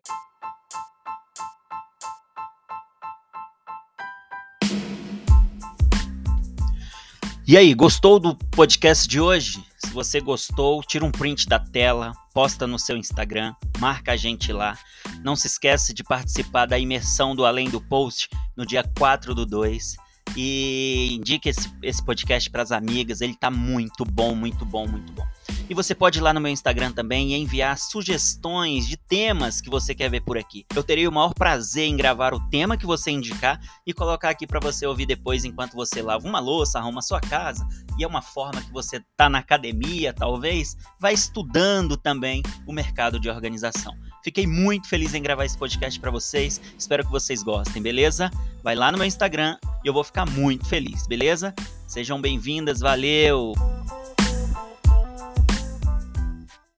E 7.52 7.58
aí, 7.58 7.74
gostou 7.74 8.18
do 8.18 8.34
podcast 8.34 9.06
de 9.06 9.20
hoje? 9.20 9.62
Se 9.78 9.92
você 9.92 10.22
gostou, 10.22 10.82
tira 10.82 11.04
um 11.04 11.12
print 11.12 11.50
da 11.50 11.60
tela, 11.60 12.14
posta 12.34 12.66
no 12.66 12.80
seu 12.80 12.96
Instagram, 12.96 13.54
marca 13.78 14.14
a 14.14 14.16
gente 14.16 14.54
lá. 14.54 14.78
Não 15.22 15.36
se 15.36 15.48
esquece 15.48 15.94
de 15.94 16.02
participar 16.02 16.66
da 16.66 16.80
imersão 16.80 17.36
do 17.36 17.46
Além 17.46 17.70
do 17.70 17.82
Post 17.82 18.30
no 18.56 18.66
dia 18.66 18.90
4 18.98 19.36
do 19.36 19.46
2. 19.46 19.98
E 20.38 21.10
indique 21.12 21.50
esse, 21.50 21.70
esse 21.84 22.02
podcast 22.02 22.50
para 22.50 22.64
as 22.64 22.72
amigas, 22.72 23.20
ele 23.20 23.36
tá 23.36 23.52
muito 23.52 24.06
bom, 24.06 24.34
muito 24.34 24.64
bom, 24.64 24.88
muito 24.88 25.12
bom. 25.12 25.28
E 25.72 25.74
você 25.74 25.96
pode 25.96 26.20
ir 26.20 26.22
lá 26.22 26.34
no 26.34 26.42
meu 26.42 26.52
Instagram 26.52 26.92
também 26.92 27.32
e 27.32 27.38
enviar 27.38 27.78
sugestões 27.78 28.86
de 28.86 28.98
temas 28.98 29.62
que 29.62 29.70
você 29.70 29.96
quer 29.96 30.10
ver 30.10 30.20
por 30.20 30.38
aqui. 30.38 30.66
Eu 30.76 30.84
terei 30.84 31.08
o 31.08 31.12
maior 31.14 31.34
prazer 31.34 31.86
em 31.86 31.96
gravar 31.96 32.34
o 32.34 32.50
tema 32.50 32.76
que 32.76 32.86
você 32.86 33.10
indicar 33.10 33.58
e 33.88 33.94
colocar 33.94 34.32
aqui 34.32 34.46
para 34.46 34.60
você 34.60 34.86
ouvir 34.86 35.06
depois 35.06 35.46
enquanto 35.46 35.72
você 35.72 36.02
lava 36.02 36.28
uma 36.28 36.42
louça, 36.42 36.78
arruma 36.78 37.02
sua 37.02 37.22
casa. 37.22 37.66
E 37.98 38.04
é 38.04 38.08
uma 38.08 38.22
forma 38.22 38.62
que 38.62 38.70
você 38.70 39.02
tá 39.16 39.30
na 39.30 39.38
academia, 39.38 40.12
talvez, 40.12 40.76
vai 41.00 41.14
estudando 41.14 41.96
também 41.96 42.44
o 42.68 42.74
mercado 42.74 43.18
de 43.18 43.30
organização. 43.30 43.96
Fiquei 44.26 44.46
muito 44.46 44.90
feliz 44.90 45.14
em 45.14 45.22
gravar 45.24 45.46
esse 45.46 45.58
podcast 45.58 45.98
para 46.02 46.12
vocês. 46.12 46.60
Espero 46.78 47.06
que 47.06 47.12
vocês 47.12 47.44
gostem, 47.44 47.82
beleza? 47.82 48.30
Vai 48.62 48.76
lá 48.76 48.92
no 48.92 48.98
meu 48.98 49.08
Instagram 49.08 49.56
e 49.86 49.88
eu 49.88 49.94
vou 49.94 50.04
ficar 50.04 50.30
muito 50.32 50.66
feliz, 50.66 51.08
beleza? 51.08 51.56
Sejam 51.88 52.20
bem-vindas, 52.20 52.82
valeu! 52.82 53.54